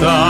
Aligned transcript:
feita 0.00 0.29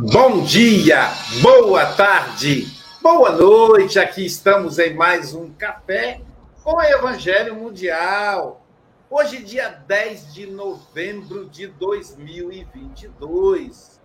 Bom 0.00 0.44
dia, 0.44 1.08
boa 1.42 1.84
tarde, 1.94 2.68
boa 3.02 3.32
noite. 3.32 3.98
Aqui 3.98 4.24
estamos 4.24 4.78
em 4.78 4.94
mais 4.94 5.34
um 5.34 5.52
café 5.52 6.20
com 6.62 6.74
o 6.74 6.82
Evangelho 6.82 7.56
Mundial. 7.56 8.64
Hoje, 9.10 9.42
dia 9.42 9.68
10 9.68 10.32
de 10.32 10.46
novembro 10.46 11.46
de 11.46 11.66
2022. 11.66 14.00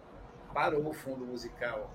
parou 0.51 0.89
o 0.89 0.93
fundo 0.93 1.27
musical. 1.27 1.93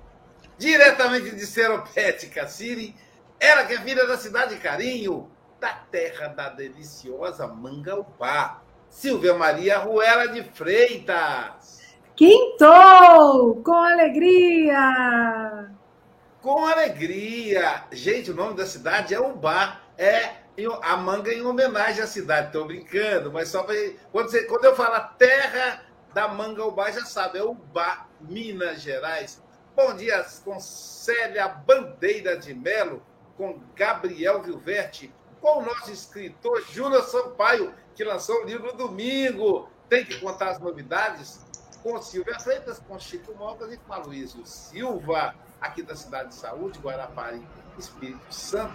Diretamente 0.56 1.35
de 1.35 1.45
Seropética 1.45 2.47
City, 2.47 2.95
ela 3.41 3.65
que 3.65 3.75
é 3.75 3.81
filha 3.81 4.06
da 4.06 4.17
cidade 4.17 4.55
de 4.55 4.61
Carinho, 4.61 5.29
da 5.59 5.73
terra 5.73 6.29
da 6.29 6.49
deliciosa 6.49 7.49
Mangaupá, 7.49 8.62
Silvia 8.89 9.35
Maria 9.35 9.79
Ruela 9.79 10.29
de 10.29 10.45
Freitas. 10.45 11.77
Quintou! 12.19 13.62
Com 13.62 13.75
alegria! 13.76 15.70
Com 16.43 16.67
alegria! 16.67 17.85
Gente, 17.93 18.32
o 18.32 18.35
nome 18.35 18.56
da 18.56 18.67
cidade 18.67 19.15
é 19.15 19.20
Ubá. 19.20 19.82
É 19.97 20.35
a 20.82 20.97
manga 20.97 21.32
em 21.32 21.47
homenagem 21.47 22.03
à 22.03 22.09
cidade. 22.09 22.49
Estou 22.49 22.67
brincando, 22.67 23.32
mas 23.32 23.50
só 23.50 23.62
para. 23.62 23.76
Quando, 24.11 24.32
quando 24.49 24.65
eu 24.65 24.75
falo 24.75 25.00
terra 25.17 25.85
da 26.12 26.26
manga 26.26 26.67
Ubá, 26.67 26.91
já 26.91 27.05
sabe, 27.05 27.38
é 27.38 27.44
Ubá, 27.44 28.09
Minas 28.21 28.82
Gerais. 28.82 29.41
Bom 29.76 29.94
dia 29.94 30.26
com 30.44 30.59
Célia 30.59 31.47
Bandeira 31.47 32.37
de 32.37 32.53
Melo, 32.53 33.00
com 33.37 33.61
Gabriel 33.76 34.43
Vilverte, 34.43 35.14
com 35.41 35.61
o 35.61 35.62
nosso 35.62 35.93
escritor 35.93 36.64
Júnior 36.69 37.05
Sampaio, 37.05 37.73
que 37.94 38.03
lançou 38.03 38.43
o 38.43 38.44
livro 38.44 38.73
domingo. 38.73 39.69
Tem 39.88 40.05
que 40.05 40.19
contar 40.19 40.49
as 40.50 40.59
novidades 40.59 41.48
com 41.82 42.00
Silvia 42.00 42.38
Freitas, 42.40 42.78
com 42.78 42.98
Chico 42.98 43.34
Mogas 43.36 43.72
e 43.72 43.76
com 43.76 43.92
Aloysio 43.92 44.44
Silva, 44.44 45.34
aqui 45.60 45.82
da 45.82 45.94
cidade 45.94 46.30
de 46.30 46.34
Saúde, 46.34 46.78
Guarapari, 46.78 47.42
Espírito 47.78 48.32
Santo. 48.32 48.75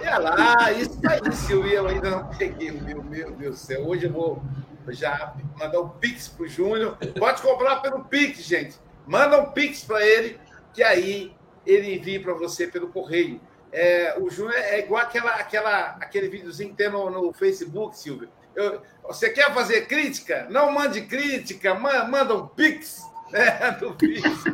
É 0.00 0.16
lá, 0.16 0.72
isso 0.72 0.98
aí, 1.08 1.32
Silvia, 1.32 1.78
eu 1.78 1.88
ainda 1.88 2.10
não 2.10 2.28
peguei 2.28 2.70
o 2.70 2.82
meu, 2.82 3.02
meu 3.02 3.30
Deus 3.32 3.60
do 3.60 3.66
céu. 3.66 3.86
Hoje 3.86 4.06
eu 4.06 4.12
vou 4.12 4.42
já 4.88 5.34
mandar 5.58 5.80
um 5.80 5.88
Pix 5.88 6.28
pro 6.28 6.48
Júnior. 6.48 6.96
Pode 7.18 7.42
comprar 7.42 7.76
pelo 7.80 8.04
Pix, 8.04 8.42
gente. 8.42 8.78
Manda 9.06 9.40
um 9.40 9.52
Pix 9.52 9.84
para 9.84 10.04
ele, 10.06 10.38
que 10.72 10.82
aí 10.82 11.36
ele 11.66 11.94
envia 11.94 12.20
para 12.22 12.34
você 12.34 12.66
pelo 12.66 12.88
correio. 12.88 13.40
É, 13.72 14.18
o 14.18 14.30
Júnior 14.30 14.56
é 14.56 14.80
igual 14.80 15.02
aquela, 15.02 15.32
aquela, 15.32 15.96
aquele 16.00 16.28
videozinho 16.28 16.70
que 16.70 16.76
tem 16.76 16.90
no, 16.90 17.10
no 17.10 17.32
Facebook, 17.32 17.96
Silvio. 17.96 18.28
Eu, 18.54 18.82
você 19.04 19.30
quer 19.30 19.52
fazer 19.54 19.86
crítica? 19.86 20.46
Não 20.50 20.72
mande 20.72 21.02
crítica, 21.02 21.74
manda 21.74 22.34
um 22.34 22.46
pix 22.46 23.02
né, 23.30 23.70
do 23.80 23.94
Pix. 23.94 24.22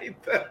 então, 0.00 0.44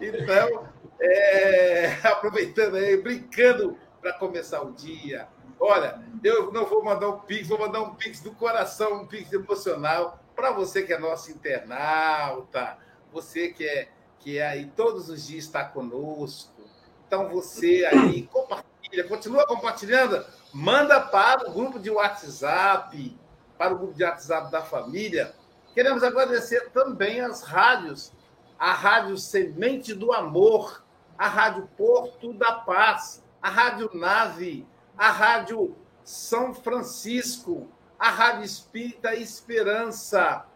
então 0.00 0.68
é, 1.00 1.98
aproveitando 2.02 2.76
aí, 2.76 2.96
brincando 2.96 3.78
para 4.00 4.12
começar 4.12 4.62
o 4.62 4.72
dia. 4.72 5.28
Olha, 5.58 6.02
eu 6.22 6.52
não 6.52 6.66
vou 6.66 6.84
mandar 6.84 7.08
um 7.08 7.20
pix, 7.20 7.48
vou 7.48 7.58
mandar 7.58 7.80
um 7.80 7.94
pix 7.94 8.20
do 8.20 8.32
coração, 8.32 9.02
um 9.02 9.06
pix 9.06 9.32
emocional 9.32 10.20
para 10.34 10.50
você 10.50 10.82
que 10.82 10.92
é 10.92 10.98
nosso 10.98 11.30
internauta, 11.30 12.76
você 13.12 13.48
que 13.48 13.66
é 13.66 13.88
que 14.18 14.38
é 14.38 14.46
aí 14.46 14.66
todos 14.74 15.10
os 15.10 15.26
dias 15.26 15.44
está 15.44 15.64
conosco. 15.64 16.62
Então 17.06 17.28
você 17.28 17.84
aí 17.84 18.22
compartilha, 18.22 19.04
continua 19.06 19.46
compartilhando, 19.46 20.24
manda 20.54 21.00
para 21.00 21.50
o 21.50 21.52
grupo 21.52 21.80
de 21.80 21.90
WhatsApp, 21.90 23.18
para 23.58 23.74
o 23.74 23.78
grupo 23.78 23.92
de 23.92 24.04
WhatsApp 24.04 24.52
da 24.52 24.62
família. 24.62 25.34
Queremos 25.74 26.04
agradecer 26.04 26.70
também 26.70 27.20
as 27.20 27.42
rádios, 27.42 28.12
a 28.56 28.72
Rádio 28.72 29.18
Semente 29.18 29.92
do 29.92 30.12
Amor, 30.12 30.84
a 31.18 31.26
Rádio 31.26 31.68
Porto 31.76 32.32
da 32.32 32.52
Paz, 32.52 33.24
a 33.42 33.50
Rádio 33.50 33.90
Nave, 33.94 34.64
a 34.96 35.10
Rádio 35.10 35.74
São 36.04 36.54
Francisco, 36.54 37.68
a 37.98 38.10
Rádio 38.10 38.44
Espírita 38.44 39.12
Esperança 39.12 40.46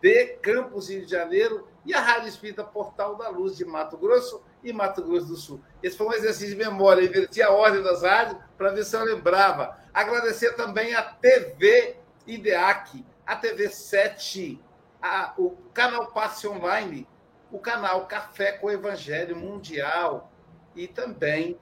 de 0.00 0.26
Campos, 0.38 0.88
Rio 0.90 1.06
de 1.06 1.12
Janeiro, 1.12 1.68
e 1.86 1.94
a 1.94 2.00
Rádio 2.00 2.28
Espírita 2.28 2.64
Portal 2.64 3.14
da 3.14 3.28
Luz 3.28 3.56
de 3.56 3.64
Mato 3.64 3.96
Grosso 3.96 4.42
e 4.64 4.72
Mato 4.72 5.04
Grosso 5.04 5.26
do 5.26 5.36
Sul. 5.36 5.60
Esse 5.82 5.96
foi 5.96 6.06
um 6.06 6.12
exercício 6.12 6.48
de 6.48 6.56
memória, 6.56 7.04
inverti 7.04 7.42
a 7.42 7.50
ordem 7.50 7.82
das 7.82 8.02
rádios 8.02 8.38
para 8.56 8.70
ver 8.70 8.84
se 8.84 8.96
eu 8.96 9.04
lembrava. 9.04 9.78
Agradecer 9.92 10.54
também 10.54 10.94
a 10.94 11.02
TV 11.02 11.96
IDEAC, 12.26 13.04
a 13.26 13.36
TV 13.36 13.68
7, 13.68 14.60
a, 15.00 15.34
o 15.36 15.50
canal 15.72 16.06
Passe 16.12 16.48
Online, 16.48 17.06
o 17.52 17.58
canal 17.58 18.06
Café 18.06 18.52
com 18.52 18.70
Evangelho 18.70 19.36
Mundial 19.36 20.32
e 20.74 20.88
também 20.88 21.60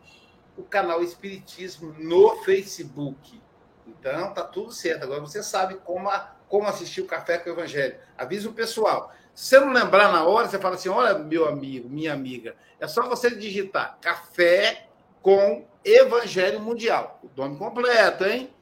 o 0.56 0.62
canal 0.62 1.02
Espiritismo 1.02 1.92
no 1.98 2.36
Facebook. 2.44 3.42
Então, 3.86 4.32
tá 4.32 4.44
tudo 4.44 4.72
certo. 4.72 5.02
Agora 5.02 5.20
você 5.20 5.42
sabe 5.42 5.74
como, 5.84 6.08
a, 6.08 6.34
como 6.48 6.68
assistir 6.68 7.00
o 7.00 7.06
Café 7.06 7.38
com 7.38 7.50
o 7.50 7.52
Evangelho. 7.52 7.96
Avisa 8.16 8.48
o 8.48 8.54
pessoal. 8.54 9.12
Se 9.34 9.50
você 9.50 9.60
não 9.60 9.72
lembrar 9.72 10.12
na 10.12 10.24
hora, 10.24 10.48
você 10.48 10.58
fala 10.58 10.74
assim: 10.74 10.88
olha, 10.88 11.18
meu 11.18 11.48
amigo, 11.48 11.88
minha 11.88 12.12
amiga, 12.12 12.54
é 12.78 12.86
só 12.86 13.08
você 13.08 13.30
digitar 13.34 13.98
Café 14.00 14.88
com 15.22 15.66
Evangelho 15.84 16.60
Mundial. 16.60 17.20
O 17.22 17.40
nome 17.40 17.56
completo, 17.56 18.24
hein? 18.24 18.52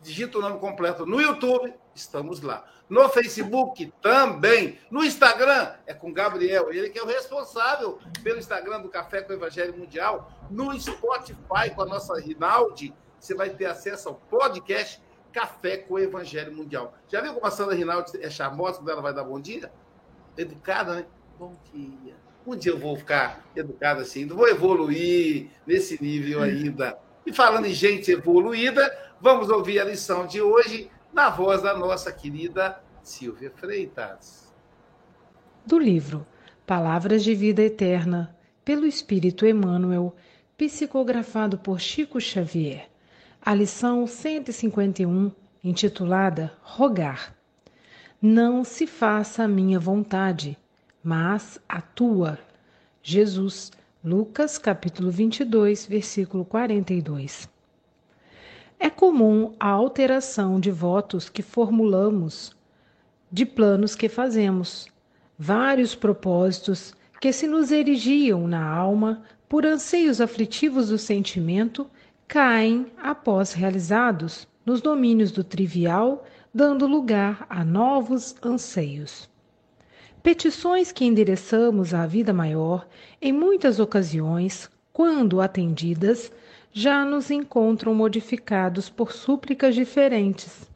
Digita 0.00 0.38
o 0.38 0.40
nome 0.40 0.58
completo 0.58 1.06
no 1.06 1.20
YouTube, 1.20 1.72
estamos 1.94 2.40
lá. 2.40 2.64
No 2.88 3.08
Facebook 3.08 3.92
também. 4.02 4.78
No 4.90 5.02
Instagram 5.02 5.72
é 5.86 5.94
com 5.94 6.12
Gabriel, 6.12 6.72
ele 6.72 6.90
que 6.90 6.98
é 6.98 7.02
o 7.02 7.06
responsável 7.06 7.98
pelo 8.22 8.38
Instagram 8.38 8.80
do 8.80 8.88
Café 8.88 9.22
com 9.22 9.32
Evangelho 9.32 9.76
Mundial. 9.76 10.30
No 10.50 10.78
Spotify 10.78 11.70
com 11.74 11.82
a 11.82 11.86
nossa 11.86 12.20
Rinaldi, 12.20 12.94
você 13.18 13.34
vai 13.34 13.50
ter 13.50 13.66
acesso 13.66 14.08
ao 14.10 14.16
podcast 14.16 15.00
Café 15.32 15.78
com 15.78 15.98
Evangelho 15.98 16.54
Mundial. 16.54 16.92
Já 17.08 17.20
viu 17.20 17.32
como 17.32 17.46
a 17.46 17.50
Sandra 17.50 17.74
Rinaldi 17.74 18.22
é 18.22 18.28
charmosa 18.28 18.78
quando 18.78 18.90
ela 18.90 19.00
vai 19.00 19.14
dar 19.14 19.24
bom 19.24 19.40
dia? 19.40 19.72
Educada, 20.36 20.96
né? 20.96 21.06
Bom 21.38 21.54
dia. 21.72 22.14
Um 22.46 22.56
dia 22.56 22.72
eu 22.72 22.78
vou 22.78 22.96
ficar 22.96 23.44
educado 23.54 24.00
assim, 24.00 24.26
vou 24.26 24.48
evoluir 24.48 25.48
nesse 25.66 26.02
nível 26.02 26.42
ainda. 26.42 26.98
E 27.24 27.32
falando 27.32 27.66
em 27.66 27.74
gente 27.74 28.10
evoluída, 28.10 28.90
vamos 29.20 29.48
ouvir 29.48 29.78
a 29.78 29.84
lição 29.84 30.26
de 30.26 30.40
hoje 30.40 30.90
na 31.12 31.30
voz 31.30 31.62
da 31.62 31.76
nossa 31.76 32.10
querida 32.12 32.82
Silvia 33.02 33.50
Freitas. 33.50 34.52
Do 35.64 35.78
livro 35.78 36.26
Palavras 36.66 37.22
de 37.22 37.34
Vida 37.34 37.62
Eterna, 37.62 38.36
pelo 38.64 38.86
Espírito 38.86 39.46
Emmanuel, 39.46 40.16
psicografado 40.56 41.58
por 41.58 41.80
Chico 41.80 42.20
Xavier 42.20 42.92
a 43.44 43.52
lição 43.52 44.06
151, 44.06 45.32
intitulada 45.64 46.52
Rogar. 46.62 47.34
Não 48.24 48.62
se 48.62 48.86
faça 48.86 49.42
a 49.42 49.48
minha 49.48 49.80
vontade, 49.80 50.56
mas 51.02 51.58
a 51.68 51.80
tua. 51.80 52.38
Jesus, 53.02 53.72
Lucas 54.04 54.58
capítulo 54.58 55.10
22, 55.10 55.86
versículo 55.86 56.44
42. 56.44 57.48
É 58.78 58.88
comum 58.88 59.56
a 59.58 59.70
alteração 59.70 60.60
de 60.60 60.70
votos 60.70 61.28
que 61.28 61.42
formulamos, 61.42 62.54
de 63.28 63.44
planos 63.44 63.96
que 63.96 64.08
fazemos, 64.08 64.86
vários 65.36 65.96
propósitos 65.96 66.94
que 67.20 67.32
se 67.32 67.48
nos 67.48 67.72
erigiam 67.72 68.46
na 68.46 68.64
alma 68.64 69.24
por 69.48 69.66
anseios 69.66 70.20
aflitivos 70.20 70.90
do 70.90 70.96
sentimento 70.96 71.90
caem, 72.28 72.86
após 73.02 73.52
realizados, 73.52 74.46
nos 74.64 74.80
domínios 74.80 75.32
do 75.32 75.42
trivial, 75.42 76.24
dando 76.54 76.86
lugar 76.86 77.46
a 77.48 77.64
novos 77.64 78.34
anseios. 78.42 79.30
Petições 80.22 80.92
que 80.92 81.04
endereçamos 81.04 81.94
à 81.94 82.06
vida 82.06 82.32
maior, 82.32 82.86
em 83.20 83.32
muitas 83.32 83.80
ocasiões, 83.80 84.70
quando 84.92 85.40
atendidas, 85.40 86.30
já 86.70 87.04
nos 87.04 87.30
encontram 87.30 87.94
modificados 87.94 88.90
por 88.90 89.12
súplicas 89.12 89.74
diferentes. 89.74 90.70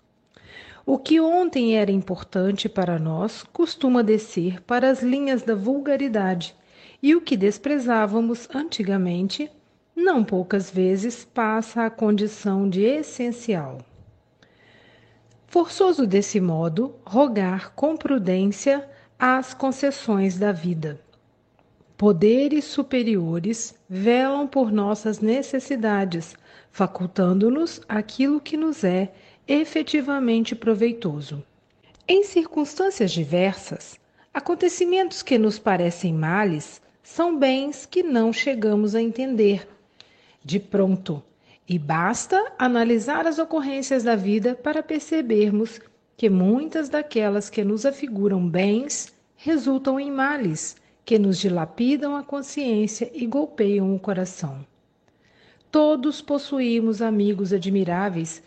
O 0.85 0.99
que 0.99 1.21
ontem 1.21 1.77
era 1.77 1.91
importante 1.91 2.69
para 2.69 2.99
nós 2.99 3.45
costuma 3.53 4.03
descer 4.03 4.63
para 4.63 4.89
as 4.91 5.03
linhas 5.03 5.43
da 5.43 5.55
vulgaridade, 5.55 6.55
e 7.03 7.15
o 7.15 7.21
que 7.21 7.37
desprezávamos 7.37 8.49
antigamente 8.55 9.51
não 9.95 10.25
poucas 10.25 10.71
vezes 10.71 11.25
passa 11.25 11.85
a 11.85 11.91
condição 11.91 12.69
de 12.69 12.83
essencial. 12.83 13.79
Forçoso 15.47 16.07
desse 16.07 16.41
modo, 16.41 16.95
rogar 17.05 17.73
com 17.75 17.97
prudência 17.97 18.89
as 19.19 19.55
concessões 19.55 20.39
da 20.39 20.53
vida. 20.53 21.01
Poderes 21.97 22.65
superiores 22.65 23.75
velam 23.89 24.47
por 24.47 24.71
nossas 24.71 25.21
necessidades, 25.21 26.37
facultando-nos 26.71 27.81
aquilo 27.89 28.41
que 28.41 28.57
nos 28.57 28.85
é 28.85 29.13
efetivamente 29.49 30.55
proveitoso. 30.55 31.43
Em 32.07 32.25
circunstâncias 32.25 33.11
diversas, 33.11 33.99
acontecimentos 34.35 35.23
que 35.23 35.39
nos 35.39 35.59
parecem 35.59 36.13
males 36.13 36.83
são 37.03 37.39
bens 37.39 37.87
que 37.87 38.03
não 38.03 38.33
chegamos 38.33 38.95
a 38.95 39.01
entender 39.01 39.67
de 40.47 40.61
pronto, 40.61 41.21
e 41.69 41.79
basta 41.79 42.53
analisar 42.59 43.27
as 43.27 43.39
ocorrências 43.39 44.05
da 44.05 44.15
vida 44.15 44.55
para 44.55 44.83
percebermos 44.83 45.81
que 46.17 46.31
muitas 46.31 46.89
daquelas 46.89 47.51
que 47.51 47.65
nos 47.65 47.85
afiguram 47.85 48.49
bens 48.49 49.13
resultam 49.37 49.99
em 49.99 50.11
males 50.11 50.77
que 51.05 51.19
nos 51.19 51.39
dilapidam 51.39 52.17
a 52.17 52.23
consciência 52.23 53.11
e 53.15 53.27
golpeiam 53.27 53.95
o 53.95 53.99
coração. 53.99 54.67
Todos 55.71 56.21
possuímos 56.21 57.03
amigos 57.03 57.53
admiráveis 57.53 58.43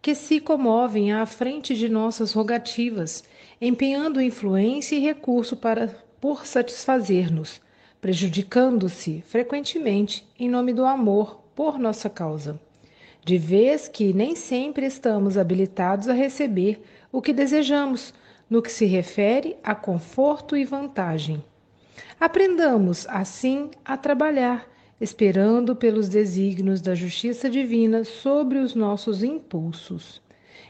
que 0.00 0.14
se 0.14 0.40
comovem 0.40 1.12
à 1.12 1.26
frente 1.26 1.74
de 1.74 1.88
nossas 1.88 2.32
rogativas, 2.32 3.22
empenhando 3.60 4.20
influência 4.20 4.96
e 4.96 5.00
recurso 5.00 5.56
para 5.56 5.88
por 6.20 6.46
satisfazer-nos, 6.46 7.60
prejudicando-se 8.00 9.22
frequentemente 9.26 10.26
em 10.38 10.48
nome 10.48 10.72
do 10.72 10.84
amor 10.84 11.40
por 11.60 11.78
nossa 11.78 12.08
causa. 12.08 12.58
De 13.22 13.36
vez 13.36 13.86
que 13.86 14.14
nem 14.14 14.34
sempre 14.34 14.86
estamos 14.86 15.36
habilitados 15.36 16.08
a 16.08 16.14
receber 16.14 16.80
o 17.12 17.20
que 17.20 17.34
desejamos, 17.34 18.14
no 18.48 18.62
que 18.62 18.72
se 18.72 18.86
refere 18.86 19.58
a 19.62 19.74
conforto 19.74 20.56
e 20.56 20.64
vantagem. 20.64 21.44
Aprendamos, 22.18 23.06
assim, 23.10 23.70
a 23.84 23.94
trabalhar, 23.98 24.66
esperando 24.98 25.76
pelos 25.76 26.08
desígnios 26.08 26.80
da 26.80 26.94
justiça 26.94 27.50
divina 27.50 28.04
sobre 28.04 28.56
os 28.56 28.74
nossos 28.74 29.22
impulsos. 29.22 30.22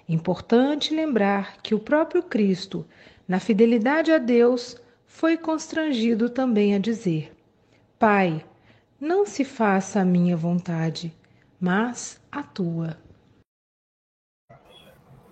Importante 0.09 0.93
lembrar 0.93 1.59
que 1.63 1.73
o 1.73 1.79
próprio 1.79 2.21
Cristo, 2.21 2.85
na 3.29 3.39
fidelidade 3.39 4.11
a 4.11 4.19
Deus, 4.19 4.77
foi 5.07 5.37
constrangido 5.37 6.29
também 6.29 6.75
a 6.75 6.81
dizer: 6.81 7.31
Pai, 7.97 8.45
não 9.01 9.25
se 9.25 9.45
faça 9.45 10.01
a 10.01 10.05
minha 10.05 10.37
vontade, 10.37 11.17
mas 11.59 12.21
a 12.31 12.43
tua. 12.43 12.99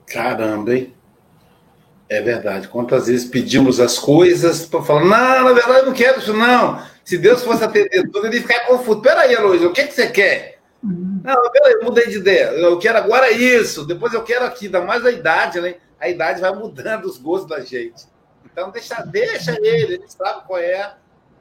Caramba, 0.06 0.74
hein? 0.74 0.94
É 2.08 2.22
verdade. 2.22 2.68
Quantas 2.68 3.06
vezes 3.06 3.28
pedimos 3.28 3.78
as 3.78 3.98
coisas 3.98 4.64
para 4.64 4.82
falar, 4.82 5.04
não, 5.04 5.44
na 5.44 5.52
verdade 5.52 5.80
eu 5.80 5.86
não 5.86 5.92
quero 5.92 6.18
isso, 6.18 6.32
não. 6.32 6.82
Se 7.04 7.18
Deus 7.18 7.42
fosse 7.42 7.62
atender 7.62 8.10
tudo, 8.10 8.26
ele 8.26 8.36
ia 8.36 8.42
ficar 8.42 8.66
confuso. 8.66 9.02
Peraí, 9.02 9.34
Aloysio, 9.34 9.68
o 9.68 9.72
que, 9.72 9.86
que 9.86 9.92
você 9.92 10.08
quer? 10.08 10.58
Uhum. 10.82 11.20
Não, 11.22 11.50
peraí, 11.50 11.74
eu 11.74 11.84
mudei 11.84 12.06
de 12.06 12.16
ideia. 12.16 12.46
Eu 12.52 12.78
quero 12.78 12.96
agora 12.96 13.30
isso, 13.30 13.86
depois 13.86 14.14
eu 14.14 14.22
quero 14.22 14.46
aqui, 14.46 14.66
ainda 14.66 14.80
mais 14.80 15.04
a 15.04 15.10
idade, 15.10 15.60
né? 15.60 15.74
A 16.00 16.08
idade 16.08 16.40
vai 16.40 16.54
mudando 16.54 17.04
os 17.04 17.18
gostos 17.18 17.50
da 17.50 17.60
gente. 17.60 18.06
Então, 18.50 18.70
deixa, 18.70 19.02
deixa 19.02 19.52
ele, 19.60 19.94
ele 19.94 20.08
sabe 20.08 20.46
qual 20.46 20.58
é 20.58 20.94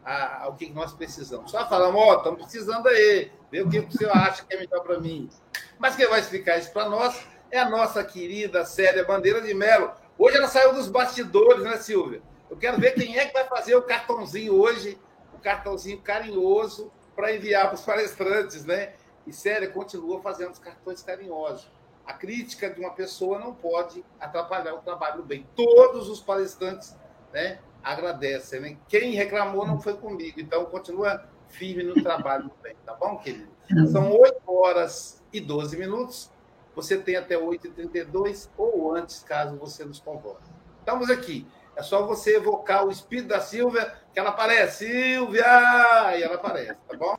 a, 0.07 0.43
a, 0.43 0.47
o 0.47 0.55
que 0.55 0.69
nós 0.71 0.93
precisamos. 0.93 1.51
Só 1.51 1.67
falamos, 1.67 2.01
ó, 2.01 2.13
oh, 2.13 2.17
estamos 2.17 2.41
precisando 2.41 2.87
aí, 2.87 3.29
vê 3.51 3.61
o 3.61 3.69
que 3.69 3.79
o 3.79 3.91
senhor 3.91 4.15
acha 4.15 4.45
que 4.45 4.55
é 4.55 4.59
melhor 4.59 4.81
para 4.81 5.01
mim. 5.01 5.29
Mas 5.77 5.97
quem 5.97 6.07
vai 6.07 6.21
explicar 6.21 6.57
isso 6.57 6.71
para 6.71 6.87
nós 6.87 7.21
é 7.51 7.59
a 7.59 7.69
nossa 7.69 8.01
querida 8.05 8.63
Célia 8.63 9.03
Bandeira 9.03 9.41
de 9.41 9.53
Melo. 9.53 9.91
Hoje 10.17 10.37
ela 10.37 10.47
saiu 10.47 10.73
dos 10.73 10.87
bastidores, 10.87 11.61
né, 11.61 11.75
Silvia? 11.75 12.21
Eu 12.49 12.55
quero 12.55 12.79
ver 12.79 12.93
quem 12.93 13.17
é 13.17 13.25
que 13.25 13.33
vai 13.33 13.45
fazer 13.49 13.75
o 13.75 13.81
cartãozinho 13.81 14.53
hoje, 14.55 14.97
o 15.33 15.39
cartãozinho 15.39 15.99
carinhoso 15.99 16.89
para 17.13 17.35
enviar 17.35 17.65
para 17.65 17.75
os 17.75 17.81
palestrantes, 17.81 18.63
né? 18.63 18.93
E 19.25 19.33
Célia 19.33 19.69
continua 19.69 20.21
fazendo 20.21 20.51
os 20.51 20.59
cartões 20.59 21.03
carinhosos. 21.03 21.69
A 22.05 22.13
crítica 22.13 22.69
de 22.69 22.79
uma 22.79 22.91
pessoa 22.91 23.39
não 23.39 23.53
pode 23.53 24.05
atrapalhar 24.17 24.73
o 24.73 24.77
trabalho 24.77 25.21
bem. 25.21 25.45
Todos 25.53 26.07
os 26.07 26.21
palestrantes 26.21 26.95
né, 27.33 27.59
agradecem. 27.88 28.60
Né? 28.60 28.77
Quem 28.88 29.13
reclamou 29.13 29.65
não 29.65 29.79
foi 29.79 29.94
comigo, 29.96 30.39
então 30.39 30.65
continua 30.65 31.24
firme 31.48 31.84
no 31.84 31.94
trabalho 32.03 32.51
bem, 32.62 32.75
tá 32.86 32.94
bom, 32.94 33.17
querido? 33.17 33.48
São 33.91 34.12
8 34.12 34.41
horas 34.46 35.24
e 35.32 35.39
12 35.39 35.77
minutos. 35.77 36.29
Você 36.75 36.98
tem 36.98 37.15
até 37.15 37.36
8h32 37.36 38.50
ou 38.58 38.96
antes, 38.96 39.24
caso 39.24 39.56
você 39.58 39.84
nos 39.84 40.00
convoque. 40.00 40.44
Estamos 40.79 41.10
aqui. 41.10 41.48
É 41.75 41.82
só 41.82 42.06
você 42.06 42.36
evocar 42.38 42.86
o 42.86 42.91
espírito 42.91 43.29
da 43.29 43.39
Silvia, 43.39 43.94
que 44.13 44.20
ela 44.20 44.29
aparece. 44.29 44.86
Silvia! 44.86 46.17
E 46.17 46.24
ela 46.24 46.36
aparece, 46.36 46.77
tá 46.88 46.98
bom? 46.98 47.15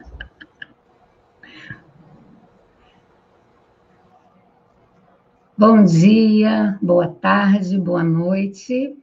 Bom 5.57 5.83
dia, 5.83 6.79
boa 6.81 7.09
tarde, 7.09 7.79
boa 7.79 8.05
noite 8.05 8.97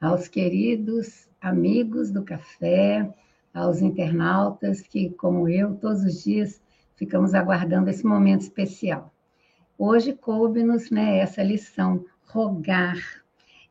aos 0.00 0.28
queridos 0.28 1.28
amigos 1.40 2.10
do 2.10 2.22
café, 2.22 3.12
aos 3.52 3.80
internautas 3.80 4.82
que, 4.82 5.10
como 5.10 5.48
eu, 5.48 5.74
todos 5.76 6.02
os 6.04 6.22
dias 6.22 6.60
ficamos 6.96 7.34
aguardando 7.34 7.88
esse 7.88 8.04
momento 8.04 8.42
especial. 8.42 9.12
Hoje 9.78 10.12
coube-nos 10.12 10.90
né, 10.90 11.18
essa 11.18 11.42
lição, 11.42 12.04
rogar. 12.26 12.96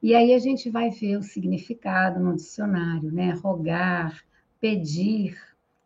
E 0.01 0.13
aí 0.13 0.33
a 0.33 0.39
gente 0.39 0.69
vai 0.69 0.89
ver 0.91 1.17
o 1.17 1.23
significado 1.23 2.19
no 2.19 2.35
dicionário, 2.35 3.11
né? 3.11 3.31
Rogar, 3.31 4.23
pedir. 4.59 5.35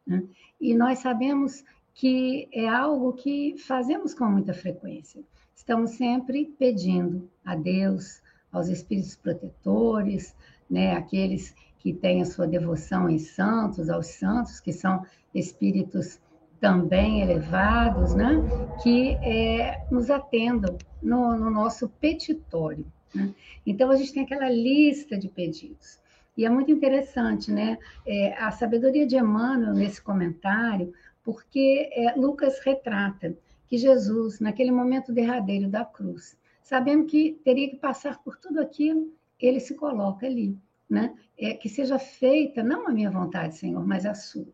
Né? 0.05 0.23
E 0.59 0.75
nós 0.75 0.99
sabemos 0.99 1.63
que 1.93 2.47
é 2.51 2.67
algo 2.67 3.13
que 3.13 3.55
fazemos 3.57 4.13
com 4.13 4.25
muita 4.25 4.53
frequência. 4.53 5.21
Estamos 5.55 5.91
sempre 5.91 6.53
pedindo 6.57 7.29
a 7.43 7.55
Deus, 7.55 8.21
aos 8.51 8.67
espíritos 8.67 9.15
protetores, 9.15 10.35
né? 10.69 10.93
aqueles 10.93 11.55
que 11.77 11.93
têm 11.93 12.21
a 12.21 12.25
sua 12.25 12.47
devoção 12.47 13.09
em 13.09 13.19
santos, 13.19 13.89
aos 13.89 14.07
santos, 14.07 14.59
que 14.59 14.73
são 14.73 15.05
espíritos 15.33 16.19
também 16.59 17.21
elevados, 17.21 18.13
né? 18.13 18.35
que 18.83 19.11
é, 19.21 19.85
nos 19.89 20.09
atendam 20.09 20.77
no, 21.01 21.37
no 21.37 21.49
nosso 21.49 21.87
petitório. 21.87 22.85
Né? 23.13 23.33
Então, 23.65 23.89
a 23.91 23.95
gente 23.95 24.13
tem 24.13 24.23
aquela 24.23 24.49
lista 24.49 25.17
de 25.17 25.29
pedidos. 25.29 25.99
E 26.39 26.45
é 26.45 26.49
muito 26.49 26.71
interessante, 26.71 27.51
né? 27.51 27.77
É, 28.05 28.33
a 28.41 28.49
sabedoria 28.49 29.05
de 29.05 29.17
Emmanuel 29.17 29.73
nesse 29.73 30.01
comentário, 30.01 30.93
porque 31.21 31.89
é, 31.91 32.13
Lucas 32.15 32.59
retrata 32.63 33.35
que 33.67 33.77
Jesus, 33.77 34.39
naquele 34.39 34.71
momento 34.71 35.11
derradeiro 35.11 35.67
da 35.67 35.83
cruz, 35.83 36.37
sabendo 36.69 37.07
que 37.07 37.41
teria 37.43 37.67
que 37.67 37.77
passar 37.77 38.19
por 38.19 38.37
tudo 38.37 38.61
aquilo, 38.61 39.11
ele 39.39 39.59
se 39.59 39.73
coloca 39.73 40.27
ali, 40.27 40.55
né? 40.87 41.15
É, 41.35 41.55
que 41.55 41.67
seja 41.67 41.97
feita 41.97 42.61
não 42.61 42.87
a 42.87 42.91
minha 42.91 43.09
vontade, 43.09 43.57
Senhor, 43.57 43.83
mas 43.87 44.05
a 44.05 44.13
sua. 44.13 44.45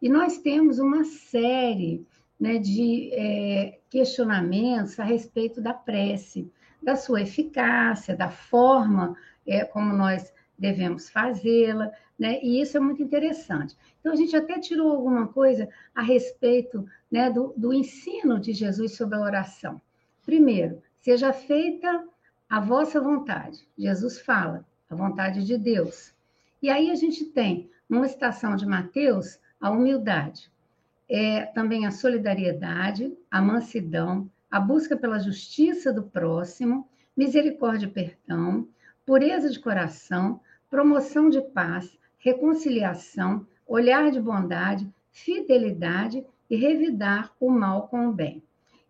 E 0.00 0.08
nós 0.08 0.38
temos 0.38 0.78
uma 0.78 1.02
série 1.02 2.06
né, 2.38 2.58
de 2.58 3.10
é, 3.12 3.80
questionamentos 3.90 5.00
a 5.00 5.02
respeito 5.02 5.60
da 5.60 5.74
prece, 5.74 6.48
da 6.80 6.94
sua 6.94 7.22
eficácia, 7.22 8.14
da 8.14 8.30
forma 8.30 9.16
é, 9.44 9.64
como 9.64 9.92
nós 9.92 10.32
devemos 10.56 11.10
fazê-la, 11.10 11.90
né? 12.16 12.38
E 12.40 12.60
isso 12.60 12.76
é 12.76 12.80
muito 12.80 13.02
interessante. 13.02 13.76
Então, 13.98 14.12
a 14.12 14.16
gente 14.16 14.36
até 14.36 14.60
tirou 14.60 14.92
alguma 14.92 15.26
coisa 15.26 15.68
a 15.92 16.02
respeito 16.02 16.86
né, 17.10 17.28
do, 17.28 17.52
do 17.56 17.72
ensino 17.72 18.38
de 18.38 18.52
Jesus 18.52 18.94
sobre 18.94 19.16
a 19.16 19.22
oração. 19.22 19.80
Primeiro, 20.24 20.80
seja 21.08 21.32
feita 21.32 22.06
a 22.50 22.60
vossa 22.60 23.00
vontade. 23.00 23.66
Jesus 23.78 24.20
fala, 24.20 24.66
a 24.90 24.94
vontade 24.94 25.42
de 25.42 25.56
Deus. 25.56 26.12
E 26.60 26.68
aí 26.68 26.90
a 26.90 26.94
gente 26.94 27.24
tem, 27.24 27.70
numa 27.88 28.06
citação 28.06 28.54
de 28.54 28.66
Mateus, 28.66 29.40
a 29.58 29.70
humildade, 29.70 30.52
é 31.08 31.46
também 31.46 31.86
a 31.86 31.90
solidariedade, 31.90 33.16
a 33.30 33.40
mansidão, 33.40 34.30
a 34.50 34.60
busca 34.60 34.98
pela 34.98 35.18
justiça 35.18 35.90
do 35.90 36.02
próximo, 36.02 36.86
misericórdia 37.16 37.86
e 37.86 37.90
perdão, 37.90 38.68
pureza 39.06 39.48
de 39.48 39.58
coração, 39.58 40.38
promoção 40.68 41.30
de 41.30 41.40
paz, 41.40 41.98
reconciliação, 42.18 43.46
olhar 43.66 44.10
de 44.10 44.20
bondade, 44.20 44.86
fidelidade 45.10 46.22
e 46.50 46.56
revidar 46.56 47.32
o 47.40 47.50
mal 47.50 47.88
com 47.88 48.08
o 48.08 48.12
bem. 48.12 48.42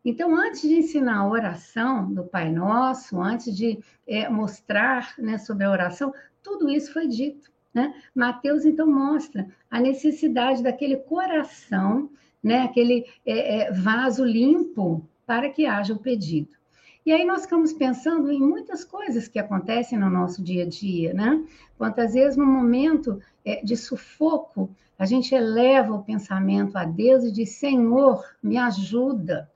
Então, 0.09 0.35
antes 0.35 0.63
de 0.63 0.75
ensinar 0.75 1.19
a 1.19 1.29
oração 1.29 2.11
do 2.11 2.25
Pai 2.25 2.51
Nosso, 2.51 3.21
antes 3.21 3.55
de 3.55 3.79
é, 4.07 4.27
mostrar 4.27 5.13
né, 5.19 5.37
sobre 5.37 5.65
a 5.65 5.71
oração, 5.71 6.15
tudo 6.43 6.71
isso 6.71 6.95
foi 6.95 7.07
dito. 7.07 7.53
Né? 7.75 7.95
Mateus, 8.15 8.65
então, 8.65 8.87
mostra 8.87 9.47
a 9.71 9.79
necessidade 9.79 10.63
daquele 10.63 10.97
coração, 10.97 12.09
né, 12.43 12.63
aquele 12.63 13.05
é, 13.27 13.67
é, 13.67 13.71
vaso 13.71 14.25
limpo 14.25 15.07
para 15.27 15.51
que 15.51 15.67
haja 15.67 15.93
o 15.93 15.99
pedido. 15.99 16.57
E 17.05 17.13
aí 17.13 17.27
nós 17.27 17.43
ficamos 17.43 17.75
pensando 17.75 18.33
em 18.33 18.41
muitas 18.41 18.85
coisas 18.85 19.29
que 19.29 19.39
acontecem 19.39 19.99
no 19.99 20.09
nosso 20.09 20.43
dia 20.43 20.63
a 20.63 20.69
dia, 20.69 21.13
né? 21.13 21.45
Quantas 21.77 22.15
vezes 22.15 22.37
no 22.37 22.47
momento 22.47 23.21
é, 23.45 23.63
de 23.63 23.77
sufoco 23.77 24.71
a 24.99 25.05
gente 25.05 25.35
eleva 25.35 25.95
o 25.95 26.03
pensamento 26.03 26.77
a 26.77 26.85
Deus 26.85 27.25
e 27.25 27.33
diz: 27.33 27.51
Senhor, 27.51 28.25
me 28.43 28.59
ajuda, 28.59 29.49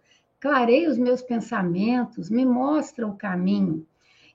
clareia 0.43 0.91
os 0.91 0.99
meus 0.99 1.23
pensamentos, 1.23 2.29
me 2.29 2.45
mostra 2.45 3.07
o 3.07 3.15
caminho. 3.15 3.87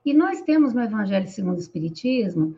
E 0.05 0.13
nós 0.13 0.41
temos 0.41 0.73
no 0.73 0.81
Evangelho 0.81 1.27
segundo 1.27 1.57
o 1.57 1.59
Espiritismo 1.59 2.55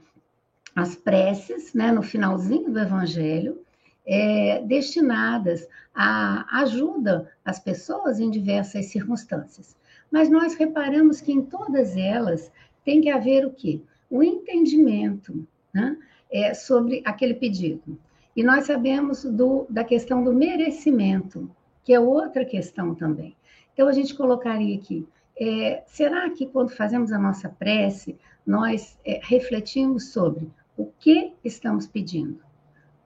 as 0.75 0.95
preces, 0.95 1.73
né, 1.73 1.91
no 1.91 2.03
finalzinho 2.03 2.71
do 2.71 2.79
Evangelho, 2.79 3.59
é, 4.05 4.61
destinadas 4.61 5.67
à 5.95 6.59
ajuda 6.61 7.27
às 7.43 7.59
pessoas 7.59 8.19
em 8.19 8.29
diversas 8.29 8.85
circunstâncias. 8.85 9.75
Mas 10.11 10.29
nós 10.29 10.53
reparamos 10.53 11.19
que 11.19 11.31
em 11.31 11.41
todas 11.41 11.97
elas 11.97 12.51
tem 12.85 13.01
que 13.01 13.09
haver 13.09 13.47
o 13.47 13.51
quê? 13.51 13.81
O 14.11 14.21
entendimento, 14.21 15.43
né? 15.73 15.97
é, 16.31 16.53
sobre 16.53 17.01
aquele 17.03 17.33
pedido. 17.33 17.97
E 18.35 18.43
nós 18.43 18.65
sabemos 18.65 19.23
do, 19.23 19.65
da 19.67 19.83
questão 19.83 20.23
do 20.23 20.31
merecimento, 20.31 21.49
que 21.83 21.91
é 21.91 21.99
outra 21.99 22.45
questão 22.45 22.93
também. 22.93 23.35
Então, 23.79 23.87
a 23.87 23.93
gente 23.93 24.13
colocaria 24.13 24.75
aqui: 24.75 25.07
é, 25.39 25.81
será 25.87 26.29
que 26.31 26.45
quando 26.45 26.69
fazemos 26.69 27.13
a 27.13 27.17
nossa 27.17 27.47
prece, 27.47 28.19
nós 28.45 28.99
é, 29.05 29.21
refletimos 29.23 30.11
sobre 30.11 30.51
o 30.75 30.87
que 30.99 31.33
estamos 31.45 31.87
pedindo? 31.87 32.43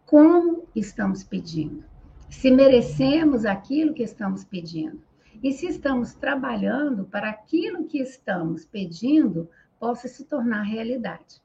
Como 0.04 0.68
estamos 0.76 1.24
pedindo? 1.24 1.84
Se 2.28 2.50
merecemos 2.50 3.46
aquilo 3.46 3.94
que 3.94 4.02
estamos 4.02 4.44
pedindo? 4.44 5.00
E 5.44 5.54
se 5.54 5.68
estamos 5.68 6.16
trabalhando 6.16 7.06
para 7.06 7.30
aquilo 7.30 7.86
que 7.86 8.00
estamos 8.00 8.66
pedindo 8.66 9.48
possa 9.80 10.08
se 10.08 10.26
tornar 10.26 10.64
realidade. 10.64 11.40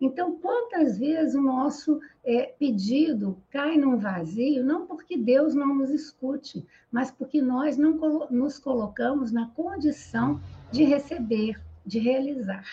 Então, 0.00 0.36
quantas 0.36 0.96
vezes 0.96 1.34
o 1.34 1.40
nosso 1.40 2.00
é, 2.24 2.54
pedido 2.58 3.42
cai 3.50 3.76
num 3.76 3.98
vazio, 3.98 4.64
não 4.64 4.86
porque 4.86 5.16
Deus 5.16 5.54
não 5.54 5.74
nos 5.74 5.90
escute, 5.90 6.64
mas 6.90 7.10
porque 7.10 7.42
nós 7.42 7.76
não 7.76 7.98
nos 8.30 8.58
colocamos 8.58 9.32
na 9.32 9.48
condição 9.48 10.40
de 10.70 10.84
receber, 10.84 11.60
de 11.84 11.98
realizar. 11.98 12.64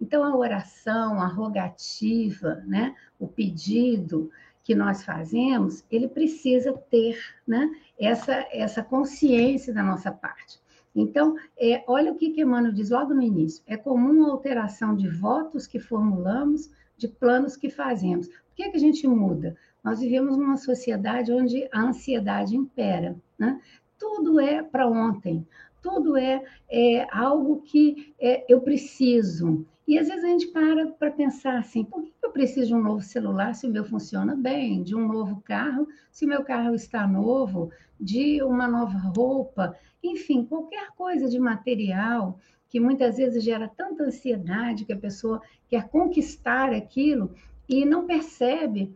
Então, 0.00 0.22
a 0.22 0.36
oração, 0.36 1.20
a 1.20 1.26
rogativa, 1.26 2.62
né, 2.66 2.94
o 3.18 3.26
pedido 3.26 4.30
que 4.62 4.74
nós 4.74 5.04
fazemos, 5.04 5.84
ele 5.90 6.06
precisa 6.06 6.72
ter 6.72 7.18
né, 7.46 7.70
essa, 7.98 8.46
essa 8.52 8.82
consciência 8.82 9.72
da 9.72 9.82
nossa 9.82 10.12
parte. 10.12 10.60
Então, 10.96 11.36
é, 11.58 11.84
olha 11.86 12.10
o 12.10 12.16
que, 12.16 12.30
que 12.30 12.40
Emmanuel 12.40 12.72
diz 12.72 12.88
logo 12.90 13.12
no 13.12 13.22
início: 13.22 13.62
é 13.66 13.76
comum 13.76 14.24
a 14.24 14.30
alteração 14.30 14.96
de 14.96 15.08
votos 15.08 15.66
que 15.66 15.78
formulamos, 15.78 16.70
de 16.96 17.06
planos 17.06 17.56
que 17.56 17.68
fazemos. 17.68 18.26
Por 18.28 18.54
que, 18.56 18.70
que 18.70 18.76
a 18.76 18.80
gente 18.80 19.06
muda? 19.06 19.54
Nós 19.84 20.00
vivemos 20.00 20.36
numa 20.36 20.56
sociedade 20.56 21.30
onde 21.30 21.68
a 21.70 21.80
ansiedade 21.82 22.56
impera. 22.56 23.14
Né? 23.38 23.60
Tudo 23.98 24.40
é 24.40 24.62
para 24.62 24.88
ontem, 24.88 25.46
tudo 25.86 26.16
é, 26.16 26.42
é 26.68 27.06
algo 27.16 27.62
que 27.62 28.12
é, 28.18 28.44
eu 28.48 28.60
preciso. 28.60 29.64
E 29.86 29.96
às 29.96 30.08
vezes 30.08 30.24
a 30.24 30.28
gente 30.28 30.48
para 30.48 30.88
para 30.88 31.12
pensar 31.12 31.58
assim: 31.58 31.84
por 31.84 32.02
que 32.02 32.12
eu 32.20 32.32
preciso 32.32 32.66
de 32.66 32.74
um 32.74 32.82
novo 32.82 33.02
celular 33.02 33.54
se 33.54 33.68
o 33.68 33.70
meu 33.70 33.84
funciona 33.84 34.34
bem? 34.34 34.82
De 34.82 34.96
um 34.96 35.06
novo 35.06 35.40
carro 35.44 35.86
se 36.10 36.24
o 36.24 36.28
meu 36.28 36.42
carro 36.42 36.74
está 36.74 37.06
novo? 37.06 37.70
De 38.00 38.42
uma 38.42 38.66
nova 38.66 38.98
roupa? 39.16 39.76
Enfim, 40.02 40.44
qualquer 40.44 40.88
coisa 40.96 41.28
de 41.28 41.38
material 41.38 42.38
que 42.68 42.80
muitas 42.80 43.16
vezes 43.16 43.44
gera 43.44 43.68
tanta 43.68 44.02
ansiedade 44.02 44.84
que 44.84 44.92
a 44.92 44.98
pessoa 44.98 45.40
quer 45.68 45.88
conquistar 45.88 46.72
aquilo 46.72 47.32
e 47.68 47.84
não 47.84 48.06
percebe 48.06 48.92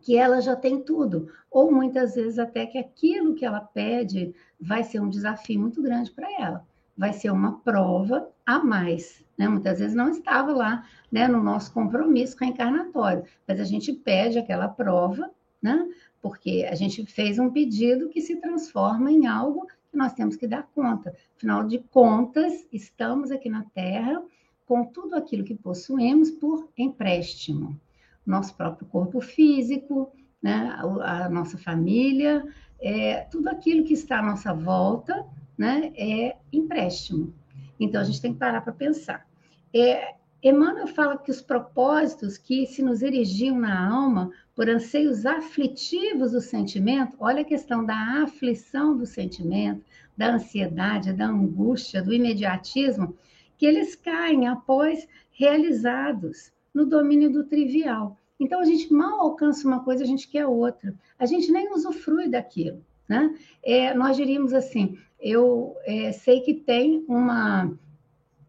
que 0.00 0.16
ela 0.16 0.40
já 0.40 0.54
tem 0.54 0.82
tudo, 0.82 1.30
ou 1.50 1.72
muitas 1.72 2.14
vezes 2.14 2.38
até 2.38 2.66
que 2.66 2.78
aquilo 2.78 3.34
que 3.34 3.44
ela 3.44 3.60
pede 3.60 4.34
vai 4.60 4.84
ser 4.84 5.00
um 5.00 5.08
desafio 5.08 5.60
muito 5.60 5.82
grande 5.82 6.10
para 6.10 6.30
ela, 6.40 6.66
vai 6.96 7.12
ser 7.12 7.30
uma 7.30 7.60
prova 7.60 8.28
a 8.44 8.58
mais. 8.58 9.24
Né? 9.36 9.48
Muitas 9.48 9.78
vezes 9.78 9.94
não 9.94 10.10
estava 10.10 10.52
lá 10.52 10.86
né, 11.10 11.28
no 11.28 11.42
nosso 11.42 11.72
compromisso 11.72 12.36
reencarnatório, 12.38 13.24
mas 13.46 13.60
a 13.60 13.64
gente 13.64 13.92
pede 13.92 14.38
aquela 14.38 14.68
prova, 14.68 15.30
né? 15.60 15.86
porque 16.22 16.66
a 16.68 16.74
gente 16.74 17.04
fez 17.06 17.38
um 17.38 17.50
pedido 17.50 18.08
que 18.08 18.20
se 18.20 18.36
transforma 18.36 19.10
em 19.10 19.26
algo 19.26 19.66
que 19.90 19.96
nós 19.96 20.12
temos 20.12 20.36
que 20.36 20.46
dar 20.46 20.64
conta. 20.74 21.14
Afinal 21.36 21.64
de 21.64 21.78
contas, 21.78 22.66
estamos 22.72 23.30
aqui 23.30 23.48
na 23.48 23.64
Terra 23.74 24.22
com 24.64 24.84
tudo 24.84 25.14
aquilo 25.14 25.44
que 25.44 25.54
possuímos 25.54 26.30
por 26.30 26.68
empréstimo. 26.76 27.80
Nosso 28.26 28.56
próprio 28.56 28.88
corpo 28.88 29.20
físico, 29.20 30.12
né, 30.42 30.74
a, 30.76 31.26
a 31.26 31.28
nossa 31.28 31.56
família, 31.56 32.44
é, 32.80 33.22
tudo 33.30 33.48
aquilo 33.48 33.84
que 33.84 33.94
está 33.94 34.18
à 34.18 34.22
nossa 34.22 34.52
volta 34.52 35.26
né, 35.56 35.92
é 35.96 36.36
empréstimo. 36.52 37.34
Então, 37.78 38.00
a 38.00 38.04
gente 38.04 38.20
tem 38.20 38.32
que 38.32 38.38
parar 38.38 38.60
para 38.60 38.72
pensar. 38.72 39.26
É, 39.74 40.14
Emmanuel 40.42 40.86
fala 40.86 41.18
que 41.18 41.30
os 41.30 41.40
propósitos 41.40 42.38
que 42.38 42.66
se 42.66 42.82
nos 42.82 43.02
erigiam 43.02 43.58
na 43.58 43.88
alma 43.88 44.30
por 44.54 44.68
anseios 44.68 45.26
aflitivos 45.26 46.32
do 46.32 46.40
sentimento, 46.40 47.16
olha 47.18 47.40
a 47.40 47.44
questão 47.44 47.84
da 47.84 48.22
aflição 48.22 48.96
do 48.96 49.04
sentimento, 49.04 49.84
da 50.16 50.34
ansiedade, 50.34 51.12
da 51.12 51.26
angústia, 51.26 52.02
do 52.02 52.12
imediatismo, 52.12 53.16
que 53.58 53.66
eles 53.66 53.96
caem 53.96 54.46
após 54.46 55.06
realizados 55.32 56.52
no 56.72 56.86
domínio 56.86 57.30
do 57.30 57.44
trivial. 57.44 58.16
Então 58.38 58.60
a 58.60 58.64
gente 58.64 58.92
mal 58.92 59.20
alcança 59.20 59.66
uma 59.66 59.82
coisa, 59.82 60.04
a 60.04 60.06
gente 60.06 60.28
quer 60.28 60.46
outra. 60.46 60.94
A 61.18 61.26
gente 61.26 61.50
nem 61.50 61.72
usufrui 61.72 62.28
daquilo. 62.28 62.84
Né? 63.08 63.34
É, 63.62 63.94
nós 63.94 64.16
diríamos 64.16 64.52
assim: 64.52 64.98
eu 65.20 65.76
é, 65.84 66.12
sei 66.12 66.40
que 66.40 66.54
tem 66.54 67.04
uma, 67.08 67.72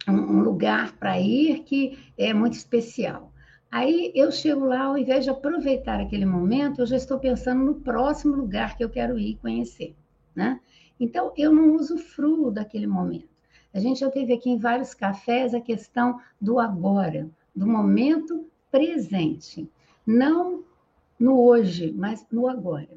um 0.07 0.41
lugar 0.41 0.93
para 0.97 1.19
ir 1.19 1.63
que 1.63 1.97
é 2.17 2.33
muito 2.33 2.53
especial. 2.53 3.31
Aí 3.69 4.11
eu 4.15 4.31
chego 4.31 4.65
lá, 4.65 4.83
ao 4.83 4.97
invés 4.97 5.25
de 5.25 5.29
aproveitar 5.29 5.99
aquele 5.99 6.25
momento, 6.25 6.79
eu 6.79 6.85
já 6.85 6.95
estou 6.95 7.19
pensando 7.19 7.63
no 7.63 7.75
próximo 7.75 8.35
lugar 8.35 8.77
que 8.77 8.83
eu 8.83 8.89
quero 8.89 9.19
ir 9.19 9.35
conhecer, 9.37 9.93
né? 10.33 10.59
Então 10.99 11.33
eu 11.37 11.53
não 11.53 11.75
usufruo 11.75 12.49
daquele 12.49 12.87
momento. 12.87 13.27
A 13.73 13.79
gente 13.79 13.99
já 13.99 14.09
teve 14.09 14.33
aqui 14.33 14.49
em 14.49 14.57
vários 14.57 14.93
cafés 14.93 15.53
a 15.53 15.61
questão 15.61 16.19
do 16.41 16.59
agora, 16.59 17.29
do 17.55 17.67
momento 17.67 18.47
presente, 18.71 19.69
não 20.07 20.63
no 21.19 21.41
hoje, 21.41 21.93
mas 21.95 22.25
no 22.31 22.47
agora. 22.47 22.89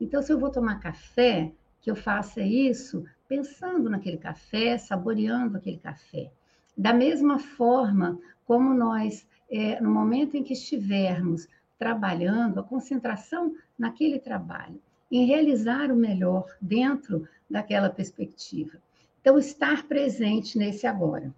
Então, 0.00 0.22
se 0.22 0.32
eu 0.32 0.38
vou 0.38 0.50
tomar 0.50 0.78
café, 0.78 1.52
que 1.80 1.90
eu 1.90 1.96
faça 1.96 2.40
isso 2.40 3.04
pensando 3.28 3.90
naquele 3.90 4.16
café, 4.16 4.78
saboreando 4.78 5.56
aquele 5.56 5.78
café. 5.78 6.30
Da 6.78 6.92
mesma 6.92 7.38
forma 7.38 8.18
como 8.46 8.72
nós 8.72 9.26
é, 9.50 9.80
no 9.80 9.90
momento 9.90 10.36
em 10.36 10.42
que 10.42 10.52
estivermos 10.52 11.48
trabalhando, 11.78 12.60
a 12.60 12.62
concentração 12.62 13.54
naquele 13.76 14.18
trabalho, 14.18 14.80
em 15.10 15.26
realizar 15.26 15.90
o 15.90 15.96
melhor 15.96 16.46
dentro 16.60 17.28
daquela 17.50 17.90
perspectiva. 17.90 18.78
Então, 19.20 19.38
estar 19.38 19.82
presente 19.86 20.56
nesse 20.56 20.86
agora. 20.86 21.34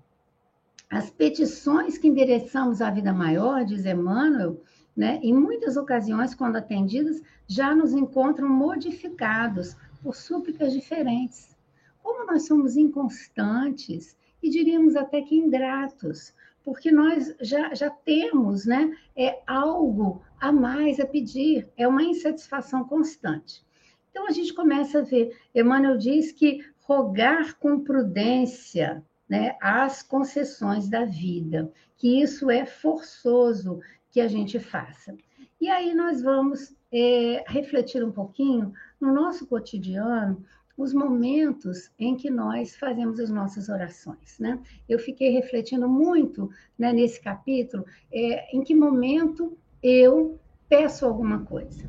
As 0.91 1.11
petições 1.11 1.99
que 1.99 2.07
endereçamos 2.07 2.81
à 2.81 2.91
vida 2.91 3.13
maior, 3.13 3.65
diz 3.65 3.85
Emmanuel, 3.85 4.61
né, 4.97 5.19
em 5.23 5.35
muitas 5.35 5.77
ocasiões, 5.77 6.35
quando 6.35 6.57
atendidas, 6.57 7.21
já 7.47 7.75
nos 7.75 7.93
encontram 7.93 8.49
modificados 8.49 9.77
por 10.03 10.15
súplicas 10.15 10.73
diferentes. 10.73 11.57
Como 12.03 12.27
nós 12.27 12.47
somos 12.47 12.77
inconstantes 12.77 14.17
e 14.43 14.51
diríamos 14.51 14.95
até 14.95 15.23
que 15.23 15.37
ingratos, 15.37 16.35
porque 16.63 16.91
nós 16.91 17.35
já, 17.41 17.75
já 17.75 17.91
temos 17.91 18.67
né, 18.67 18.97
é, 19.17 19.43
algo 19.47 20.23
a 20.41 20.53
mais 20.53 21.01
a 21.01 21.07
pedir, 21.07 21.69
é 21.77 21.89
uma 21.89 22.03
insatisfação 22.03 22.85
constante. 22.85 23.65
Então 24.11 24.27
a 24.27 24.31
gente 24.31 24.55
começa 24.55 25.01
a 25.01 25.03
ver, 25.03 25.37
Emmanuel 25.55 25.99
diz 25.99 26.31
que 26.31 26.65
rogar 26.83 27.55
com 27.59 27.81
prudência 27.81 29.05
né, 29.29 29.57
as 29.61 30.03
concessões 30.03 30.89
da 30.89 31.05
vida, 31.05 31.73
que 31.97 32.21
isso 32.23 32.51
é 32.51 32.65
forçoso 32.65 33.81
que 34.15 34.21
a 34.21 34.29
gente 34.29 34.61
faça. 34.61 35.17
E 35.61 35.69
aí 35.69 35.93
nós 35.93 36.23
vamos 36.23 36.73
é, 36.93 37.43
refletir 37.49 38.05
um 38.05 38.13
pouquinho 38.13 38.73
no 39.01 39.13
nosso 39.13 39.45
cotidiano 39.45 40.41
os 40.79 40.95
momentos 40.95 41.91
em 41.99 42.15
que 42.15 42.31
nós 42.31 42.77
fazemos 42.77 43.19
as 43.19 43.29
nossas 43.29 43.69
orações, 43.69 44.39
né? 44.39 44.61
Eu 44.89 45.01
fiquei 45.01 45.31
refletindo 45.31 45.89
muito 45.89 46.49
né, 46.79 46.93
nesse 46.93 47.21
capítulo, 47.21 47.85
é, 48.13 48.57
em 48.57 48.63
que 48.63 48.73
momento 48.73 49.59
eu 49.83 50.39
peço 50.69 51.05
alguma 51.05 51.45
coisa. 51.45 51.83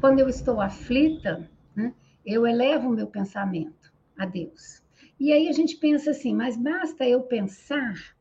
Quando 0.00 0.20
eu 0.20 0.28
estou 0.28 0.60
aflita, 0.60 1.50
né, 1.74 1.92
eu 2.24 2.46
elevo 2.46 2.88
o 2.88 2.92
meu 2.92 3.08
pensamento 3.08 3.92
a 4.16 4.24
Deus. 4.24 4.80
E 5.18 5.32
aí 5.32 5.48
a 5.48 5.52
gente 5.52 5.76
pensa 5.76 6.12
assim, 6.12 6.36
mas 6.36 6.56
basta 6.56 7.04
eu 7.04 7.22
pensar? 7.22 8.14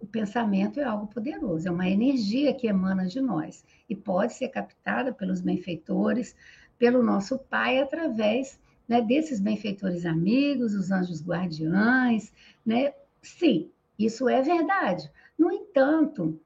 O 0.00 0.06
pensamento 0.06 0.80
é 0.80 0.84
algo 0.84 1.06
poderoso, 1.06 1.66
é 1.66 1.70
uma 1.70 1.88
energia 1.88 2.54
que 2.54 2.66
emana 2.66 3.06
de 3.06 3.20
nós 3.20 3.64
e 3.88 3.96
pode 3.96 4.34
ser 4.34 4.48
captada 4.48 5.12
pelos 5.12 5.40
benfeitores, 5.40 6.36
pelo 6.78 7.02
nosso 7.02 7.38
Pai 7.38 7.80
através 7.80 8.58
né, 8.88 9.02
desses 9.02 9.38
benfeitores 9.38 10.06
amigos, 10.06 10.74
os 10.74 10.90
anjos 10.90 11.22
guardiães, 11.22 12.32
né? 12.64 12.94
Sim, 13.20 13.70
isso 13.98 14.28
é 14.28 14.40
verdade. 14.40 15.10
No 15.38 15.52
entanto, 15.52 16.40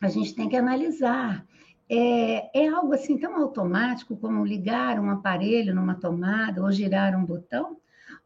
a 0.00 0.08
gente 0.08 0.34
tem 0.34 0.48
que 0.48 0.56
analisar. 0.56 1.46
É, 1.88 2.64
é 2.64 2.68
algo 2.68 2.92
assim 2.92 3.16
tão 3.16 3.36
automático 3.36 4.16
como 4.16 4.44
ligar 4.44 4.98
um 4.98 5.10
aparelho 5.10 5.74
numa 5.74 5.94
tomada 5.94 6.62
ou 6.62 6.70
girar 6.72 7.16
um 7.16 7.24
botão? 7.24 7.76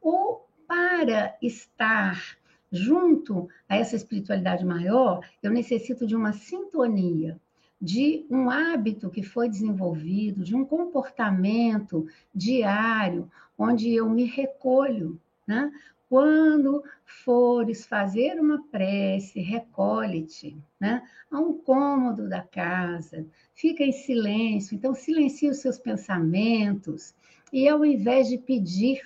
Ou 0.01 0.49
para 0.67 1.37
estar 1.43 2.37
junto 2.73 3.49
a 3.69 3.77
essa 3.77 3.95
espiritualidade 3.95 4.65
maior, 4.65 5.21
eu 5.43 5.51
necessito 5.51 6.07
de 6.07 6.17
uma 6.17 6.33
sintonia. 6.33 7.39
de 7.85 8.25
um 8.31 8.49
hábito 8.49 9.11
que 9.11 9.25
foi 9.25 9.49
desenvolvido, 9.49 10.45
de 10.45 10.55
um 10.55 10.65
comportamento 10.65 12.07
diário, 12.33 13.29
onde 13.59 13.93
eu 13.93 14.09
me 14.09 14.25
recolho. 14.25 15.21
Né? 15.45 15.69
Quando 16.09 16.85
fores 17.05 17.85
fazer 17.85 18.39
uma 18.39 18.63
prece, 18.71 19.41
recolhe-te 19.41 20.57
né? 20.79 21.03
a 21.29 21.41
um 21.41 21.55
cômodo 21.55 22.29
da 22.29 22.41
casa, 22.41 23.27
fica 23.53 23.83
em 23.83 23.91
silêncio, 23.93 24.77
então 24.77 24.95
silencia 24.95 25.51
os 25.51 25.59
seus 25.59 25.77
pensamentos 25.77 27.15
e 27.53 27.69
ao 27.69 27.85
invés 27.85 28.29
de 28.29 28.39
pedir, 28.39 29.03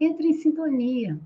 entre 0.00 0.26
em 0.26 0.34
sintonia. 0.34 1.16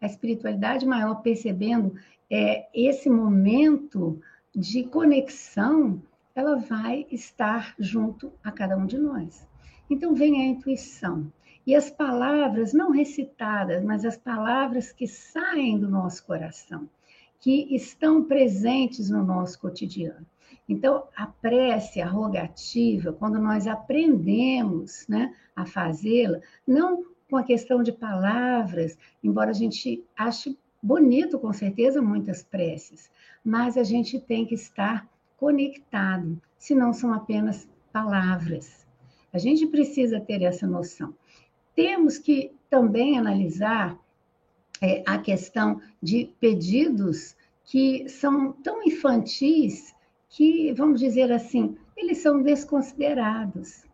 A 0.00 0.06
espiritualidade 0.06 0.86
maior 0.86 1.16
percebendo 1.16 1.94
é, 2.30 2.68
esse 2.74 3.10
momento 3.10 4.20
de 4.54 4.84
conexão, 4.84 6.02
ela 6.34 6.56
vai 6.56 7.06
estar 7.10 7.74
junto 7.78 8.32
a 8.42 8.50
cada 8.50 8.76
um 8.76 8.86
de 8.86 8.98
nós. 8.98 9.46
Então 9.88 10.14
vem 10.14 10.40
a 10.40 10.46
intuição. 10.46 11.30
E 11.66 11.74
as 11.74 11.90
palavras 11.90 12.72
não 12.72 12.90
recitadas, 12.90 13.84
mas 13.84 14.04
as 14.04 14.16
palavras 14.16 14.92
que 14.92 15.06
saem 15.06 15.78
do 15.78 15.88
nosso 15.88 16.24
coração, 16.24 16.88
que 17.38 17.74
estão 17.74 18.24
presentes 18.24 19.10
no 19.10 19.22
nosso 19.22 19.58
cotidiano. 19.60 20.26
Então, 20.68 21.04
a 21.16 21.26
prece, 21.26 22.00
a 22.00 22.08
rogativa, 22.08 23.12
quando 23.12 23.38
nós 23.38 23.66
aprendemos 23.66 25.04
né, 25.08 25.34
a 25.54 25.66
fazê-la, 25.66 26.40
não 26.66 27.04
com 27.30 27.36
a 27.36 27.44
questão 27.44 27.82
de 27.82 27.92
palavras, 27.92 28.98
embora 29.22 29.50
a 29.50 29.54
gente 29.54 30.04
ache 30.16 30.58
bonito, 30.82 31.38
com 31.38 31.52
certeza, 31.52 32.02
muitas 32.02 32.42
preces, 32.42 33.10
mas 33.44 33.76
a 33.76 33.84
gente 33.84 34.18
tem 34.18 34.44
que 34.44 34.54
estar 34.54 35.08
conectado, 35.36 36.40
senão 36.58 36.92
são 36.92 37.14
apenas 37.14 37.68
palavras. 37.92 38.86
A 39.32 39.38
gente 39.38 39.66
precisa 39.66 40.20
ter 40.20 40.42
essa 40.42 40.66
noção. 40.66 41.14
Temos 41.74 42.18
que 42.18 42.52
também 42.68 43.16
analisar 43.16 43.96
é, 44.82 45.02
a 45.06 45.18
questão 45.18 45.80
de 46.02 46.34
pedidos 46.40 47.36
que 47.64 48.08
são 48.08 48.52
tão 48.52 48.82
infantis 48.82 49.94
que, 50.28 50.72
vamos 50.72 51.00
dizer 51.00 51.30
assim, 51.30 51.76
eles 51.96 52.18
são 52.18 52.42
desconsiderados. 52.42 53.84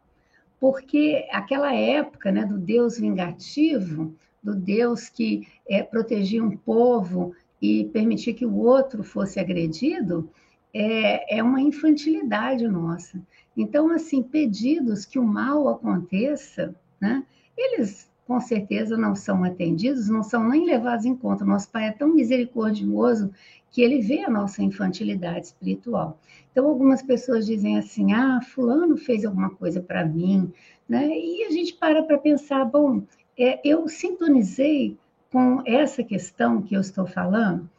Porque 0.59 1.27
aquela 1.31 1.75
época 1.75 2.33
né, 2.33 2.45
do 2.45 2.59
Deus 2.59 2.99
vingativo, 2.99 4.15
do 4.43 4.55
Deus 4.55 5.09
que 5.09 5.47
é, 5.69 5.83
protegia 5.83 6.43
um 6.43 6.57
povo 6.57 7.35
e 7.61 7.85
permitia 7.87 8.35
que 8.35 8.47
o 8.47 8.57
outro 8.57 9.03
fosse 9.03 9.41
agredido, 9.41 10.31
é, 10.73 11.39
é 11.39 11.43
uma 11.43 11.61
infantilidade 11.61 12.67
nossa. 12.69 13.21
Então, 13.57 13.91
assim, 13.91 14.23
pedidos 14.23 15.05
que 15.05 15.19
o 15.19 15.25
mal 15.25 15.69
aconteça, 15.69 16.75
né, 17.01 17.25
eles 17.57 18.11
com 18.27 18.41
certeza 18.41 18.97
não 18.97 19.15
são 19.15 19.45
atendidos, 19.45 20.09
não 20.09 20.23
são 20.23 20.49
nem 20.49 20.67
levados 20.67 21.05
em 21.05 21.15
conta. 21.15 21.45
Nosso 21.45 21.71
Pai 21.71 21.89
é 21.89 21.93
tão 21.93 22.13
misericordioso 22.13 23.31
que 23.71 23.81
ele 23.81 24.01
vê 24.01 24.25
a 24.25 24.31
nossa 24.31 24.63
infantilidade 24.63 25.47
espiritual. 25.47 26.19
Então, 26.51 26.67
algumas 26.67 27.03
pessoas 27.03 27.47
dizem 27.47 27.79
assim: 27.79 28.13
ah, 28.13 28.41
Fulano 28.43 28.97
fez 28.97 29.25
alguma 29.25 29.51
coisa 29.51 29.81
para 29.81 30.05
mim, 30.05 30.53
né? 30.89 31.09
E 31.09 31.45
a 31.45 31.51
gente 31.51 31.75
para 31.75 32.03
para 32.03 32.19
pensar: 32.19 32.65
bom, 32.65 33.03
é, 33.39 33.61
eu 33.65 33.87
sintonizei 33.89 34.99
com 35.31 35.63
essa 35.65 36.03
questão 36.03 36.61
que 36.63 36.75
eu 36.75 36.81
estou 36.81 37.07
falando, 37.07 37.71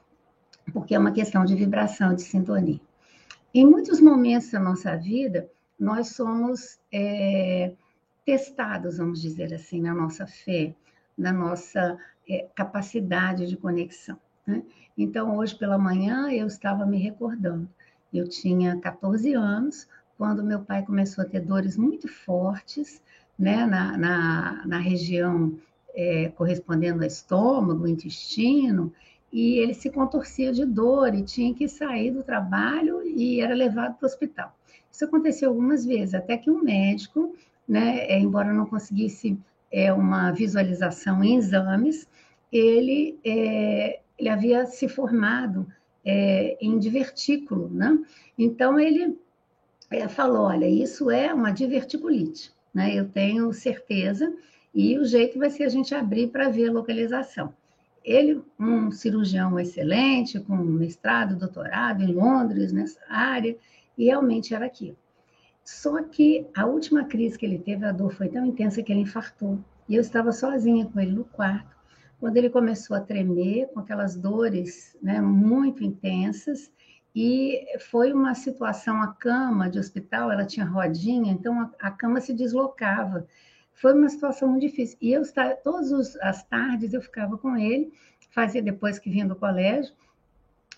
porque 0.71 0.95
é 0.95 0.99
uma 0.99 1.11
questão 1.11 1.43
de 1.43 1.55
vibração, 1.55 2.15
de 2.15 2.21
sintonia. 2.21 2.79
Em 3.53 3.65
muitos 3.65 3.99
momentos 3.99 4.51
da 4.51 4.59
nossa 4.59 4.95
vida, 4.95 5.49
nós 5.77 6.09
somos. 6.09 6.79
É, 6.91 7.73
testados, 8.27 8.97
vamos 8.97 9.21
dizer 9.21 9.53
assim, 9.53 9.79
na 9.79 9.93
nossa 9.93 10.27
fé, 10.27 10.75
na 11.17 11.31
nossa 11.31 11.97
é, 12.29 12.45
capacidade 12.53 13.47
de 13.47 13.55
conexão. 13.55 14.19
Né? 14.45 14.63
Então, 14.97 15.37
hoje 15.37 15.55
pela 15.55 15.77
manhã, 15.77 16.29
eu 16.29 16.45
estava 16.45 16.85
me 16.85 16.97
recordando. 16.97 17.69
Eu 18.13 18.27
tinha 18.27 18.77
14 18.81 19.33
anos, 19.33 19.87
quando 20.17 20.43
meu 20.43 20.59
pai 20.59 20.85
começou 20.85 21.23
a 21.23 21.27
ter 21.27 21.39
dores 21.39 21.77
muito 21.77 22.09
fortes, 22.09 23.01
né, 23.39 23.65
na, 23.65 23.97
na, 23.97 24.67
na 24.67 24.77
região 24.77 25.57
é, 25.95 26.27
correspondendo 26.35 27.03
ao 27.03 27.07
estômago, 27.07 27.87
intestino, 27.87 28.91
e 29.31 29.57
ele 29.59 29.73
se 29.73 29.89
contorcia 29.89 30.51
de 30.51 30.65
dor 30.65 31.15
e 31.15 31.23
tinha 31.23 31.53
que 31.53 31.69
sair 31.69 32.11
do 32.11 32.23
trabalho 32.23 33.01
e 33.03 33.39
era 33.39 33.55
levado 33.55 33.95
para 33.95 34.05
o 34.05 34.09
hospital. 34.09 34.53
Isso 34.91 35.05
aconteceu 35.05 35.47
algumas 35.49 35.85
vezes, 35.85 36.13
até 36.13 36.37
que 36.37 36.51
um 36.51 36.61
médico 36.61 37.33
né, 37.67 38.05
é, 38.07 38.19
embora 38.19 38.53
não 38.53 38.65
conseguisse 38.65 39.37
é, 39.71 39.91
uma 39.91 40.31
visualização 40.31 41.23
em 41.23 41.35
exames, 41.35 42.07
ele, 42.51 43.19
é, 43.25 43.99
ele 44.17 44.29
havia 44.29 44.65
se 44.65 44.87
formado 44.87 45.67
é, 46.05 46.57
em 46.61 46.79
divertículo, 46.79 47.69
né? 47.69 47.99
Então 48.37 48.79
ele 48.79 49.19
é, 49.91 50.07
falou, 50.07 50.43
olha, 50.43 50.67
isso 50.67 51.11
é 51.11 51.33
uma 51.33 51.51
diverticulite, 51.51 52.53
né? 52.73 52.95
Eu 52.95 53.09
tenho 53.09 53.51
certeza 53.51 54.33
e 54.73 54.97
o 54.97 55.05
jeito 55.05 55.37
vai 55.39 55.49
ser 55.49 55.63
a 55.63 55.69
gente 55.69 55.93
abrir 55.93 56.27
para 56.27 56.49
ver 56.49 56.69
a 56.69 56.71
localização. 56.71 57.53
Ele, 58.03 58.41
um 58.57 58.89
cirurgião 58.89 59.59
excelente, 59.59 60.39
com 60.39 60.55
mestrado, 60.55 61.35
doutorado 61.35 62.01
em 62.01 62.13
Londres 62.13 62.71
nessa 62.71 63.01
área, 63.09 63.57
e 63.97 64.05
realmente 64.05 64.53
era 64.53 64.65
aquilo. 64.65 64.95
Só 65.67 66.01
que 66.01 66.47
a 66.55 66.65
última 66.65 67.03
crise 67.03 67.37
que 67.37 67.45
ele 67.45 67.59
teve, 67.59 67.83
a 67.83 67.91
dor 67.91 68.13
foi 68.13 68.29
tão 68.29 68.45
intensa 68.45 68.81
que 68.81 68.89
ele 68.89 69.01
infartou. 69.01 69.59
E 69.89 69.95
eu 69.95 70.01
estava 70.01 70.31
sozinha 70.31 70.85
com 70.85 70.97
ele 70.97 71.11
no 71.11 71.25
quarto. 71.25 71.75
Quando 72.21 72.37
ele 72.37 72.49
começou 72.49 72.95
a 72.95 73.01
tremer, 73.01 73.67
com 73.73 73.81
aquelas 73.81 74.15
dores 74.15 74.95
né, 75.01 75.19
muito 75.19 75.83
intensas, 75.83 76.71
e 77.13 77.65
foi 77.81 78.13
uma 78.13 78.33
situação, 78.33 79.01
a 79.01 79.07
cama 79.07 79.69
de 79.69 79.77
hospital, 79.77 80.31
ela 80.31 80.45
tinha 80.45 80.65
rodinha, 80.65 81.33
então 81.33 81.59
a, 81.59 81.69
a 81.81 81.91
cama 81.91 82.21
se 82.21 82.33
deslocava. 82.33 83.27
Foi 83.73 83.93
uma 83.93 84.07
situação 84.07 84.47
muito 84.47 84.61
difícil. 84.61 84.97
E 85.01 85.11
eu, 85.11 85.23
todas 85.61 86.15
as 86.21 86.43
tardes, 86.45 86.93
eu 86.93 87.01
ficava 87.01 87.37
com 87.37 87.57
ele, 87.57 87.91
fazia 88.29 88.61
depois 88.61 88.99
que 88.99 89.09
vinha 89.09 89.27
do 89.27 89.35
colégio, 89.35 89.93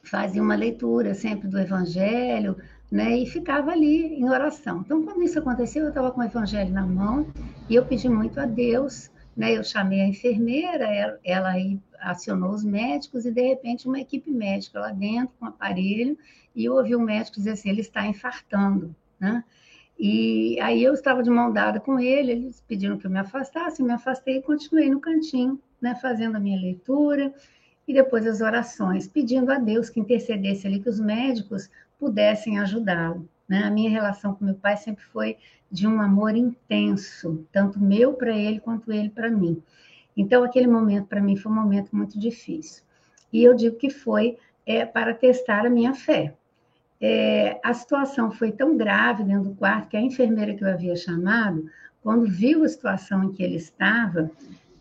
fazia 0.04 0.42
uma 0.42 0.56
leitura 0.56 1.14
sempre 1.14 1.48
do 1.48 1.60
Evangelho, 1.60 2.58
né? 2.92 3.18
E 3.18 3.26
ficava 3.26 3.72
ali 3.72 4.16
em 4.16 4.30
oração. 4.30 4.82
Então, 4.86 5.04
quando 5.04 5.22
isso 5.24 5.38
aconteceu, 5.38 5.84
eu 5.84 5.90
estava 5.90 6.12
com 6.12 6.22
o 6.22 6.24
evangelho 6.24 6.72
na 6.72 6.86
mão 6.86 7.28
e 7.70 7.76
eu 7.76 7.86
pedi 7.86 8.10
muito 8.10 8.40
a 8.40 8.46
Deus, 8.46 9.12
né? 9.36 9.56
Eu 9.56 9.64
chamei 9.64 10.02
a 10.02 10.08
enfermeira, 10.08 10.86
ela, 10.86 11.20
ela 11.24 11.54
acionou 12.00 12.52
os 12.52 12.64
médicos 12.64 13.26
e 13.26 13.32
de 13.32 13.42
repente 13.42 13.88
uma 13.88 14.00
equipe 14.00 14.32
médica 14.32 14.80
lá 14.80 14.92
dentro 14.92 15.34
com 15.40 15.46
um 15.46 15.50
aparelho 15.50 16.18
e 16.56 16.66
eu 16.66 16.74
ouvi 16.74 16.96
o 16.96 17.00
médico 17.00 17.38
dizer 17.38 17.52
assim, 17.52 17.70
ele 17.70 17.82
está 17.82 18.06
infartando, 18.06 18.96
né? 19.20 19.44
E 19.98 20.58
aí 20.62 20.82
eu 20.82 20.94
estava 20.94 21.22
de 21.22 21.30
mão 21.30 21.52
dada 21.52 21.80
com 21.80 22.00
ele, 22.00 22.32
eles 22.32 22.64
pediram 22.66 22.98
que 22.98 23.06
eu 23.06 23.12
me 23.12 23.20
afastasse, 23.20 23.82
eu 23.82 23.86
me 23.86 23.92
afastei 23.92 24.38
e 24.38 24.42
continuei 24.42 24.90
no 24.90 25.02
cantinho, 25.02 25.60
né, 25.82 25.94
fazendo 25.96 26.38
a 26.38 26.40
minha 26.40 26.60
leitura 26.60 27.34
e 27.86 27.94
depois 27.94 28.26
as 28.26 28.40
orações, 28.40 29.10
pedindo 29.10 29.52
a 29.52 29.58
Deus 29.58 29.90
que 29.90 30.00
intercedesse 30.00 30.66
ali, 30.66 30.80
que 30.80 30.88
os 30.88 31.02
médicos 31.02 31.70
pudessem 32.00 32.58
ajudá-lo. 32.60 33.28
Né? 33.48 33.64
A 33.64 33.70
minha 33.72 33.90
relação 33.90 34.34
com 34.34 34.46
meu 34.46 34.56
pai 34.56 34.78
sempre 34.78 35.04
foi 35.04 35.38
de 35.72 35.86
um 35.88 36.02
amor 36.02 36.36
intenso, 36.36 37.46
tanto 37.52 37.80
meu 37.80 38.14
para 38.14 38.36
ele 38.36 38.60
quanto 38.60 38.92
ele 38.92 39.10
para 39.10 39.30
mim. 39.30 39.62
Então, 40.16 40.44
aquele 40.44 40.68
momento 40.68 41.08
para 41.08 41.22
mim 41.22 41.36
foi 41.36 41.52
um 41.52 41.56
momento 41.56 41.96
muito 41.96 42.20
difícil. 42.20 42.84
E 43.32 43.44
eu 43.44 43.54
digo 43.54 43.76
que 43.78 43.90
foi 43.90 44.38
é, 44.66 44.86
para 44.86 45.14
testar 45.14 45.66
a 45.66 45.70
minha 45.70 45.94
fé. 45.94 46.36
É, 47.02 47.60
a 47.64 47.74
situação 47.74 48.30
foi 48.32 48.52
tão 48.52 48.76
grave 48.76 49.24
dentro 49.24 49.50
do 49.50 49.56
quarto 49.56 49.90
que 49.90 49.98
a 49.98 50.02
enfermeira 50.02 50.54
que 50.54 50.64
eu 50.64 50.70
havia 50.70 50.96
chamado, 50.96 51.70
quando 52.04 52.26
viu 52.26 52.64
a 52.64 52.70
situação 52.70 53.24
em 53.24 53.32
que 53.32 53.42
ele 53.42 53.56
estava, 53.56 54.30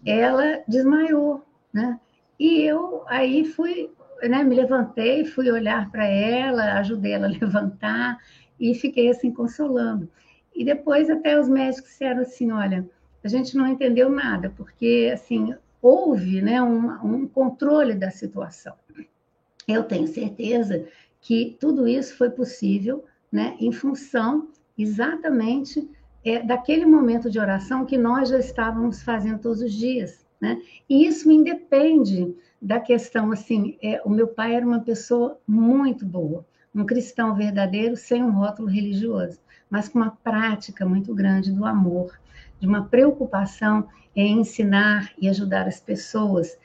ela 0.05 0.63
desmaiou, 0.67 1.45
né? 1.73 1.99
E 2.39 2.63
eu 2.63 3.05
aí 3.07 3.45
fui 3.45 3.91
né, 4.23 4.43
me 4.43 4.55
levantei, 4.55 5.25
fui 5.25 5.51
olhar 5.51 5.91
para 5.91 6.07
ela, 6.07 6.79
ajudei 6.79 7.13
ela 7.13 7.27
a 7.27 7.31
levantar 7.41 8.19
e 8.59 8.75
fiquei 8.75 9.11
assim 9.11 9.31
consolando. 9.33 10.09
E 10.55 10.65
depois 10.65 11.09
até 11.09 11.39
os 11.39 11.49
médicos 11.49 11.91
disseram 11.91 12.23
assim, 12.23 12.51
olha, 12.51 12.89
a 13.23 13.29
gente 13.29 13.57
não 13.57 13.67
entendeu 13.67 14.11
nada, 14.11 14.53
porque 14.57 15.11
assim 15.13 15.55
houve 15.81 16.43
né, 16.43 16.61
um, 16.63 16.91
um 17.05 17.27
controle 17.29 17.95
da 17.95 18.11
situação. 18.11 18.75
Eu 19.67 19.85
tenho 19.85 20.07
certeza 20.07 20.87
que 21.21 21.57
tudo 21.61 21.87
isso 21.87 22.17
foi 22.17 22.31
possível 22.31 23.05
né, 23.31 23.57
em 23.61 23.71
função 23.71 24.49
exatamente 24.77 25.89
é, 26.25 26.43
daquele 26.43 26.87
momento 26.87 27.31
de 27.31 27.39
oração 27.39 27.85
que 27.85 27.99
nós 27.99 28.29
já 28.29 28.39
estávamos 28.39 29.03
fazendo 29.03 29.41
todos 29.41 29.61
os 29.61 29.73
dias. 29.73 30.27
Né? 30.41 30.61
E 30.89 31.07
isso 31.07 31.31
independe 31.31 32.35
da 32.61 32.81
questão 32.81 33.31
assim, 33.33 33.77
é, 33.83 34.01
o 34.05 34.11
meu 34.11 34.29
pai 34.29 34.55
era 34.55 34.67
uma 34.67 34.81
pessoa 34.81 35.39
muito 35.47 36.05
boa, 36.05 36.45
um 36.75 36.85
cristão 36.85 37.35
verdadeiro 37.35 37.97
sem 37.97 38.23
um 38.23 38.33
rótulo 38.33 38.69
religioso, 38.69 39.39
mas 39.71 39.89
com 39.89 39.99
uma 39.99 40.11
prática 40.11 40.85
muito 40.85 41.15
grande 41.15 41.53
do 41.53 41.65
amor, 41.65 42.19
de 42.61 42.67
uma 42.67 42.85
preocupação 42.85 43.87
em 44.15 44.41
ensinar 44.41 45.13
e 45.19 45.29
ajudar 45.29 45.67
as 45.67 45.81
pessoas. 45.81 46.59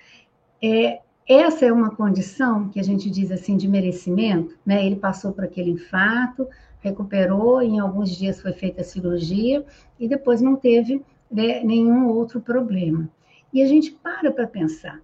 É, 0.62 1.00
essa 1.28 1.66
é 1.66 1.72
uma 1.72 1.96
condição 1.96 2.70
que 2.70 2.80
a 2.80 2.84
gente 2.84 3.10
diz 3.10 3.32
assim 3.32 3.56
de 3.56 3.68
merecimento, 3.68 4.58
né? 4.66 4.86
Ele 4.86 4.96
passou 4.96 5.32
por 5.32 5.44
aquele 5.44 5.72
infarto, 5.72 6.48
recuperou, 6.80 7.62
em 7.62 7.80
alguns 7.80 8.16
dias 8.16 8.42
foi 8.42 8.52
feita 8.52 8.82
a 8.82 8.84
cirurgia 8.84 9.66
e 10.00 10.08
depois 10.08 10.42
não 10.42 10.56
teve 10.56 11.02
né, 11.32 11.64
nenhum 11.64 12.08
outro 12.10 12.42
problema. 12.42 13.10
E 13.54 13.62
a 13.62 13.68
gente 13.68 13.92
para 13.92 14.32
para 14.32 14.48
pensar. 14.48 15.00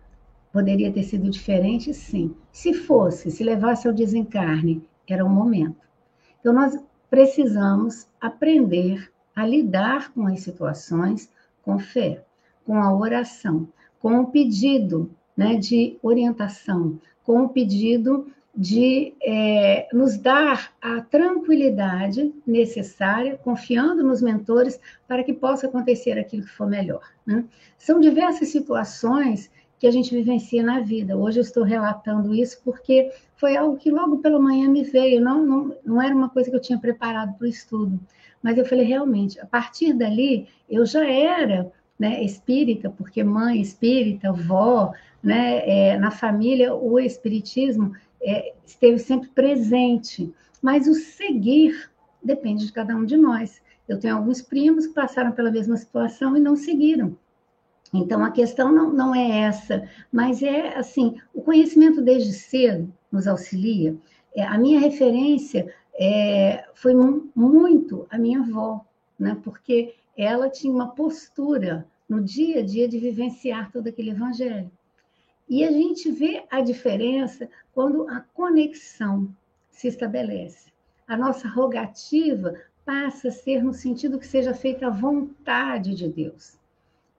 Poderia 0.52 0.92
ter 0.92 1.04
sido 1.04 1.30
diferente, 1.30 1.94
sim. 1.94 2.36
Se 2.52 2.74
fosse, 2.74 3.30
se 3.30 3.44
levasse 3.44 3.88
ao 3.88 3.94
desencarne, 3.94 4.84
era 5.08 5.24
o 5.24 5.30
momento. 5.30 5.88
Então, 6.40 6.54
nós 6.54 6.78
precisamos 7.10 8.08
aprender 8.20 9.12
a 9.36 9.46
lidar 9.46 10.12
com 10.14 10.28
as 10.28 10.42
situações 10.42 11.32
com 11.62 11.78
fé, 11.80 12.24
com 12.66 12.76
a 12.76 12.94
oração, 12.96 13.68
com 14.00 14.20
o 14.20 14.28
pedido 14.28 15.12
né, 15.36 15.56
de 15.56 15.98
orientação, 16.02 17.00
com 17.24 17.44
o 17.44 17.50
pedido 17.50 18.28
de 18.56 19.14
é, 19.22 19.88
nos 19.94 20.18
dar 20.18 20.74
a 20.82 21.02
tranquilidade 21.02 22.34
necessária, 22.46 23.38
confiando 23.38 24.04
nos 24.04 24.22
mentores, 24.22 24.80
para 25.08 25.24
que 25.24 25.34
possa 25.34 25.68
acontecer 25.68 26.20
aquilo 26.20 26.44
que 26.44 26.50
for 26.50 26.68
melhor. 26.68 27.02
Né? 27.26 27.46
São 27.78 28.00
diversas 28.00 28.50
situações 28.50 29.50
que 29.80 29.88
a 29.88 29.92
gente 29.92 30.14
vivencia 30.14 30.62
na 30.62 30.82
vida. 30.82 31.16
Hoje 31.16 31.40
eu 31.40 31.42
estou 31.42 31.64
relatando 31.64 32.36
isso 32.36 32.62
porque 32.64 33.12
foi 33.36 33.56
algo 33.56 33.78
que 33.78 33.90
logo 33.90 34.18
pela 34.18 34.38
manhã 34.38 34.68
me 34.70 34.84
veio, 34.84 35.22
não, 35.22 35.46
não, 35.46 35.76
não 35.86 36.02
era 36.02 36.14
uma 36.14 36.30
coisa 36.30 36.50
que 36.50 36.56
eu 36.56 36.62
tinha 36.62 36.78
preparado 36.78 37.38
para 37.38 37.46
o 37.46 37.50
estudo. 37.50 37.98
Mas 38.44 38.58
eu 38.58 38.66
falei, 38.66 38.86
realmente, 38.86 39.40
a 39.40 39.46
partir 39.46 39.94
dali, 39.94 40.48
eu 40.70 40.86
já 40.86 41.10
era 41.10 41.72
né, 41.98 42.22
espírita, 42.24 42.90
porque 42.90 43.24
mãe 43.24 43.62
espírita, 43.62 44.34
vó, 44.34 44.94
né, 45.24 45.62
é, 45.68 45.98
na 45.98 46.12
família, 46.12 46.74
o 46.74 47.00
espiritismo 47.00 47.94
é, 48.22 48.54
esteve 48.66 49.00
sempre 49.00 49.30
presente. 49.30 50.34
Mas 50.62 50.88
o 50.88 50.94
seguir 50.94 51.90
depende 52.22 52.66
de 52.66 52.74
cada 52.74 52.96
um 52.96 53.06
de 53.06 53.16
nós. 53.16 53.62
Eu 53.88 53.98
tenho 53.98 54.18
alguns 54.18 54.42
primos 54.42 54.88
que 54.88 54.94
passaram 54.94 55.32
pela 55.32 55.52
mesma 55.52 55.78
situação 55.78 56.36
e 56.36 56.40
não 56.40 56.56
seguiram. 56.56 57.18
Então, 57.94 58.24
a 58.24 58.30
questão 58.30 58.72
não, 58.72 58.94
não 58.94 59.16
é 59.16 59.42
essa, 59.42 59.90
mas 60.12 60.44
é 60.44 60.78
assim: 60.78 61.20
o 61.34 61.42
conhecimento 61.42 62.02
desde 62.02 62.34
cedo 62.34 62.94
nos 63.12 63.28
auxilia. 63.28 63.98
É, 64.36 64.44
a 64.44 64.58
minha 64.60 64.80
referência 64.80 65.74
é, 66.00 66.66
foi 66.76 66.94
muito 67.36 68.06
a 68.12 68.18
minha 68.18 68.42
avó, 68.42 68.86
né? 69.18 69.36
porque 69.44 69.96
ela 70.16 70.50
tinha 70.50 70.72
uma 70.72 70.90
postura 70.90 71.88
no 72.08 72.24
dia 72.24 72.60
a 72.60 72.64
dia 72.64 72.88
de 72.88 73.00
vivenciar 73.00 73.72
todo 73.72 73.88
aquele 73.88 74.12
evangelho. 74.12 74.72
E 75.50 75.64
a 75.64 75.72
gente 75.72 76.12
vê 76.12 76.44
a 76.52 76.62
diferença 76.62 77.50
quando 77.74 78.08
a 78.08 78.20
conexão 78.34 79.36
se 79.72 79.88
estabelece. 79.88 80.72
A 81.08 81.18
nossa 81.18 81.48
rogativa 81.48 82.54
passa 82.86 83.30
a 83.30 83.32
ser 83.32 83.64
no 83.64 83.74
sentido 83.74 84.20
que 84.20 84.28
seja 84.28 84.54
feita 84.54 84.88
a 84.88 84.92
vontade 84.92 85.96
de 85.96 86.08
Deus 86.08 86.59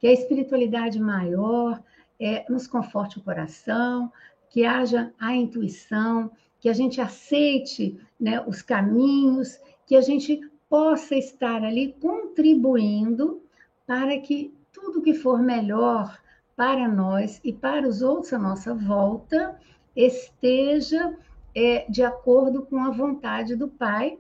que 0.01 0.09
a 0.09 0.13
espiritualidade 0.13 0.99
maior 0.99 1.81
é, 2.19 2.45
nos 2.51 2.67
conforte 2.67 3.19
o 3.19 3.23
coração, 3.23 4.11
que 4.49 4.65
haja 4.65 5.13
a 5.21 5.37
intuição, 5.37 6.31
que 6.59 6.69
a 6.69 6.73
gente 6.73 7.01
aceite 7.01 8.01
né, 8.19 8.43
os 8.47 8.63
caminhos, 8.63 9.61
que 9.87 9.95
a 9.95 10.01
gente 10.01 10.41
possa 10.69 11.15
estar 11.15 11.63
ali 11.63 11.95
contribuindo 12.01 13.43
para 13.87 14.19
que 14.19 14.55
tudo 14.73 15.03
que 15.03 15.15
for 15.15 15.43
melhor 15.43 16.19
para 16.57 16.89
nós 16.89 17.41
e 17.45 17.53
para 17.53 17.87
os 17.87 18.03
outros 18.03 18.33
à 18.33 18.39
nossa 18.39 18.75
volta 18.75 19.59
esteja 19.95 21.17
é, 21.55 21.85
de 21.91 22.03
acordo 22.03 22.63
com 22.63 22.79
a 22.79 22.91
vontade 22.91 23.55
do 23.55 23.69
Pai 23.69 24.19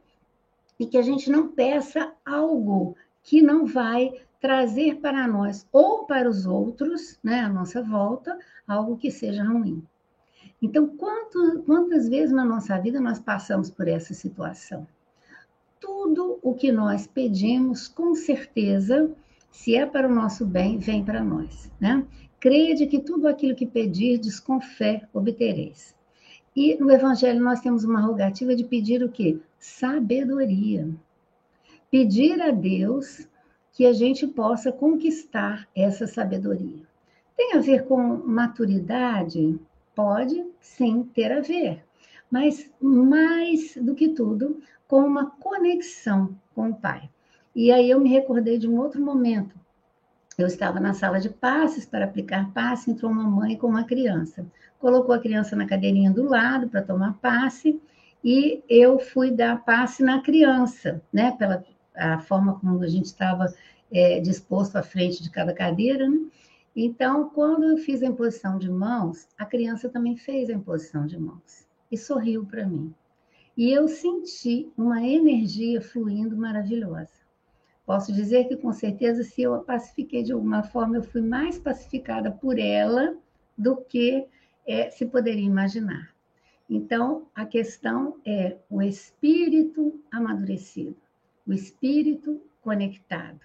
e 0.79 0.87
que 0.87 0.99
a 0.99 1.03
gente 1.03 1.31
não 1.31 1.49
peça 1.49 2.13
algo 2.25 2.97
que 3.23 3.41
não 3.41 3.67
vai 3.67 4.13
trazer 4.41 4.97
para 4.97 5.29
nós 5.29 5.67
ou 5.71 6.07
para 6.07 6.29
os 6.29 6.47
outros, 6.47 7.19
né, 7.23 7.41
à 7.41 7.49
nossa 7.49 7.83
volta, 7.83 8.39
algo 8.67 8.97
que 8.97 9.11
seja 9.11 9.45
ruim. 9.45 9.85
Então, 10.63 10.89
quanto, 10.89 11.63
quantas 11.65 12.09
vezes 12.09 12.33
na 12.33 12.45
nossa 12.45 12.79
vida 12.79 13.01
nós 13.01 13.19
passamos 13.19 13.71
por 13.71 13.87
essa 13.87 14.15
situação? 14.15 14.87
Tudo 15.79 16.39
o 16.43 16.55
que 16.55 16.73
nós 16.73 17.07
pedimos, 17.07 17.89
com 17.89 18.15
certeza, 18.15 19.11
se 19.51 19.75
é 19.75 19.87
para 19.87 20.09
o 20.09 20.15
nosso 20.15 20.47
bem, 20.47 20.79
vem 20.79 21.05
para 21.05 21.23
nós, 21.23 21.71
né? 21.81 22.07
Creia 22.39 22.75
de 22.75 22.87
que 22.87 23.01
tudo 23.01 23.29
aquilo 23.29 23.55
que 23.55 23.67
pedirdes 23.67 24.41
com 24.41 24.61
fé 24.61 25.07
obtereis. 25.13 25.95
E 26.55 26.77
no 26.77 26.91
Evangelho 26.91 27.43
nós 27.43 27.61
temos 27.61 27.85
uma 27.85 28.01
rogativa 28.01 28.55
de 28.55 28.65
pedir 28.65 29.03
o 29.03 29.11
quê? 29.11 29.39
Sabedoria. 29.59 30.89
Pedir 31.91 32.41
a 32.41 32.51
Deus 32.51 33.29
que 33.81 33.87
a 33.87 33.95
gente 33.95 34.27
possa 34.27 34.71
conquistar 34.71 35.67
essa 35.75 36.07
sabedoria. 36.07 36.83
Tem 37.35 37.55
a 37.55 37.61
ver 37.61 37.87
com 37.87 37.99
maturidade? 37.99 39.59
Pode 39.95 40.45
sim 40.61 41.03
ter 41.15 41.33
a 41.33 41.41
ver, 41.41 41.83
mas 42.31 42.71
mais 42.79 43.79
do 43.81 43.95
que 43.95 44.11
tudo, 44.11 44.61
com 44.87 45.01
uma 45.01 45.31
conexão 45.31 46.37
com 46.55 46.69
o 46.69 46.75
Pai. 46.75 47.09
E 47.57 47.73
aí 47.73 47.89
eu 47.89 47.99
me 47.99 48.11
recordei 48.11 48.59
de 48.59 48.69
um 48.69 48.79
outro 48.79 49.01
momento. 49.01 49.59
Eu 50.37 50.47
estava 50.47 50.79
na 50.79 50.93
sala 50.93 51.19
de 51.19 51.31
passes 51.31 51.87
para 51.87 52.05
aplicar 52.05 52.53
passe, 52.53 52.91
entrou 52.91 53.11
uma 53.11 53.25
mãe 53.25 53.57
com 53.57 53.69
uma 53.69 53.85
criança. 53.85 54.45
Colocou 54.79 55.15
a 55.15 55.19
criança 55.19 55.57
na 55.57 55.67
cadeirinha 55.67 56.11
do 56.11 56.25
lado 56.25 56.69
para 56.69 56.83
tomar 56.83 57.15
passe 57.15 57.81
e 58.23 58.63
eu 58.69 58.99
fui 58.99 59.31
dar 59.31 59.65
passe 59.65 60.03
na 60.03 60.21
criança, 60.21 61.01
né? 61.11 61.35
Pela 61.39 61.65
a 62.01 62.19
forma 62.19 62.59
como 62.59 62.83
a 62.83 62.89
gente 62.89 63.07
estava 63.07 63.53
é, 63.93 64.21
disposto 64.21 64.77
à 64.77 64.83
frente 64.83 65.23
de 65.23 65.31
cada 65.31 65.53
cadeira, 65.53 66.09
né? 66.09 66.19
Então, 66.75 67.29
quando 67.31 67.65
eu 67.65 67.77
fiz 67.77 68.03
a 68.03 68.07
imposição 68.07 68.57
de 68.57 68.71
mãos, 68.71 69.29
a 69.37 69.45
criança 69.45 69.89
também 69.89 70.17
fez 70.17 70.49
a 70.49 70.55
imposição 70.55 71.05
de 71.05 71.19
mãos 71.19 71.67
e 71.91 71.97
sorriu 71.97 72.47
para 72.47 72.67
mim. 72.67 72.95
E 73.57 73.73
eu 73.73 73.89
senti 73.89 74.71
uma 74.79 75.05
energia 75.05 75.83
fluindo 75.83 76.37
maravilhosa. 76.37 77.11
Posso 77.85 78.13
dizer 78.13 78.45
que, 78.45 78.57
com 78.57 78.73
certeza, 78.73 79.25
se 79.25 79.43
eu 79.43 79.53
a 79.53 79.59
pacifiquei 79.59 80.23
de 80.23 80.33
alguma 80.33 80.63
forma, 80.63 80.97
eu 80.97 81.03
fui 81.03 81.21
mais 81.21 81.59
pacificada 81.59 82.31
por 82.31 82.57
ela 82.57 83.17
do 83.59 83.77
que 83.77 84.27
é, 84.65 84.91
se 84.91 85.05
poderia 85.07 85.45
imaginar. 85.45 86.15
Então, 86.69 87.27
a 87.35 87.45
questão 87.45 88.17
é 88.25 88.57
o 88.71 88.81
espírito 88.81 90.01
amadurecido 90.13 90.97
o 91.51 91.53
espírito 91.53 92.41
conectado. 92.63 93.41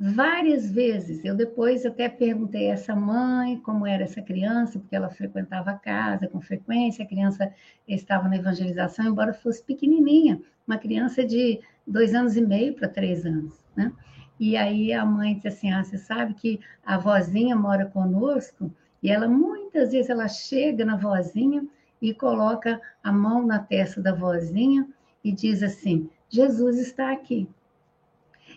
Várias 0.00 0.70
vezes, 0.70 1.22
eu 1.22 1.36
depois 1.36 1.84
até 1.84 2.08
perguntei 2.08 2.70
a 2.70 2.72
essa 2.72 2.96
mãe 2.96 3.58
como 3.58 3.86
era 3.86 4.04
essa 4.04 4.22
criança, 4.22 4.78
porque 4.78 4.96
ela 4.96 5.10
frequentava 5.10 5.72
a 5.72 5.78
casa 5.78 6.26
com 6.26 6.40
frequência, 6.40 7.04
a 7.04 7.06
criança 7.06 7.52
estava 7.86 8.28
na 8.28 8.36
evangelização, 8.36 9.04
embora 9.04 9.34
fosse 9.34 9.62
pequenininha, 9.62 10.40
uma 10.66 10.78
criança 10.78 11.22
de 11.22 11.60
dois 11.86 12.14
anos 12.14 12.34
e 12.34 12.40
meio 12.40 12.74
para 12.74 12.88
três 12.88 13.26
anos, 13.26 13.62
né? 13.76 13.92
E 14.40 14.56
aí 14.56 14.90
a 14.94 15.04
mãe 15.04 15.34
disse 15.34 15.48
assim, 15.48 15.70
ah, 15.70 15.84
você 15.84 15.98
sabe 15.98 16.32
que 16.32 16.60
a 16.82 16.96
vozinha 16.96 17.54
mora 17.54 17.84
conosco, 17.84 18.74
e 19.02 19.10
ela 19.10 19.28
muitas 19.28 19.92
vezes 19.92 20.08
ela 20.08 20.28
chega 20.28 20.82
na 20.82 20.96
vozinha 20.96 21.62
e 22.00 22.14
coloca 22.14 22.80
a 23.04 23.12
mão 23.12 23.46
na 23.46 23.58
testa 23.58 24.00
da 24.00 24.14
vozinha 24.14 24.88
e 25.22 25.30
diz 25.30 25.62
assim, 25.62 26.08
Jesus 26.32 26.78
está 26.78 27.12
aqui. 27.12 27.46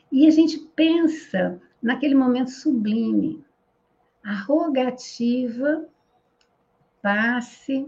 E 0.09 0.25
a 0.25 0.31
gente 0.31 0.57
pensa 0.73 1.61
naquele 1.81 2.15
momento 2.15 2.49
sublime, 2.49 3.43
a 4.23 4.33
rogativa, 4.33 5.85
passe, 7.01 7.85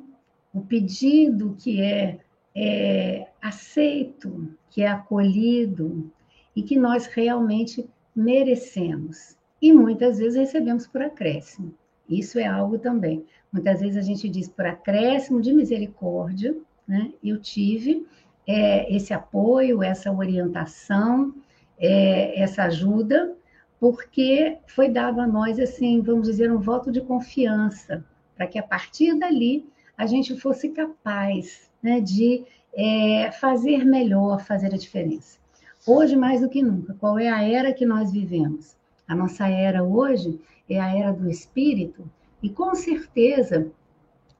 o 0.54 0.60
pedido 0.60 1.56
que 1.58 1.82
é, 1.82 2.20
é 2.54 3.28
aceito, 3.42 4.54
que 4.70 4.82
é 4.82 4.88
acolhido 4.88 6.12
e 6.54 6.62
que 6.62 6.78
nós 6.78 7.06
realmente 7.06 7.90
merecemos. 8.14 9.38
E 9.62 9.72
muitas 9.72 10.18
vezes 10.18 10.38
recebemos 10.38 10.86
por 10.86 11.02
acréscimo. 11.02 11.74
Isso 12.10 12.38
é 12.38 12.46
algo 12.46 12.78
também. 12.78 13.26
Muitas 13.52 13.80
vezes 13.80 13.96
a 13.96 14.02
gente 14.02 14.28
diz 14.28 14.50
por 14.50 14.66
acréscimo 14.66 15.42
de 15.42 15.54
misericórdia, 15.54 16.56
né? 16.86 17.14
Eu 17.24 17.40
tive, 17.40 18.06
é, 18.48 18.96
esse 18.96 19.14
apoio, 19.14 19.84
essa 19.84 20.12
orientação, 20.12 21.34
é, 21.78 22.42
essa 22.42 22.64
ajuda, 22.64 23.36
porque 23.80 24.58
foi 24.68 24.90
dado 24.90 25.20
a 25.20 25.28
nós, 25.28 25.60
assim, 25.60 26.02
vamos 26.02 26.28
dizer, 26.28 26.52
um 26.52 26.60
voto 26.60 26.92
de 26.92 27.02
confiança, 27.02 28.04
para 28.36 28.48
que 28.48 28.58
a 28.58 28.64
partir 28.64 29.20
dali 29.20 29.68
a 29.98 30.06
gente 30.06 30.40
fosse 30.40 30.70
capaz 30.70 31.70
né, 31.84 32.00
de 32.00 32.44
é, 32.74 33.32
fazer 33.32 33.84
melhor, 33.84 34.42
fazer 34.42 34.74
a 34.74 34.78
diferença. 34.78 35.38
Hoje, 35.86 36.16
mais 36.16 36.42
do 36.42 36.50
que 36.50 36.62
nunca, 36.62 36.96
qual 37.00 37.20
é 37.20 37.30
a 37.30 37.44
era 37.44 37.74
que 37.74 37.86
nós 37.86 38.12
vivemos? 38.12 38.76
A 39.08 39.16
nossa 39.16 39.48
era 39.48 39.84
hoje 39.84 40.40
é 40.70 40.80
a 40.80 40.96
era 40.96 41.14
do 41.14 41.30
espírito, 41.30 42.10
e 42.42 42.50
com 42.50 42.76
certeza 42.76 43.72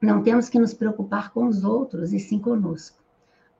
não 0.00 0.22
temos 0.22 0.48
que 0.48 0.58
nos 0.58 0.72
preocupar 0.72 1.32
com 1.32 1.46
os 1.46 1.64
outros 1.64 2.12
e 2.12 2.18
sim 2.18 2.38
conosco. 2.38 2.97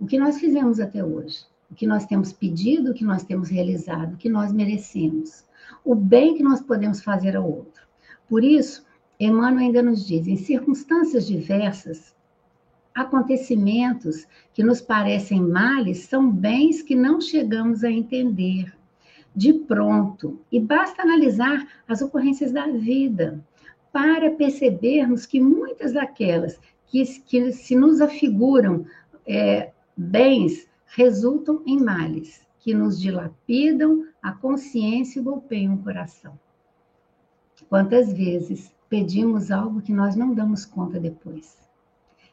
O 0.00 0.06
que 0.06 0.18
nós 0.18 0.38
fizemos 0.38 0.78
até 0.78 1.04
hoje, 1.04 1.44
o 1.70 1.74
que 1.74 1.86
nós 1.86 2.06
temos 2.06 2.32
pedido, 2.32 2.90
o 2.90 2.94
que 2.94 3.04
nós 3.04 3.24
temos 3.24 3.48
realizado, 3.48 4.14
o 4.14 4.16
que 4.16 4.28
nós 4.28 4.52
merecemos, 4.52 5.44
o 5.84 5.94
bem 5.94 6.36
que 6.36 6.42
nós 6.42 6.60
podemos 6.60 7.02
fazer 7.02 7.36
ao 7.36 7.48
outro. 7.48 7.82
Por 8.28 8.44
isso, 8.44 8.86
Emmanuel 9.18 9.66
ainda 9.66 9.82
nos 9.82 10.06
diz: 10.06 10.26
em 10.26 10.36
circunstâncias 10.36 11.26
diversas, 11.26 12.14
acontecimentos 12.94 14.26
que 14.52 14.62
nos 14.62 14.80
parecem 14.80 15.40
males 15.40 16.04
são 16.04 16.30
bens 16.30 16.82
que 16.82 16.94
não 16.94 17.20
chegamos 17.20 17.84
a 17.84 17.90
entender 17.90 18.72
de 19.34 19.52
pronto. 19.52 20.40
E 20.50 20.58
basta 20.58 21.02
analisar 21.02 21.66
as 21.86 22.02
ocorrências 22.02 22.52
da 22.52 22.66
vida 22.66 23.44
para 23.92 24.30
percebermos 24.30 25.26
que 25.26 25.40
muitas 25.40 25.92
daquelas 25.92 26.58
que, 26.86 27.04
que 27.22 27.52
se 27.52 27.76
nos 27.76 28.00
afiguram 28.00 28.84
é, 29.26 29.70
bens 29.98 30.68
resultam 30.86 31.60
em 31.66 31.82
males, 31.82 32.46
que 32.60 32.72
nos 32.72 33.00
dilapidam 33.00 34.04
a 34.22 34.30
consciência 34.30 35.18
e 35.18 35.22
golpeiam 35.22 35.74
o 35.74 35.82
coração. 35.82 36.38
Quantas 37.68 38.12
vezes 38.12 38.72
pedimos 38.88 39.50
algo 39.50 39.82
que 39.82 39.92
nós 39.92 40.14
não 40.14 40.32
damos 40.32 40.64
conta 40.64 41.00
depois? 41.00 41.58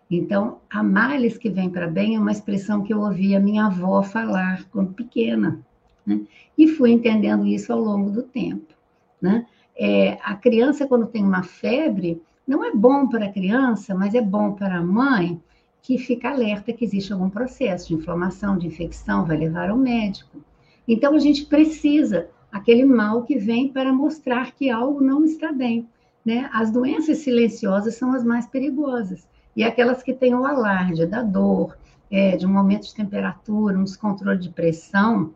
Então, 0.10 0.60
a 0.70 0.84
males 0.84 1.40
que 1.40 1.50
vem 1.50 1.68
para 1.68 1.88
bem 1.88 2.16
é 2.16 2.20
uma 2.20 2.32
expressão 2.32 2.84
que 2.84 2.94
eu 2.94 3.02
ouvi 3.02 3.36
a 3.36 3.40
minha 3.40 3.66
avó 3.66 4.04
falar 4.04 4.64
quando 4.70 4.94
pequena, 4.94 5.60
né? 6.06 6.22
e 6.56 6.68
fui 6.68 6.92
entendendo 6.92 7.48
isso 7.48 7.74
ao 7.74 7.80
longo 7.80 8.12
do 8.12 8.22
tempo. 8.22 8.76
Né? 9.20 9.48
É, 9.76 10.20
a 10.22 10.36
criança, 10.36 10.88
quando 10.88 11.08
tem 11.08 11.24
uma 11.24 11.42
febre, 11.42 12.22
não 12.48 12.64
é 12.64 12.72
bom 12.72 13.08
para 13.08 13.26
a 13.26 13.32
criança, 13.32 13.96
mas 13.96 14.14
é 14.14 14.22
bom 14.22 14.54
para 14.54 14.78
a 14.78 14.84
mãe 14.84 15.42
que 15.86 16.00
fica 16.00 16.32
alerta 16.32 16.74
que 16.74 16.84
existe 16.84 17.14
algum 17.14 17.30
processo 17.30 17.90
de 17.90 17.94
inflamação, 17.94 18.58
de 18.58 18.66
infecção, 18.66 19.24
vai 19.24 19.38
levar 19.38 19.70
ao 19.70 19.78
médico. 19.78 20.44
Então, 20.88 21.14
a 21.14 21.20
gente 21.20 21.46
precisa 21.46 22.28
aquele 22.52 22.84
mal 22.84 23.22
que 23.22 23.38
vem 23.38 23.72
para 23.72 23.94
mostrar 23.94 24.52
que 24.54 24.68
algo 24.68 25.00
não 25.00 25.24
está 25.24 25.52
bem. 25.52 25.88
Né? 26.26 26.50
As 26.52 26.72
doenças 26.72 27.20
silenciosas 27.20 27.94
são 27.94 28.14
as 28.14 28.24
mais 28.24 28.48
perigosas 28.48 29.28
e 29.56 29.64
aquelas 29.64 30.02
que 30.02 30.12
têm 30.12 30.34
o 30.34 30.44
alarde 30.44 31.06
da 31.06 31.22
dor, 31.22 31.78
é, 32.10 32.36
de 32.36 32.48
um 32.48 32.58
aumento 32.58 32.88
de 32.88 32.96
temperatura, 32.96 33.78
um 33.78 33.84
descontrole 33.84 34.40
de 34.40 34.50
pressão, 34.50 35.36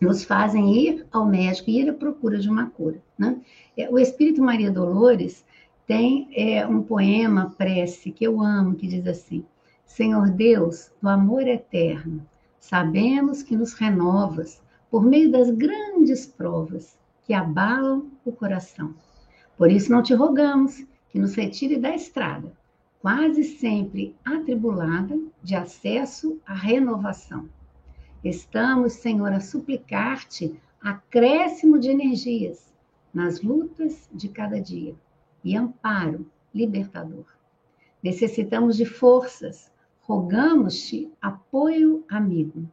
nos 0.00 0.24
fazem 0.24 0.74
ir 0.74 1.06
ao 1.12 1.26
médico 1.26 1.70
e 1.70 1.80
ir 1.80 1.88
à 1.88 1.94
procura 1.94 2.40
de 2.40 2.50
uma 2.50 2.66
cura. 2.70 3.00
Né? 3.16 3.36
É, 3.76 3.88
o 3.88 4.00
Espírito 4.00 4.42
Maria 4.42 4.70
Dolores 4.70 5.44
tem 5.86 6.28
é, 6.34 6.66
um 6.66 6.82
poema, 6.82 7.54
prece, 7.56 8.10
que 8.10 8.24
eu 8.24 8.42
amo, 8.42 8.74
que 8.74 8.88
diz 8.88 9.06
assim: 9.06 9.44
Senhor 9.96 10.28
Deus, 10.28 10.92
do 11.00 11.08
amor 11.08 11.48
eterno, 11.48 12.20
sabemos 12.60 13.42
que 13.42 13.56
nos 13.56 13.72
renovas 13.72 14.60
por 14.90 15.02
meio 15.02 15.32
das 15.32 15.48
grandes 15.48 16.26
provas 16.26 16.98
que 17.24 17.32
abalam 17.32 18.10
o 18.22 18.30
coração. 18.30 18.94
Por 19.56 19.70
isso 19.70 19.90
não 19.90 20.02
te 20.02 20.12
rogamos 20.12 20.86
que 21.08 21.18
nos 21.18 21.34
retire 21.34 21.78
da 21.78 21.94
estrada, 21.94 22.52
quase 23.00 23.42
sempre 23.42 24.14
atribulada 24.22 25.18
de 25.42 25.54
acesso 25.54 26.38
à 26.44 26.52
renovação. 26.52 27.48
Estamos, 28.22 28.92
Senhor, 28.92 29.32
a 29.32 29.40
suplicar-te 29.40 30.60
acréscimo 30.78 31.78
de 31.78 31.88
energias 31.88 32.70
nas 33.14 33.40
lutas 33.40 34.06
de 34.12 34.28
cada 34.28 34.60
dia 34.60 34.94
e 35.42 35.56
amparo 35.56 36.26
libertador. 36.54 37.24
Necessitamos 38.02 38.76
de 38.76 38.84
forças, 38.84 39.74
rogamos-te 40.06 41.12
apoio 41.20 42.04
amigo. 42.08 42.70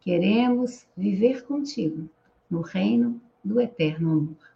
Queremos 0.00 0.86
viver 0.96 1.44
contigo 1.44 2.08
no 2.48 2.62
reino 2.62 3.20
do 3.44 3.60
eterno 3.60 4.12
amor. 4.12 4.50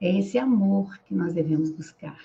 É 0.00 0.18
esse 0.18 0.38
amor 0.38 0.98
que 1.00 1.14
nós 1.14 1.34
devemos 1.34 1.70
buscar, 1.70 2.18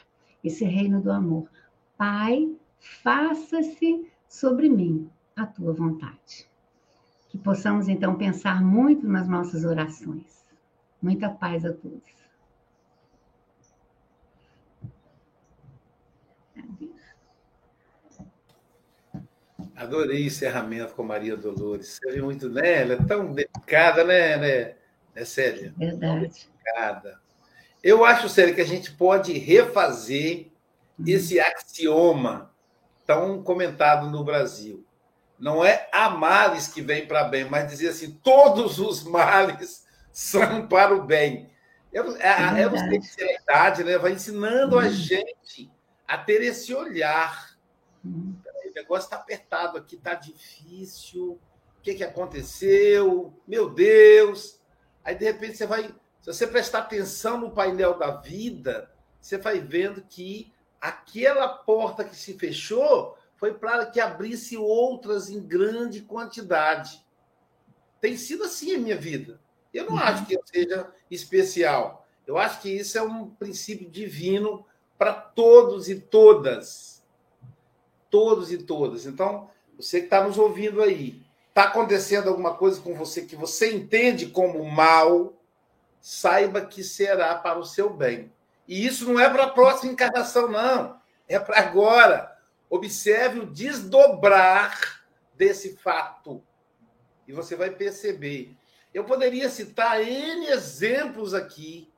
esse 0.44 0.64
reino 0.66 1.02
do 1.02 1.12
amor, 1.12 1.50
Pai, 1.98 2.56
faça-se 2.80 4.08
sobre 4.30 4.70
mim 4.70 5.10
a 5.36 5.48
tua 5.48 5.74
vontade. 5.74 6.48
Que 7.30 7.40
possamos 7.40 7.88
então 7.88 8.16
pensar 8.16 8.64
muito 8.64 9.08
nas 9.08 9.28
nossas 9.28 9.64
orações. 9.66 10.46
Muita 11.02 11.28
paz 11.30 11.66
a 11.66 11.74
todos. 11.74 12.18
Adorei 19.78 20.24
o 20.24 20.28
encerramento 20.28 20.96
com 20.96 21.04
Maria 21.04 21.38
Dolores. 21.38 22.00
Você 22.02 22.12
viu 22.12 22.26
muito, 22.26 22.50
né? 22.50 22.82
Ela 22.82 22.94
é 22.96 23.06
tão 23.06 23.32
delicada, 23.32 24.04
né, 24.04 24.36
né, 24.36 24.76
né 25.16 25.24
Célia? 25.24 25.72
Verdade. 25.78 26.48
Eu 27.84 28.04
acho, 28.04 28.28
Célia, 28.28 28.56
que 28.56 28.62
a 28.62 28.66
gente 28.66 28.92
pode 28.92 29.38
refazer 29.38 30.48
esse 31.06 31.40
axioma 31.40 32.52
tão 33.06 33.44
comentado 33.44 34.10
no 34.10 34.24
Brasil. 34.24 34.84
Não 35.40 35.64
é 35.64 35.88
há 35.94 36.10
males 36.10 36.68
que 36.68 36.82
vem 36.82 37.06
para 37.06 37.26
bem, 37.26 37.46
mas 37.46 37.70
dizer 37.70 37.90
assim, 37.90 38.20
todos 38.24 38.80
os 38.80 39.04
males 39.04 39.86
são 40.12 40.68
para 40.68 40.96
o 40.96 41.04
bem. 41.04 41.52
Eu, 41.94 42.16
a, 42.16 42.60
é 42.60 42.66
a 42.66 43.42
idade 43.42 43.84
né, 43.84 43.98
vai 44.00 44.14
ensinando 44.14 44.80
a 44.80 44.84
uhum. 44.84 44.90
gente 44.90 45.72
a 46.08 46.18
ter 46.18 46.42
esse 46.42 46.74
olhar. 46.74 47.56
Uhum. 48.04 48.36
Negócio 48.78 49.06
está 49.06 49.16
apertado 49.16 49.76
aqui, 49.76 49.96
está 49.96 50.14
difícil. 50.14 51.40
O 51.80 51.82
que, 51.82 51.96
que 51.96 52.04
aconteceu? 52.04 53.34
Meu 53.48 53.72
Deus! 53.72 54.60
Aí, 55.04 55.16
de 55.16 55.26
repente, 55.26 55.58
você 55.58 55.66
vai. 55.66 55.84
Se 56.22 56.32
você 56.32 56.46
prestar 56.46 56.80
atenção 56.80 57.40
no 57.40 57.52
painel 57.52 57.98
da 57.98 58.12
vida, 58.12 58.92
você 59.20 59.38
vai 59.38 59.60
vendo 59.60 60.04
que 60.04 60.54
aquela 60.80 61.48
porta 61.48 62.04
que 62.04 62.16
se 62.16 62.38
fechou 62.38 63.18
foi 63.36 63.56
para 63.56 63.88
que 63.88 64.00
abrisse 64.00 64.56
outras 64.56 65.28
em 65.30 65.42
grande 65.42 66.02
quantidade. 66.02 67.04
Tem 68.00 68.16
sido 68.16 68.44
assim 68.44 68.76
a 68.76 68.80
minha 68.80 68.98
vida. 68.98 69.42
Eu 69.74 69.86
não 69.86 69.94
uhum. 69.94 70.00
acho 70.00 70.26
que 70.28 70.36
eu 70.36 70.42
seja 70.46 70.92
especial. 71.10 72.08
Eu 72.28 72.38
acho 72.38 72.62
que 72.62 72.70
isso 72.70 72.98
é 72.98 73.02
um 73.02 73.28
princípio 73.28 73.90
divino 73.90 74.66
para 75.00 75.14
todos 75.14 75.90
e 75.90 76.00
todas. 76.00 76.97
Todos 78.18 78.52
e 78.52 78.58
todas. 78.58 79.06
Então, 79.06 79.48
você 79.76 80.00
que 80.00 80.08
está 80.08 80.24
nos 80.24 80.40
ouvindo 80.40 80.82
aí, 80.82 81.22
está 81.50 81.66
acontecendo 81.66 82.30
alguma 82.30 82.56
coisa 82.56 82.82
com 82.82 82.96
você 82.96 83.22
que 83.22 83.36
você 83.36 83.72
entende 83.72 84.26
como 84.26 84.66
mal, 84.66 85.40
saiba 86.02 86.62
que 86.62 86.84
será 86.84 87.36
para 87.36 87.60
o 87.60 87.64
seu 87.64 87.92
bem. 87.92 88.34
E 88.68 88.88
isso 88.88 89.06
não 89.06 89.20
é 89.20 89.30
para 89.30 89.44
a 89.44 89.52
próxima 89.52 89.94
encarnação, 89.94 90.50
não. 90.50 91.00
É 91.28 91.38
para 91.38 91.60
agora. 91.60 92.36
Observe 92.68 93.42
o 93.42 93.46
desdobrar 93.46 95.04
desse 95.36 95.78
fato. 95.78 96.44
E 97.28 97.32
você 97.32 97.56
vai 97.56 97.70
perceber. 97.70 98.58
Eu 98.92 99.04
poderia 99.04 99.48
citar 99.48 100.02
N 100.02 100.48
exemplos 100.48 101.36
aqui 101.36 101.94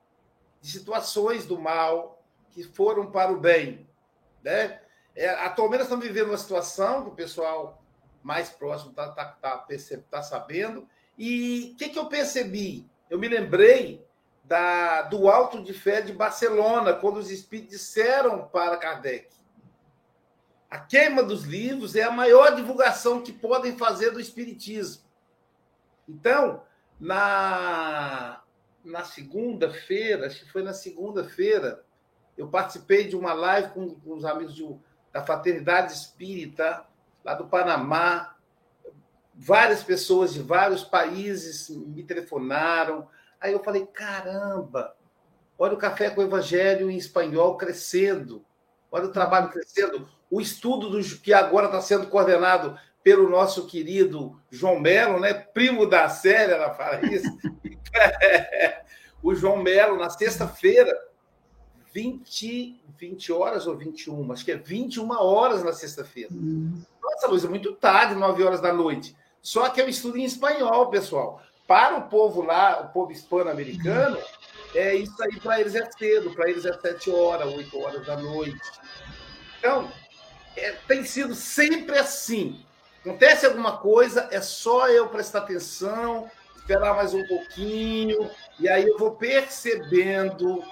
de 0.60 0.70
situações 0.70 1.46
do 1.46 1.58
mal 1.58 2.22
que 2.50 2.62
foram 2.62 3.10
para 3.10 3.32
o 3.32 3.40
bem. 3.40 3.88
Né? 4.44 4.80
É, 5.14 5.28
atualmente 5.28 5.82
estamos 5.82 6.04
vivendo 6.04 6.28
uma 6.28 6.38
situação 6.38 7.02
que 7.04 7.10
o 7.10 7.14
pessoal 7.14 7.82
mais 8.22 8.50
próximo 8.50 8.90
está 8.90 9.08
tá, 9.08 9.24
tá, 9.24 9.66
tá, 10.10 10.22
sabendo. 10.22 10.88
E 11.18 11.72
o 11.72 11.76
que, 11.76 11.88
que 11.88 11.98
eu 11.98 12.06
percebi? 12.06 12.88
Eu 13.08 13.18
me 13.18 13.28
lembrei 13.28 14.04
da, 14.44 15.02
do 15.02 15.28
Alto 15.28 15.62
de 15.62 15.72
Fé 15.72 16.00
de 16.00 16.12
Barcelona, 16.12 16.92
quando 16.92 17.18
os 17.18 17.30
espíritos 17.30 17.78
disseram 17.78 18.48
para 18.48 18.76
Kardec: 18.76 19.28
a 20.70 20.78
queima 20.78 21.22
dos 21.22 21.44
livros 21.44 21.96
é 21.96 22.02
a 22.02 22.10
maior 22.10 22.54
divulgação 22.54 23.22
que 23.22 23.32
podem 23.32 23.76
fazer 23.76 24.10
do 24.10 24.20
espiritismo. 24.20 25.02
Então, 26.08 26.62
na, 26.98 28.42
na 28.84 29.04
segunda-feira, 29.04 30.26
acho 30.26 30.44
que 30.44 30.52
foi 30.52 30.62
na 30.62 30.72
segunda-feira, 30.72 31.84
eu 32.36 32.48
participei 32.48 33.06
de 33.06 33.16
uma 33.16 33.32
live 33.32 33.70
com, 33.70 33.94
com 33.94 34.14
os 34.14 34.24
amigos 34.24 34.54
de, 34.54 34.64
da 35.12 35.22
Fraternidade 35.22 35.92
Espírita, 35.92 36.84
lá 37.24 37.34
do 37.34 37.46
Panamá. 37.46 38.36
Várias 39.34 39.82
pessoas 39.82 40.32
de 40.32 40.42
vários 40.42 40.84
países 40.84 41.68
me 41.70 42.02
telefonaram, 42.02 43.08
Aí 43.40 43.52
eu 43.52 43.64
falei: 43.64 43.86
caramba, 43.86 44.94
olha 45.58 45.74
o 45.74 45.78
café 45.78 46.10
com 46.10 46.20
o 46.20 46.24
evangelho 46.24 46.90
em 46.90 46.96
espanhol 46.96 47.56
crescendo, 47.56 48.44
olha 48.92 49.06
o 49.06 49.12
trabalho 49.12 49.48
crescendo, 49.48 50.06
o 50.30 50.40
estudo 50.40 50.90
do, 50.90 51.02
que 51.20 51.32
agora 51.32 51.66
está 51.66 51.80
sendo 51.80 52.06
coordenado 52.08 52.78
pelo 53.02 53.30
nosso 53.30 53.66
querido 53.66 54.38
João 54.50 54.78
Melo, 54.78 55.18
né? 55.18 55.32
Primo 55.32 55.86
da 55.86 56.08
Célia, 56.10 56.56
ela 56.56 56.74
fala 56.74 57.00
isso. 57.06 57.26
o 59.22 59.34
João 59.34 59.56
Melo, 59.56 59.96
na 59.96 60.10
sexta-feira, 60.10 60.94
20, 61.94 62.79
20 63.00 63.32
horas 63.32 63.66
ou 63.66 63.74
21, 63.74 64.30
acho 64.30 64.44
que 64.44 64.52
é 64.52 64.56
21 64.56 65.10
horas 65.10 65.64
na 65.64 65.72
sexta-feira. 65.72 66.28
Hum. 66.30 66.82
Nossa, 67.02 67.28
Luiz, 67.28 67.44
é 67.44 67.48
muito 67.48 67.72
tarde, 67.72 68.14
9 68.14 68.44
horas 68.44 68.60
da 68.60 68.74
noite. 68.74 69.16
Só 69.40 69.70
que 69.70 69.80
eu 69.80 69.88
estudo 69.88 70.18
em 70.18 70.24
espanhol, 70.24 70.90
pessoal. 70.90 71.42
Para 71.66 71.96
o 71.96 72.08
povo 72.08 72.42
lá, 72.42 72.82
o 72.82 72.92
povo 72.92 73.10
hispano-americano, 73.10 74.18
é 74.74 74.94
isso 74.94 75.16
aí 75.22 75.40
para 75.40 75.60
eles 75.60 75.74
é 75.74 75.90
cedo, 75.90 76.30
para 76.32 76.50
eles 76.50 76.66
é 76.66 76.72
7 76.74 77.10
horas, 77.10 77.50
8 77.54 77.78
horas 77.78 78.06
da 78.06 78.18
noite. 78.18 78.60
Então, 79.58 79.90
é, 80.54 80.72
tem 80.86 81.02
sido 81.02 81.34
sempre 81.34 81.96
assim. 81.96 82.62
Acontece 83.00 83.46
alguma 83.46 83.78
coisa, 83.78 84.28
é 84.30 84.42
só 84.42 84.88
eu 84.88 85.08
prestar 85.08 85.38
atenção, 85.38 86.30
esperar 86.54 86.94
mais 86.94 87.14
um 87.14 87.26
pouquinho, 87.26 88.30
e 88.58 88.68
aí 88.68 88.86
eu 88.86 88.98
vou 88.98 89.12
percebendo 89.12 90.62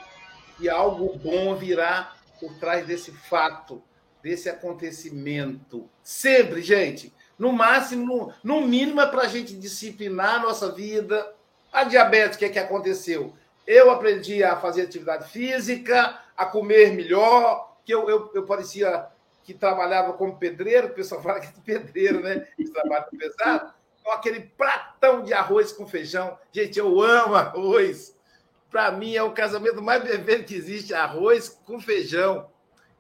que 0.59 0.69
algo 0.69 1.17
bom 1.17 1.55
virá 1.55 2.18
por 2.41 2.55
trás 2.55 2.87
desse 2.87 3.13
fato, 3.13 3.83
desse 4.23 4.49
acontecimento. 4.49 5.89
Sempre, 6.03 6.63
gente. 6.63 7.13
No 7.39 7.53
máximo, 7.53 8.33
no, 8.43 8.61
mínimo, 8.63 9.01
é 9.01 9.07
para 9.07 9.23
a 9.23 9.29
gente 9.29 9.55
disciplinar 9.55 10.37
a 10.37 10.43
nossa 10.43 10.73
vida. 10.73 11.35
A 11.73 11.85
diabetes, 11.85 12.37
o 12.37 12.39
que, 12.39 12.47
é 12.47 12.49
que 12.49 12.59
aconteceu? 12.59 13.35
Eu 13.67 13.91
aprendi 13.91 14.43
a 14.43 14.57
fazer 14.57 14.83
atividade 14.83 15.31
física, 15.31 16.19
a 16.37 16.47
comer 16.47 16.93
melhor, 16.93 17.77
que 17.85 17.95
eu, 17.95 18.09
eu, 18.09 18.31
eu 18.35 18.45
parecia 18.45 19.07
que 19.45 19.55
trabalhava 19.55 20.13
como 20.13 20.37
pedreiro, 20.37 20.89
o 20.89 20.95
pessoal 20.95 21.23
fala 21.23 21.41
que 21.41 21.47
é 21.47 21.53
pedreiro, 21.65 22.21
né? 22.21 22.47
Que 22.55 22.71
trabalha 22.71 23.07
pesado. 23.17 23.73
Com 24.05 24.11
aquele 24.11 24.41
pratão 24.41 25.23
de 25.23 25.33
arroz 25.33 25.73
com 25.73 25.87
feijão. 25.87 26.39
Gente, 26.53 26.79
eu 26.79 27.01
amo 27.01 27.35
arroz. 27.35 28.15
Para 28.71 28.91
mim 28.93 29.15
é 29.15 29.23
o 29.23 29.33
casamento 29.33 29.81
mais 29.81 30.03
perfeito 30.03 30.47
que 30.47 30.55
existe, 30.55 30.95
arroz 30.95 31.49
com 31.49 31.81
feijão. 31.81 32.51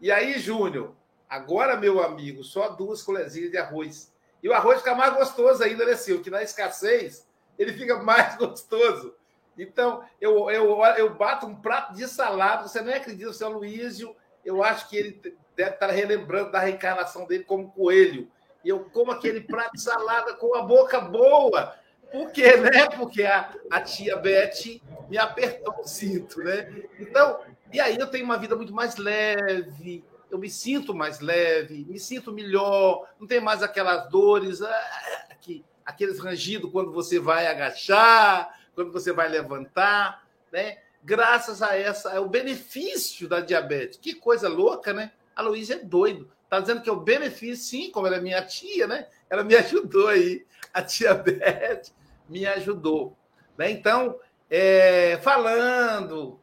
E 0.00 0.10
aí, 0.10 0.38
Júnior, 0.38 0.94
agora, 1.28 1.76
meu 1.76 2.02
amigo, 2.02 2.42
só 2.42 2.70
duas 2.70 3.02
colherzinhas 3.02 3.50
de 3.50 3.58
arroz. 3.58 4.12
E 4.42 4.48
o 4.48 4.54
arroz 4.54 4.78
fica 4.78 4.94
mais 4.94 5.14
gostoso 5.14 5.62
ainda, 5.62 5.84
né, 5.84 5.94
Silvio? 5.94 6.22
Que 6.22 6.30
na 6.30 6.42
escassez 6.42 7.28
ele 7.58 7.72
fica 7.72 7.96
mais 8.02 8.36
gostoso. 8.36 9.14
Então, 9.58 10.04
eu, 10.20 10.48
eu, 10.50 10.80
eu 10.96 11.14
bato 11.14 11.46
um 11.46 11.54
prato 11.54 11.92
de 11.94 12.06
salada, 12.06 12.68
você 12.68 12.80
não 12.80 12.94
acredita, 12.94 13.30
o 13.30 13.34
seu 13.34 13.50
Luísio, 13.50 14.14
eu 14.44 14.62
acho 14.62 14.88
que 14.88 14.96
ele 14.96 15.36
deve 15.56 15.70
estar 15.70 15.90
relembrando 15.90 16.52
da 16.52 16.60
reencarnação 16.60 17.26
dele 17.26 17.42
como 17.42 17.72
coelho. 17.72 18.30
E 18.64 18.68
eu 18.68 18.84
como 18.90 19.10
aquele 19.10 19.40
prato 19.40 19.72
de 19.72 19.80
salada 19.82 20.34
com 20.34 20.54
a 20.54 20.62
boca 20.62 21.00
boa. 21.00 21.74
Por 22.11 22.30
quê, 22.30 22.56
né? 22.56 22.88
Porque 22.96 23.22
a, 23.22 23.52
a 23.70 23.80
tia 23.80 24.16
Beth 24.16 24.80
me 25.09 25.18
apertou 25.18 25.74
o 25.80 25.86
cinto, 25.86 26.40
né? 26.40 26.84
Então, 26.98 27.40
e 27.72 27.80
aí 27.80 27.98
eu 27.98 28.06
tenho 28.06 28.24
uma 28.24 28.38
vida 28.38 28.56
muito 28.56 28.72
mais 28.72 28.96
leve, 28.96 30.04
eu 30.30 30.38
me 30.38 30.48
sinto 30.48 30.94
mais 30.94 31.20
leve, 31.20 31.84
me 31.84 31.98
sinto 31.98 32.32
melhor, 32.32 33.09
não 33.18 33.26
tem 33.26 33.40
mais 33.40 33.62
aquelas 33.62 34.09
dores, 34.09 34.62
ah, 34.62 35.28
que, 35.40 35.64
aqueles 35.84 36.18
rangidos 36.18 36.70
quando 36.70 36.92
você 36.92 37.18
vai 37.18 37.46
agachar, 37.46 38.59
quando 38.74 38.92
você 38.92 39.12
vai 39.12 39.28
levantar, 39.28 40.26
né? 40.52 40.78
Graças 41.02 41.62
a 41.62 41.76
essa, 41.76 42.11
é 42.11 42.20
o 42.20 42.28
benefício 42.28 43.28
da 43.28 43.40
diabetes. 43.40 43.98
Que 43.98 44.14
coisa 44.14 44.48
louca, 44.48 44.92
né? 44.92 45.12
A 45.34 45.42
Luísa 45.42 45.74
é 45.74 45.78
doido. 45.78 46.30
Tá 46.48 46.61
dizendo 46.61 46.82
que 46.82 46.88
é 46.88 46.92
o 46.92 47.00
benefício, 47.00 47.64
sim, 47.64 47.90
como 47.90 48.06
ela 48.06 48.16
é 48.16 48.20
minha 48.20 48.42
tia, 48.42 48.86
né? 48.86 49.06
Ela 49.31 49.45
me 49.45 49.55
ajudou 49.57 50.09
aí. 50.09 50.47
A 50.72 50.83
tia 50.83 51.14
Beth 51.14 51.91
me 52.29 52.47
ajudou. 52.47 53.16
Né? 53.57 53.70
Então, 53.70 54.18
é, 54.51 55.18
falando 55.22 56.39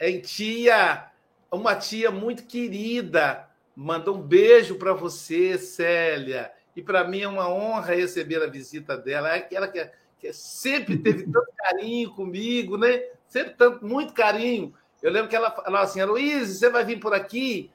em 0.00 0.20
tia, 0.20 1.06
uma 1.50 1.74
tia 1.76 2.10
muito 2.10 2.44
querida, 2.44 3.48
mandou 3.74 4.16
um 4.16 4.22
beijo 4.22 4.76
para 4.76 4.92
você, 4.92 5.56
Célia. 5.58 6.50
E 6.74 6.82
para 6.82 7.04
mim 7.04 7.22
é 7.22 7.28
uma 7.28 7.48
honra 7.48 7.94
receber 7.94 8.42
a 8.42 8.46
visita 8.46 8.96
dela. 8.96 9.30
É 9.30 9.38
aquela 9.38 9.68
que, 9.68 9.90
que 10.18 10.32
sempre 10.32 10.98
teve 10.98 11.24
tanto 11.32 11.52
carinho 11.56 12.10
comigo, 12.10 12.76
né? 12.76 13.02
Sempre 13.26 13.54
tanto, 13.54 13.84
muito 13.84 14.12
carinho. 14.12 14.74
Eu 15.02 15.10
lembro 15.10 15.28
que 15.28 15.36
ela 15.36 15.50
falou 15.50 15.80
assim: 15.80 16.02
Luiz, 16.02 16.58
você 16.58 16.68
vai 16.68 16.84
vir 16.84 17.00
por 17.00 17.14
aqui? 17.14 17.70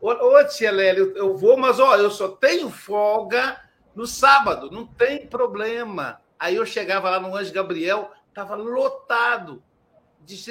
Ô, 0.00 0.10
ô 0.10 0.44
tia 0.44 0.70
Lélia, 0.70 1.00
eu, 1.00 1.16
eu 1.16 1.36
vou, 1.36 1.56
mas 1.56 1.78
ó, 1.78 1.96
eu 1.96 2.10
só 2.10 2.28
tenho 2.28 2.70
folga 2.70 3.60
no 3.96 4.06
sábado, 4.06 4.70
não 4.70 4.86
tem 4.86 5.26
problema. 5.26 6.20
Aí 6.38 6.56
eu 6.56 6.66
chegava 6.66 7.08
lá 7.08 7.18
no 7.18 7.34
Anjo 7.34 7.52
Gabriel, 7.52 8.12
estava 8.28 8.54
lotado. 8.54 9.62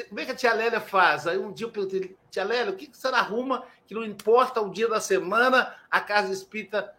Como 0.10 0.20
é 0.20 0.26
que 0.26 0.32
a 0.32 0.36
tia 0.36 0.54
Lélia 0.54 0.82
faz? 0.82 1.28
Aí 1.28 1.38
um 1.38 1.52
dia 1.54 1.68
eu 1.68 1.72
perguntei, 1.72 2.18
tia 2.32 2.44
Lélia, 2.44 2.74
o 2.74 2.76
que, 2.76 2.88
que 2.88 2.98
você 2.98 3.08
arruma 3.10 3.64
que 3.86 3.94
não 3.94 4.04
importa 4.04 4.60
o 4.62 4.72
dia 4.72 4.88
da 4.88 5.00
semana, 5.00 5.76
a 5.92 6.02
Casa 6.02 6.34
Espírita 6.34 6.92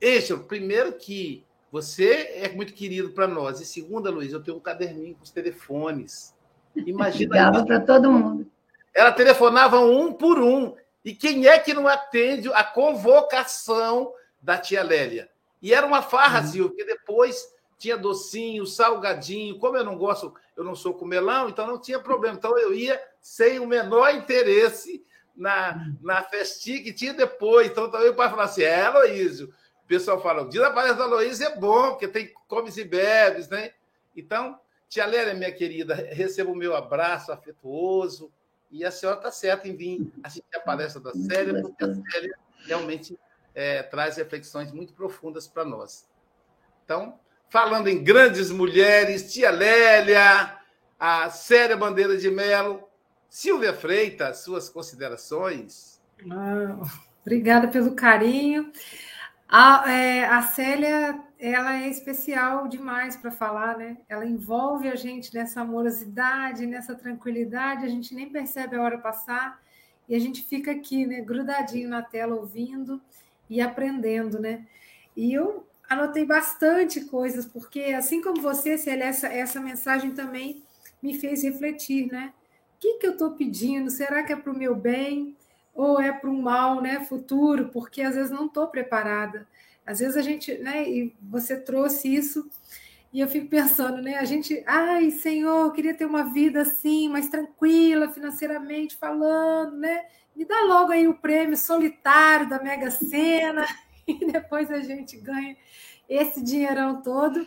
enche? 0.00 0.36
Primeiro 0.36 0.92
que 0.94 1.46
você 1.70 2.32
é 2.34 2.48
muito 2.48 2.74
querido 2.74 3.10
para 3.10 3.28
nós. 3.28 3.60
E 3.60 3.64
segunda, 3.64 4.10
Luiz, 4.10 4.32
eu 4.32 4.42
tenho 4.42 4.56
um 4.56 4.60
caderninho 4.60 5.14
com 5.14 5.22
os 5.22 5.30
telefones. 5.30 6.34
Imagina. 6.74 7.34
Ligava 7.34 7.64
para 7.64 7.80
todo 7.80 8.10
mundo. 8.10 8.50
Ela 8.92 9.12
telefonava 9.12 9.78
um 9.78 10.12
por 10.12 10.40
um. 10.40 10.74
E 11.04 11.14
quem 11.14 11.46
é 11.46 11.60
que 11.60 11.72
não 11.72 11.86
atende 11.86 12.52
a 12.52 12.64
convocação 12.64 14.12
da 14.40 14.58
tia 14.58 14.82
Lélia? 14.82 15.31
E 15.62 15.72
era 15.72 15.86
uma 15.86 16.02
farra, 16.02 16.40
uhum. 16.40 16.46
Silvio, 16.46 16.68
porque 16.70 16.84
depois 16.84 17.46
tinha 17.78 17.96
docinho, 17.96 18.66
salgadinho. 18.66 19.58
Como 19.58 19.76
eu 19.76 19.84
não 19.84 19.96
gosto, 19.96 20.34
eu 20.56 20.64
não 20.64 20.74
sou 20.74 20.94
comelão, 20.94 21.48
então 21.48 21.66
não 21.66 21.80
tinha 21.80 22.00
problema. 22.00 22.36
Então 22.36 22.58
eu 22.58 22.74
ia 22.74 23.00
sem 23.20 23.60
o 23.60 23.66
menor 23.66 24.12
interesse 24.14 25.04
na, 25.36 25.92
na 26.00 26.22
festinha 26.22 26.82
que 26.82 26.92
tinha 26.92 27.14
depois. 27.14 27.68
Então 27.68 27.90
também 27.90 28.10
o 28.10 28.14
pai 28.14 28.28
falava 28.28 28.50
assim: 28.50 28.62
é, 28.62 28.82
Aloísio. 28.82 29.54
O 29.84 29.86
pessoal 29.86 30.20
fala: 30.20 30.42
o 30.42 30.48
dia 30.48 30.60
da 30.60 30.70
palestra 30.70 30.98
da 30.98 31.04
Aloísio 31.04 31.46
é 31.46 31.56
bom, 31.56 31.90
porque 31.90 32.08
tem 32.08 32.32
comes 32.48 32.76
e 32.76 32.84
bebes, 32.84 33.48
né? 33.48 33.72
Então, 34.16 34.58
tia 34.88 35.06
Lélia, 35.06 35.34
minha 35.34 35.52
querida, 35.52 35.94
receba 35.94 36.50
o 36.50 36.56
meu 36.56 36.74
abraço 36.74 37.32
afetuoso. 37.32 38.32
E 38.70 38.84
a 38.84 38.90
senhora 38.90 39.18
está 39.18 39.30
certa 39.30 39.68
em 39.68 39.76
vir 39.76 40.10
assistir 40.22 40.56
a 40.56 40.60
palestra 40.60 41.00
da 41.00 41.12
Célia, 41.12 41.60
porque 41.60 41.84
a 41.84 41.94
Célia 41.94 42.38
realmente 42.64 43.18
é, 43.54 43.82
traz 43.82 44.16
reflexões 44.16 44.72
muito 44.72 44.92
profundas 44.92 45.46
para 45.46 45.64
nós. 45.64 46.06
Então, 46.84 47.18
falando 47.48 47.88
em 47.88 48.02
grandes 48.02 48.50
mulheres, 48.50 49.32
tia 49.32 49.50
Lélia, 49.50 50.58
a 50.98 51.30
Célia 51.30 51.76
Bandeira 51.76 52.16
de 52.16 52.30
Melo, 52.30 52.88
Silvia 53.28 53.72
Freitas, 53.72 54.38
suas 54.38 54.68
considerações. 54.68 56.00
Ah, 56.30 56.78
obrigada 57.22 57.68
pelo 57.68 57.94
carinho. 57.94 58.70
A, 59.48 59.90
é, 59.92 60.24
a 60.24 60.40
Célia, 60.42 61.20
ela 61.38 61.76
é 61.82 61.88
especial 61.88 62.68
demais 62.68 63.16
para 63.16 63.30
falar, 63.30 63.76
né? 63.76 63.98
Ela 64.08 64.24
envolve 64.24 64.88
a 64.88 64.94
gente 64.94 65.34
nessa 65.34 65.60
amorosidade, 65.60 66.66
nessa 66.66 66.94
tranquilidade, 66.94 67.84
a 67.84 67.88
gente 67.88 68.14
nem 68.14 68.30
percebe 68.30 68.76
a 68.76 68.82
hora 68.82 68.96
passar 68.96 69.60
e 70.08 70.14
a 70.14 70.18
gente 70.18 70.42
fica 70.42 70.70
aqui, 70.70 71.06
né, 71.06 71.20
grudadinho 71.20 71.88
na 71.88 72.02
tela 72.02 72.34
ouvindo 72.34 73.00
e 73.56 73.60
aprendendo, 73.60 74.40
né? 74.40 74.66
E 75.16 75.32
eu 75.32 75.66
anotei 75.88 76.24
bastante 76.24 77.02
coisas, 77.02 77.44
porque 77.46 77.80
assim 77.96 78.22
como 78.22 78.40
você, 78.40 78.78
Célia, 78.78 79.04
essa, 79.04 79.28
essa 79.28 79.60
mensagem 79.60 80.12
também 80.12 80.62
me 81.02 81.18
fez 81.18 81.42
refletir, 81.42 82.10
né? 82.10 82.32
O 82.76 82.80
que, 82.80 82.94
que 82.94 83.06
eu 83.06 83.12
estou 83.12 83.32
pedindo? 83.32 83.90
Será 83.90 84.22
que 84.22 84.32
é 84.32 84.36
para 84.36 84.52
o 84.52 84.58
meu 84.58 84.74
bem? 84.74 85.36
ou 85.74 86.00
é 86.00 86.12
para 86.12 86.30
mal 86.30 86.80
né, 86.80 87.04
futuro, 87.04 87.68
porque 87.68 88.02
às 88.02 88.14
vezes 88.14 88.30
não 88.30 88.46
estou 88.46 88.68
preparada. 88.68 89.46
Às 89.86 90.00
vezes 90.00 90.16
a 90.16 90.22
gente, 90.22 90.56
né, 90.58 90.88
e 90.88 91.14
você 91.20 91.58
trouxe 91.58 92.14
isso, 92.14 92.48
e 93.12 93.20
eu 93.20 93.28
fico 93.28 93.48
pensando, 93.48 94.00
né, 94.00 94.16
a 94.16 94.24
gente, 94.24 94.62
ai, 94.66 95.10
Senhor, 95.10 95.66
eu 95.66 95.72
queria 95.72 95.94
ter 95.94 96.06
uma 96.06 96.32
vida 96.32 96.62
assim, 96.62 97.08
mais 97.08 97.28
tranquila, 97.28 98.12
financeiramente 98.12 98.96
falando, 98.96 99.76
né? 99.76 100.04
Me 100.34 100.44
dá 100.44 100.62
logo 100.62 100.92
aí 100.92 101.06
o 101.06 101.14
prêmio 101.14 101.56
solitário 101.56 102.48
da 102.48 102.62
Mega 102.62 102.90
Sena, 102.90 103.66
e 104.06 104.24
depois 104.26 104.70
a 104.70 104.80
gente 104.80 105.16
ganha 105.16 105.56
esse 106.08 106.42
dinheirão 106.42 107.02
todo. 107.02 107.46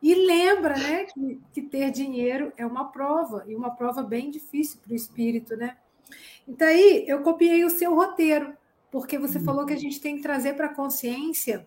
E 0.00 0.14
lembra, 0.14 0.76
né, 0.76 1.04
que, 1.04 1.40
que 1.52 1.62
ter 1.62 1.90
dinheiro 1.90 2.52
é 2.56 2.64
uma 2.64 2.90
prova, 2.92 3.44
e 3.48 3.54
uma 3.54 3.70
prova 3.70 4.02
bem 4.02 4.30
difícil 4.30 4.78
para 4.80 4.92
o 4.92 4.96
espírito, 4.96 5.56
né? 5.56 5.76
Então, 6.46 6.66
aí 6.66 7.04
eu 7.06 7.22
copiei 7.22 7.64
o 7.64 7.70
seu 7.70 7.94
roteiro, 7.94 8.56
porque 8.90 9.18
você 9.18 9.40
falou 9.40 9.66
que 9.66 9.74
a 9.74 9.78
gente 9.78 10.00
tem 10.00 10.16
que 10.16 10.22
trazer 10.22 10.54
para 10.54 10.66
a 10.66 10.74
consciência 10.74 11.66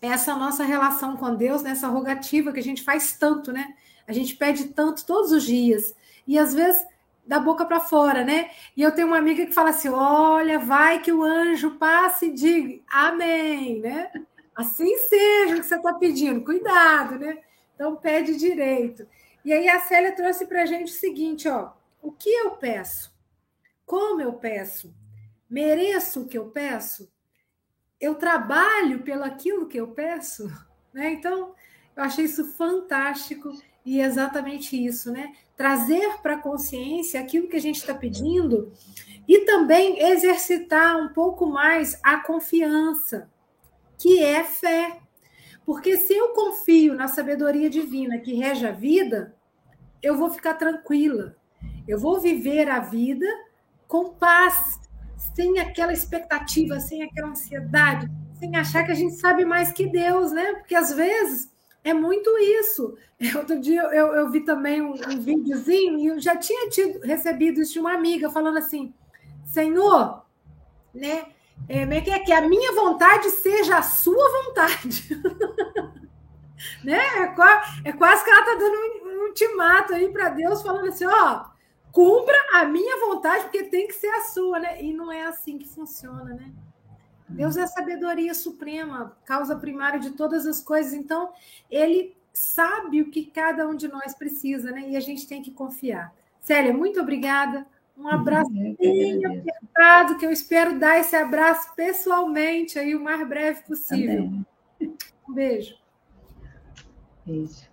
essa 0.00 0.34
nossa 0.34 0.64
relação 0.64 1.16
com 1.16 1.34
Deus, 1.34 1.62
nessa 1.62 1.88
rogativa 1.88 2.52
que 2.52 2.60
a 2.60 2.62
gente 2.62 2.82
faz 2.82 3.12
tanto, 3.18 3.52
né? 3.52 3.74
A 4.06 4.12
gente 4.12 4.36
pede 4.36 4.68
tanto 4.68 5.04
todos 5.04 5.30
os 5.30 5.42
dias. 5.42 5.94
E 6.26 6.38
às 6.38 6.54
vezes 6.54 6.84
da 7.30 7.38
boca 7.38 7.64
para 7.64 7.78
fora, 7.78 8.24
né? 8.24 8.50
E 8.76 8.82
eu 8.82 8.90
tenho 8.90 9.06
uma 9.06 9.18
amiga 9.18 9.46
que 9.46 9.52
fala 9.52 9.70
assim: 9.70 9.88
olha, 9.88 10.58
vai 10.58 11.00
que 11.00 11.12
o 11.12 11.22
anjo 11.22 11.76
passe 11.78 12.26
e 12.26 12.32
diga 12.32 12.82
amém, 12.88 13.78
né? 13.78 14.10
Assim 14.52 14.98
seja 14.98 15.54
o 15.54 15.60
que 15.60 15.66
você 15.66 15.76
está 15.76 15.94
pedindo, 15.94 16.44
cuidado, 16.44 17.20
né? 17.20 17.38
Então 17.72 17.94
pede 17.94 18.36
direito. 18.36 19.06
E 19.44 19.52
aí 19.52 19.68
a 19.68 19.78
Célia 19.78 20.10
trouxe 20.10 20.44
para 20.44 20.62
a 20.62 20.66
gente 20.66 20.92
o 20.92 20.96
seguinte: 20.96 21.48
ó, 21.48 21.70
o 22.02 22.10
que 22.10 22.28
eu 22.28 22.50
peço? 22.56 23.14
Como 23.86 24.20
eu 24.20 24.32
peço? 24.32 24.92
Mereço 25.48 26.22
o 26.22 26.26
que 26.26 26.36
eu 26.36 26.46
peço? 26.46 27.08
Eu 28.00 28.16
trabalho 28.16 29.04
pelo 29.04 29.22
aquilo 29.22 29.68
que 29.68 29.78
eu 29.78 29.86
peço? 29.86 30.48
Né? 30.92 31.12
Então, 31.12 31.54
eu 31.94 32.02
achei 32.02 32.24
isso 32.24 32.52
fantástico 32.54 33.52
e 33.84 34.00
exatamente 34.00 34.82
isso, 34.82 35.10
né? 35.10 35.32
Trazer 35.56 36.18
para 36.22 36.34
a 36.34 36.40
consciência 36.40 37.20
aquilo 37.20 37.48
que 37.48 37.56
a 37.56 37.60
gente 37.60 37.76
está 37.76 37.94
pedindo 37.94 38.72
e 39.26 39.44
também 39.44 40.02
exercitar 40.02 40.96
um 40.96 41.08
pouco 41.08 41.46
mais 41.46 41.98
a 42.02 42.18
confiança, 42.18 43.30
que 43.98 44.22
é 44.22 44.42
fé. 44.44 44.98
Porque 45.64 45.96
se 45.96 46.14
eu 46.14 46.30
confio 46.30 46.94
na 46.94 47.06
sabedoria 47.06 47.70
divina 47.70 48.18
que 48.18 48.34
rege 48.34 48.66
a 48.66 48.72
vida, 48.72 49.34
eu 50.02 50.16
vou 50.16 50.30
ficar 50.30 50.54
tranquila. 50.54 51.36
Eu 51.86 51.98
vou 51.98 52.20
viver 52.20 52.68
a 52.68 52.80
vida 52.80 53.26
com 53.86 54.10
paz, 54.10 54.80
sem 55.34 55.58
aquela 55.58 55.92
expectativa, 55.92 56.80
sem 56.80 57.02
aquela 57.02 57.28
ansiedade, 57.28 58.10
sem 58.38 58.56
achar 58.56 58.84
que 58.84 58.92
a 58.92 58.94
gente 58.96 59.14
sabe 59.14 59.44
mais 59.44 59.72
que 59.72 59.86
Deus, 59.86 60.32
né? 60.32 60.54
Porque 60.54 60.74
às 60.74 60.92
vezes 60.92 61.50
é 61.82 61.94
muito 61.94 62.30
isso. 62.38 62.96
Outro 63.36 63.60
dia 63.60 63.82
eu, 63.82 64.08
eu 64.14 64.30
vi 64.30 64.40
também 64.40 64.82
um, 64.82 64.92
um 64.92 65.20
videozinho 65.20 65.98
e 65.98 66.06
eu 66.06 66.20
já 66.20 66.36
tinha 66.36 66.68
tido, 66.68 67.00
recebido 67.00 67.60
isso 67.60 67.74
de 67.74 67.80
uma 67.80 67.94
amiga 67.94 68.30
falando 68.30 68.58
assim: 68.58 68.94
Senhor, 69.44 70.24
né? 70.94 71.26
É, 71.68 71.82
é 71.82 72.00
que, 72.00 72.10
é 72.10 72.18
que 72.18 72.32
a 72.32 72.48
minha 72.48 72.72
vontade 72.72 73.28
seja 73.30 73.78
a 73.78 73.82
sua 73.82 74.44
vontade. 74.44 75.08
né? 76.82 76.98
É, 77.22 77.26
quase, 77.28 77.82
é 77.84 77.92
quase 77.92 78.24
que 78.24 78.30
ela 78.30 78.40
está 78.40 78.54
dando 78.54 78.76
um, 78.76 79.08
um 79.08 79.26
ultimato 79.26 79.94
aí 79.94 80.08
para 80.10 80.30
Deus, 80.30 80.62
falando 80.62 80.88
assim: 80.88 81.06
ó, 81.06 81.44
cumpra 81.92 82.36
a 82.54 82.64
minha 82.64 82.98
vontade, 83.06 83.44
porque 83.44 83.64
tem 83.64 83.86
que 83.86 83.94
ser 83.94 84.08
a 84.08 84.22
sua, 84.22 84.58
né? 84.58 84.82
E 84.82 84.92
não 84.92 85.12
é 85.12 85.24
assim 85.24 85.58
que 85.58 85.68
funciona, 85.68 86.34
né? 86.34 86.52
Deus 87.30 87.56
é 87.56 87.62
a 87.62 87.66
sabedoria 87.66 88.34
suprema, 88.34 89.16
causa 89.24 89.56
primária 89.56 89.98
de 90.00 90.10
todas 90.10 90.46
as 90.46 90.60
coisas. 90.60 90.92
Então, 90.92 91.32
ele 91.70 92.16
sabe 92.32 93.02
o 93.02 93.10
que 93.10 93.26
cada 93.26 93.66
um 93.66 93.74
de 93.74 93.88
nós 93.88 94.14
precisa, 94.14 94.70
né? 94.70 94.90
E 94.90 94.96
a 94.96 95.00
gente 95.00 95.26
tem 95.26 95.42
que 95.42 95.50
confiar. 95.50 96.12
Célia, 96.40 96.72
muito 96.72 97.00
obrigada. 97.00 97.66
Um 97.96 98.08
abraço 98.08 98.50
bem 98.50 99.24
apertado, 99.26 100.16
que 100.16 100.24
eu 100.24 100.30
espero 100.30 100.78
dar 100.78 100.98
esse 100.98 101.14
abraço 101.14 101.74
pessoalmente 101.74 102.78
aí 102.78 102.94
o 102.94 103.00
mais 103.00 103.28
breve 103.28 103.62
possível. 103.62 104.24
Também. 104.24 104.46
Um 105.28 105.34
beijo. 105.34 105.74
Beijo. 107.26 107.68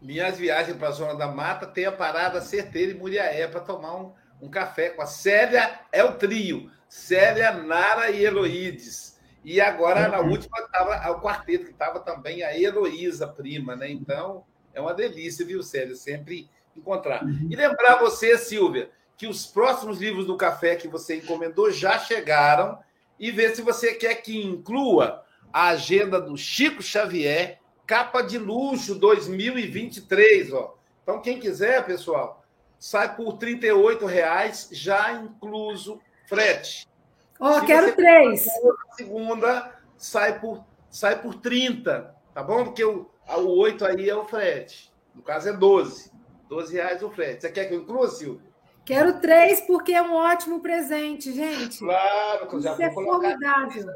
Minhas 0.00 0.38
viagens 0.38 0.76
para 0.76 0.88
a 0.88 0.92
Zona 0.92 1.14
da 1.14 1.26
Mata 1.26 1.66
tem 1.66 1.84
a 1.84 1.90
parada 1.90 2.40
certeira 2.40 2.92
em 2.92 2.98
Muriaé 2.98 3.48
para 3.48 3.60
tomar 3.60 3.96
um, 3.96 4.12
um 4.40 4.48
café 4.48 4.90
com 4.90 5.02
a 5.02 5.06
Célia, 5.06 5.80
é 5.90 6.04
o 6.04 6.14
trio. 6.14 6.70
Célia, 6.88 7.52
Nara 7.52 8.10
e 8.10 8.24
Heloídes. 8.24 9.18
E 9.44 9.60
agora, 9.60 10.08
na 10.08 10.20
última, 10.20 10.58
estava 10.58 11.10
o 11.10 11.20
quarteto, 11.20 11.66
que 11.66 11.70
estava 11.70 12.00
também 12.00 12.42
a 12.42 12.58
Heloísa, 12.58 13.28
prima, 13.28 13.76
né? 13.76 13.90
Então, 13.90 14.44
é 14.74 14.80
uma 14.80 14.92
delícia, 14.92 15.46
viu, 15.46 15.62
Célia? 15.62 15.94
Sempre 15.94 16.50
encontrar. 16.76 17.24
Uhum. 17.24 17.48
E 17.50 17.56
lembrar 17.56 17.96
você, 17.96 18.36
Silvia, 18.36 18.90
que 19.16 19.26
os 19.26 19.46
próximos 19.46 19.98
livros 19.98 20.26
do 20.26 20.36
café 20.36 20.76
que 20.76 20.88
você 20.88 21.16
encomendou 21.16 21.70
já 21.70 21.98
chegaram 21.98 22.78
e 23.18 23.30
ver 23.30 23.54
se 23.54 23.62
você 23.62 23.94
quer 23.94 24.16
que 24.16 24.42
inclua 24.42 25.24
a 25.52 25.68
agenda 25.68 26.20
do 26.20 26.36
Chico 26.36 26.82
Xavier, 26.82 27.58
capa 27.86 28.20
de 28.20 28.36
luxo 28.36 28.94
2023, 28.96 30.52
ó. 30.52 30.76
Então 31.02 31.22
quem 31.22 31.38
quiser, 31.38 31.86
pessoal, 31.86 32.44
sai 32.78 33.16
por 33.16 33.38
R$ 33.38 33.58
reais 34.06 34.68
já 34.72 35.12
incluso 35.12 36.00
frete. 36.26 36.88
Ó, 37.38 37.58
oh, 37.58 37.66
quero 37.66 37.94
três. 37.94 38.46
Segunda 38.96 39.72
sai 39.96 40.38
por 40.40 40.64
sai 40.90 41.20
por 41.20 41.34
30, 41.34 42.14
tá 42.32 42.42
bom? 42.42 42.64
Porque 42.64 42.84
o, 42.84 43.10
o 43.28 43.58
8 43.58 43.84
aí 43.84 44.08
é 44.08 44.16
o 44.16 44.24
frete. 44.24 44.90
No 45.14 45.22
caso 45.22 45.48
é 45.48 45.52
12. 45.52 46.10
12 46.48 46.74
reais 46.74 47.02
o 47.02 47.10
frete. 47.10 47.42
Você 47.42 47.50
quer 47.50 47.66
que 47.66 47.74
eu 47.74 47.80
inclua, 47.80 48.08
Silvio? 48.08 48.40
Quero 48.84 49.20
três 49.20 49.60
porque 49.62 49.92
é 49.92 50.00
um 50.00 50.14
ótimo 50.14 50.60
presente, 50.60 51.32
gente. 51.32 51.80
Claro, 51.80 52.46
que 52.46 52.54
eu 52.54 52.60
já 52.60 52.70
Isso 52.70 52.78
vou 52.78 52.86
é 52.86 52.92
formidável. 52.92 53.94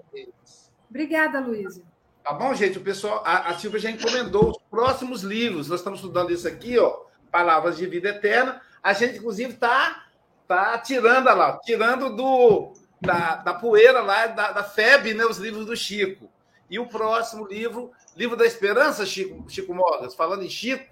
Obrigada, 0.89 1.39
Luísa. 1.39 1.83
Tá 2.25 2.33
bom, 2.33 2.53
gente? 2.55 2.77
O 2.77 2.83
pessoal, 2.83 3.23
a, 3.25 3.51
a 3.51 3.59
Silvia 3.59 3.79
já 3.79 3.91
encomendou 3.91 4.51
os 4.51 4.59
próximos 4.69 5.23
livros. 5.23 5.69
Nós 5.69 5.81
estamos 5.81 6.01
estudando 6.01 6.33
isso 6.33 6.47
aqui, 6.47 6.77
ó, 6.77 7.05
Palavras 7.31 7.77
de 7.77 7.87
Vida 7.87 8.09
Eterna. 8.09 8.61
A 8.83 8.93
gente, 8.93 9.19
inclusive, 9.19 9.53
está 9.53 10.07
tá 10.51 10.77
tirando 10.79 11.27
lá, 11.27 11.61
tirando 11.63 12.17
do, 12.17 12.73
da, 13.01 13.37
da 13.37 13.55
poeira 13.55 14.01
lá, 14.01 14.27
da, 14.27 14.51
da 14.51 14.65
FEB, 14.65 15.15
né, 15.15 15.25
os 15.25 15.39
livros 15.39 15.65
do 15.65 15.77
Chico. 15.77 16.29
E 16.69 16.77
o 16.77 16.89
próximo 16.89 17.47
livro, 17.47 17.93
Livro 18.17 18.37
da 18.37 18.45
Esperança, 18.45 19.07
Chico, 19.07 19.49
Chico 19.49 19.73
Mogas, 19.73 20.13
falando 20.17 20.43
em 20.43 20.51
Chico. 20.51 20.85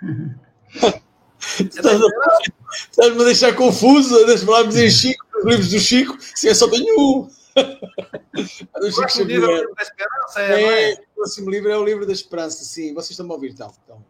Estás-me 1.58 3.20
a 3.20 3.24
deixar 3.24 3.56
confuso, 3.56 4.24
deixa 4.24 4.46
falarmos 4.46 4.76
em 4.76 4.88
Chico, 4.88 5.26
os 5.36 5.44
livros 5.44 5.70
do 5.70 5.80
Chico, 5.80 6.16
se 6.20 6.48
é 6.48 6.54
só 6.54 6.70
tenho 6.70 6.94
um. 6.96 7.28
o 8.76 8.94
próximo 8.94 9.24
livro 9.24 9.50
é 9.50 9.54
o 9.54 9.58
livro 9.58 9.74
da 9.74 9.82
Esperança, 9.82 10.40
é, 10.40 10.62
é, 10.62 10.90
é? 10.90 10.94
O 10.94 11.14
próximo 11.16 11.50
livro 11.50 11.70
é 11.70 11.76
o 11.76 11.84
livro 11.84 12.06
da 12.06 12.12
Esperança, 12.12 12.62
sim. 12.64 12.94
Vocês 12.94 13.10
estão 13.10 13.28
a 13.28 13.32
ouvir, 13.34 13.50
então. 13.50 13.72
Então, 13.88 14.04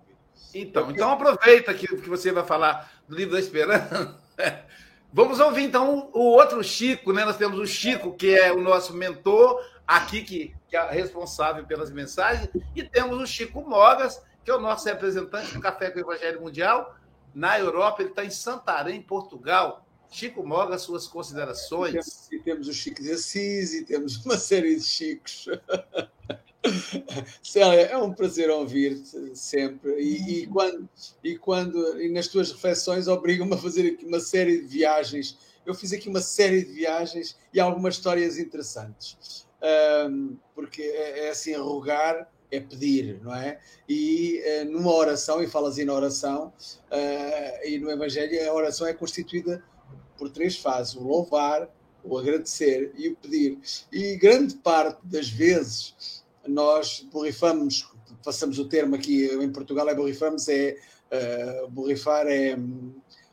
então, 0.55 0.91
então 0.91 1.11
aproveita 1.11 1.73
que, 1.73 1.87
que 1.87 2.09
você 2.09 2.31
vai 2.31 2.45
falar 2.45 2.93
do 3.09 3.17
livro 3.17 3.33
da 3.33 3.41
Esperança. 3.41 4.23
Vamos 5.13 5.39
ouvir, 5.39 5.63
então, 5.63 6.11
o 6.13 6.21
outro 6.21 6.63
Chico, 6.65 7.13
né? 7.13 7.25
Nós 7.25 7.37
temos 7.37 7.59
o 7.59 7.67
Chico, 7.67 8.15
que 8.15 8.35
é 8.35 8.53
o 8.53 8.61
nosso 8.61 8.93
mentor 8.93 9.65
aqui, 9.87 10.23
que, 10.23 10.55
que 10.69 10.77
é 10.77 10.91
responsável 10.91 11.65
pelas 11.65 11.91
mensagens, 11.91 12.49
e 12.75 12.83
temos 12.83 13.21
o 13.21 13.27
Chico 13.27 13.63
Mogas, 13.63 14.21
que 14.45 14.51
é 14.51 14.55
o 14.55 14.61
nosso 14.61 14.87
representante 14.87 15.55
do 15.55 15.61
Café 15.61 15.91
com 15.91 15.99
o 15.99 16.03
Evangelho 16.03 16.41
Mundial, 16.41 16.97
na 17.35 17.59
Europa, 17.59 18.03
ele 18.03 18.11
está 18.11 18.25
em 18.25 18.31
Santarém, 18.31 19.03
Portugal. 19.03 19.85
Chico 20.09 20.47
Moga, 20.47 20.79
suas 20.79 21.09
considerações. 21.09 22.29
E 22.31 22.39
temos 22.39 22.69
o 22.69 22.73
Chico 22.73 23.03
de 23.03 23.11
Assis 23.11 23.75
e 23.75 23.85
temos 23.85 24.25
uma 24.25 24.39
série 24.39 24.77
de 24.77 24.83
Chicos. 24.83 25.49
Célia, 27.43 27.83
é 27.83 27.97
um 27.97 28.13
prazer 28.13 28.51
ouvir 28.51 28.97
sempre 29.35 30.01
e, 30.01 30.43
e, 30.43 30.47
quando, 30.47 30.89
e 31.23 31.39
quando 31.39 32.01
e 32.01 32.09
nas 32.11 32.29
tuas 32.29 32.51
reflexões 32.53 33.07
obrigam-me 33.07 33.55
a 33.55 33.59
fazer 33.59 33.93
aqui 33.93 34.05
uma 34.05 34.21
série 34.21 34.63
de 34.63 34.67
viagens. 34.67 35.37
Eu 35.65 35.75
fiz 35.75 35.93
aqui 35.93 36.09
uma 36.09 36.21
série 36.21 36.65
de 36.65 36.73
viagens 36.73 37.37
e 37.53 37.61
algumas 37.61 37.95
histórias 37.95 38.39
interessantes. 38.39 39.47
Um, 40.11 40.37
porque 40.55 40.83
é, 40.83 41.27
é 41.27 41.31
assim, 41.31 41.55
rogar 41.55 42.31
é 42.51 42.61
pedir, 42.61 43.21
não 43.23 43.35
é? 43.35 43.59
E 43.89 44.43
uh, 44.45 44.71
numa 44.71 44.93
oração, 44.93 45.43
e 45.43 45.47
falas 45.47 45.77
na 45.79 45.93
oração, 45.93 46.53
uh, 46.91 47.67
e 47.67 47.79
no 47.79 47.91
Evangelho, 47.91 48.49
a 48.49 48.53
oração 48.53 48.87
é 48.87 48.93
constituída 48.93 49.65
por 50.19 50.31
três 50.31 50.57
fases: 50.57 50.95
o 50.95 51.03
louvar, 51.03 51.69
o 52.03 52.19
agradecer 52.19 52.93
e 52.97 53.09
o 53.09 53.17
pedir. 53.17 53.59
E 53.91 54.17
grande 54.17 54.55
parte 54.57 55.01
das 55.05 55.29
vezes 55.29 56.24
nós 56.47 57.07
borrifamos, 57.13 57.89
passamos 58.25 58.59
o 58.59 58.69
termo 58.69 58.95
aqui 58.95 59.27
em 59.27 59.51
Portugal, 59.51 59.89
é 59.89 59.95
borrifamos, 59.95 60.49
é 60.49 60.77
uh, 61.11 61.69
borrifar 61.69 62.27
é 62.27 62.57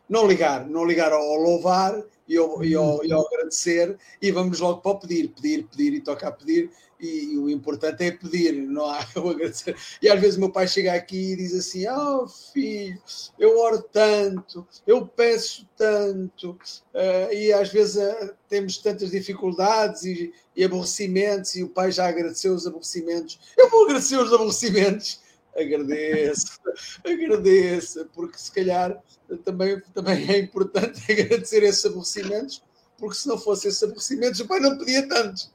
não 0.10 0.28
ligar, 0.28 0.68
não 0.68 0.86
ligar 0.86 1.14
ao 1.14 1.36
louvar 1.36 2.04
e 2.32 2.38
ao, 2.38 2.64
e, 2.64 2.74
ao, 2.74 3.06
e 3.06 3.12
ao, 3.12 3.28
agradecer 3.28 3.98
e 4.22 4.32
vamos 4.32 4.60
logo 4.62 4.80
para 4.80 4.92
o 4.92 5.00
pedir, 5.00 5.28
pedir, 5.30 5.68
pedir 5.68 5.94
e 5.94 6.00
tocar 6.00 6.30
a 6.30 6.32
pedir 6.32 6.72
e, 6.98 7.34
e, 7.34 7.38
o 7.38 7.50
importante 7.50 8.04
é 8.04 8.12
pedir, 8.12 8.54
não 8.54 8.86
há 8.86 9.06
o 9.18 9.30
agradecer. 9.30 9.76
E 10.02 10.08
às 10.08 10.22
vezes 10.22 10.38
o 10.38 10.40
meu 10.40 10.52
pai 10.52 10.68
chega 10.68 10.94
aqui 10.94 11.34
e 11.34 11.36
diz 11.36 11.54
assim: 11.54 11.88
Oh 11.90 12.28
filho, 12.28 13.02
eu 13.38 13.60
oro 13.60 13.82
tanto, 13.82 14.66
eu 14.86 15.06
peço 15.06 15.68
tanto, 15.76 16.52
uh, 16.52 17.34
e 17.34 17.52
às 17.52 17.70
vezes 17.70 17.96
uh, 17.96 18.34
temos 18.48 18.78
tantas 18.78 19.12
dificuldades 19.12 20.04
e, 20.04 20.32
e, 20.56 20.64
aborrecimentos, 20.64 21.56
e 21.56 21.64
o 21.64 21.70
pai 21.70 21.92
já 21.92 22.08
agradeceu 22.08 22.54
os 22.54 22.68
aborrecimentos. 22.68 23.40
Eu 23.58 23.70
vou 23.70 23.86
agradecer 23.86 24.18
os 24.18 24.32
aborrecimentos. 24.32 25.20
Agradeço, 25.56 26.60
agradeço, 27.04 28.10
porque 28.14 28.38
se 28.38 28.52
calhar 28.52 29.02
também, 29.44 29.82
também 29.94 30.30
é 30.30 30.40
importante 30.40 31.02
agradecer 31.12 31.64
esses 31.64 31.86
aborrecimentos, 31.86 32.64
porque 32.98 33.16
se 33.16 33.28
não 33.28 33.38
fossem 33.38 33.70
esses 33.70 33.84
aborrecimentos, 33.84 34.40
o 34.40 34.48
pai 34.48 34.60
não 34.60 34.78
pedia 34.78 35.08
tanto, 35.08 35.52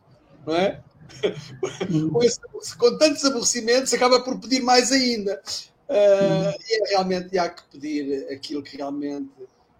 não 0.46 0.54
é? 0.54 0.82
com, 2.12 2.22
esse, 2.22 2.40
com, 2.76 2.98
tantos 2.98 3.24
aborrecimentos, 3.24 3.92
acaba 3.94 4.20
por 4.20 4.38
pedir 4.38 4.60
mais 4.60 4.92
ainda. 4.92 5.40
Uh, 5.88 6.52
e 6.68 6.82
é 6.82 6.88
realmente 6.90 7.38
há 7.38 7.48
que 7.48 7.62
pedir 7.70 8.26
aquilo 8.30 8.62
que 8.62 8.76
realmente. 8.76 9.30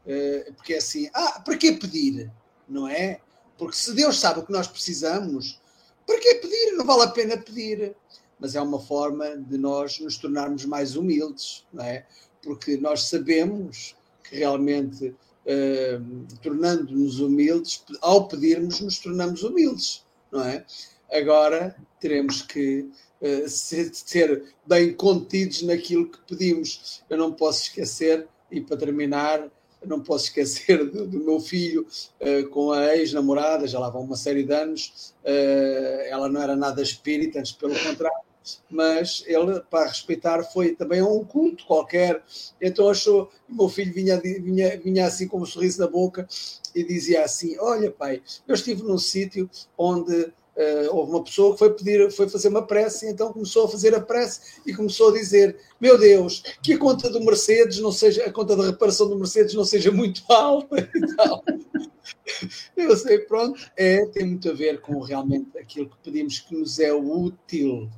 Uh, 0.07 0.53
porque 0.55 0.75
é 0.75 0.79
assim, 0.79 1.11
ah, 1.12 1.41
para 1.45 1.57
que 1.57 1.73
pedir? 1.73 2.31
Não 2.69 2.89
é? 2.89 3.21
Porque 3.59 3.77
se 3.77 3.93
Deus 3.93 4.19
sabe 4.19 4.41
o 4.41 4.47
que 4.47 4.53
nós 4.53 4.69
precisamos, 4.69 5.61
Para 6.07 6.21
que 6.21 6.37
pedir? 6.37 6.77
Não 6.77 6.85
vale 6.85 7.03
a 7.03 7.09
pena 7.09 7.37
pedir. 7.37 7.97
Mas 8.39 8.55
é 8.55 8.61
uma 8.61 8.78
forma 8.78 9.37
de 9.37 9.57
nós 9.57 9.99
nos 10.01 10.18
tornarmos 10.18 10.64
mais 10.64 10.97
humildes, 10.97 11.64
não 11.72 11.84
é? 11.84 12.07
Porque 12.43 12.76
nós 12.76 13.09
sabemos 13.09 13.97
que 14.22 14.37
realmente, 14.37 15.09
uh, 15.09 16.39
tornando-nos 16.43 17.20
humildes, 17.20 17.82
ao 18.01 18.28
pedirmos, 18.28 18.80
nos 18.80 18.99
tornamos 18.99 19.43
humildes, 19.43 20.05
não 20.30 20.45
é? 20.45 20.64
Agora 21.11 21.76
teremos 22.01 22.43
que 22.43 22.91
uh, 23.20 23.49
ser, 23.49 24.55
bem 24.66 24.93
contidos 24.93 25.62
naquilo 25.62 26.11
que 26.11 26.18
pedimos. 26.26 27.03
Eu 27.09 27.16
não 27.16 27.32
posso 27.32 27.64
esquecer, 27.64 28.28
e 28.51 28.61
para 28.61 28.76
terminar, 28.76 29.51
não 29.87 30.01
posso 30.01 30.26
esquecer 30.26 30.84
do, 30.91 31.07
do 31.07 31.20
meu 31.20 31.41
filho 31.41 31.87
uh, 32.20 32.49
com 32.51 32.72
a 32.72 32.97
ex-namorada, 32.97 33.66
já 33.66 33.78
lá 33.78 33.89
vão 33.89 34.03
uma 34.03 34.16
série 34.16 34.43
de 34.43 34.53
anos. 34.53 35.14
Uh, 35.24 36.03
ela 36.07 36.28
não 36.28 36.43
era 36.43 36.57
nada 36.57 36.82
espírita, 36.82 37.39
antes 37.39 37.53
pelo 37.53 37.74
contrário, 37.78 38.26
mas 38.70 39.22
ele, 39.26 39.61
para 39.70 39.88
respeitar, 39.88 40.42
foi 40.44 40.74
também 40.74 41.03
um 41.03 41.24
culto 41.24 41.66
qualquer. 41.66 42.22
Então 42.61 42.88
achou, 42.88 43.30
o 43.49 43.55
meu 43.55 43.68
filho 43.68 43.92
vinha, 43.92 44.20
vinha, 44.20 44.78
vinha 44.78 45.07
assim 45.07 45.28
com 45.28 45.40
um 45.40 45.47
sorriso 45.47 45.80
na 45.80 45.86
boca 45.86 46.26
e 46.74 46.84
dizia 46.84 47.24
assim: 47.24 47.57
Olha, 47.59 47.90
pai, 47.90 48.22
eu 48.47 48.55
estive 48.55 48.82
num 48.82 48.99
sítio 48.99 49.49
onde 49.76 50.32
Uh, 50.57 50.88
houve 50.90 51.12
uma 51.12 51.22
pessoa 51.22 51.53
que 51.53 51.59
foi 51.59 51.74
pedir, 51.74 52.11
foi 52.11 52.30
fazer 52.30 52.49
uma 52.49 52.66
prece, 52.66 53.07
então 53.07 53.30
começou 53.30 53.66
a 53.66 53.68
fazer 53.68 53.94
a 53.94 54.01
prece 54.01 54.40
e 54.64 54.72
começou 54.72 55.11
a 55.11 55.12
dizer: 55.12 55.55
Meu 55.78 55.99
Deus, 55.99 56.42
que 56.62 56.72
a 56.72 56.78
conta 56.78 57.11
do 57.11 57.20
Mercedes 57.20 57.78
não 57.78 57.92
seja, 57.92 58.24
a 58.24 58.32
conta 58.32 58.57
da 58.57 58.64
reparação 58.64 59.07
do 59.07 59.18
Mercedes 59.18 59.53
não 59.53 59.66
seja 59.66 59.92
muito 59.92 60.22
alta 60.32 60.78
e 60.78 61.14
tal. 61.14 61.44
Eu 62.74 62.97
sei, 62.97 63.18
pronto, 63.18 63.61
é, 63.76 64.07
tem 64.07 64.24
muito 64.24 64.49
a 64.49 64.55
ver 64.55 64.80
com 64.80 64.99
realmente 65.01 65.59
aquilo 65.59 65.90
que 65.90 65.97
pedimos 66.03 66.38
que 66.38 66.55
nos 66.55 66.78
é 66.78 66.92
útil 66.92 67.90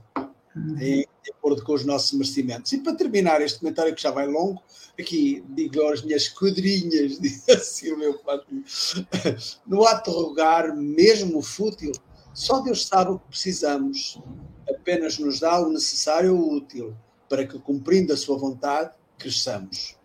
em, 0.80 1.06
de 1.22 1.30
acordo 1.30 1.62
com 1.64 1.74
os 1.74 1.84
nossos 1.84 2.12
merecimentos. 2.12 2.72
E 2.72 2.78
para 2.78 2.94
terminar 2.94 3.40
este 3.40 3.58
comentário 3.58 3.94
que 3.94 4.02
já 4.02 4.10
vai 4.10 4.26
longo, 4.26 4.62
aqui 4.98 5.44
digo 5.50 5.82
as 5.88 6.02
minhas 6.02 6.28
quadrinhas, 6.28 7.18
diz 7.20 7.48
assim 7.48 7.92
o 7.92 7.98
meu 7.98 8.18
pai, 8.18 8.40
no 9.66 9.84
ato 9.84 10.10
de 10.10 10.16
rogar, 10.16 10.74
mesmo 10.76 11.42
fútil, 11.42 11.92
só 12.34 12.60
Deus 12.60 12.86
sabe 12.86 13.12
o 13.12 13.18
que 13.18 13.28
precisamos, 13.28 14.20
apenas 14.68 15.18
nos 15.18 15.40
dá 15.40 15.60
o 15.60 15.70
necessário 15.70 16.36
ou 16.36 16.54
útil 16.54 16.94
para 17.28 17.46
que, 17.46 17.58
cumprindo 17.58 18.12
a 18.12 18.16
sua 18.16 18.38
vontade, 18.38 18.92
cresçamos. 19.18 19.96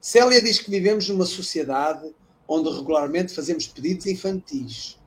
Célia 0.00 0.40
diz 0.40 0.58
que 0.60 0.70
vivemos 0.70 1.08
numa 1.08 1.26
sociedade 1.26 2.14
onde 2.46 2.70
regularmente 2.70 3.34
fazemos 3.34 3.66
pedidos 3.66 4.06
infantis. 4.06 4.98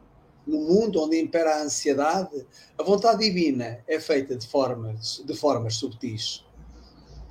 No 0.46 0.60
mundo 0.60 1.02
onde 1.02 1.20
impera 1.20 1.58
a 1.58 1.64
ansiedade, 1.64 2.46
a 2.78 2.84
vontade 2.84 3.20
divina 3.20 3.84
é 3.88 4.00
feita 4.00 4.36
de 4.36 4.48
formas, 4.48 5.22
de 5.26 5.36
formas 5.36 5.76
subtis. 5.76 6.44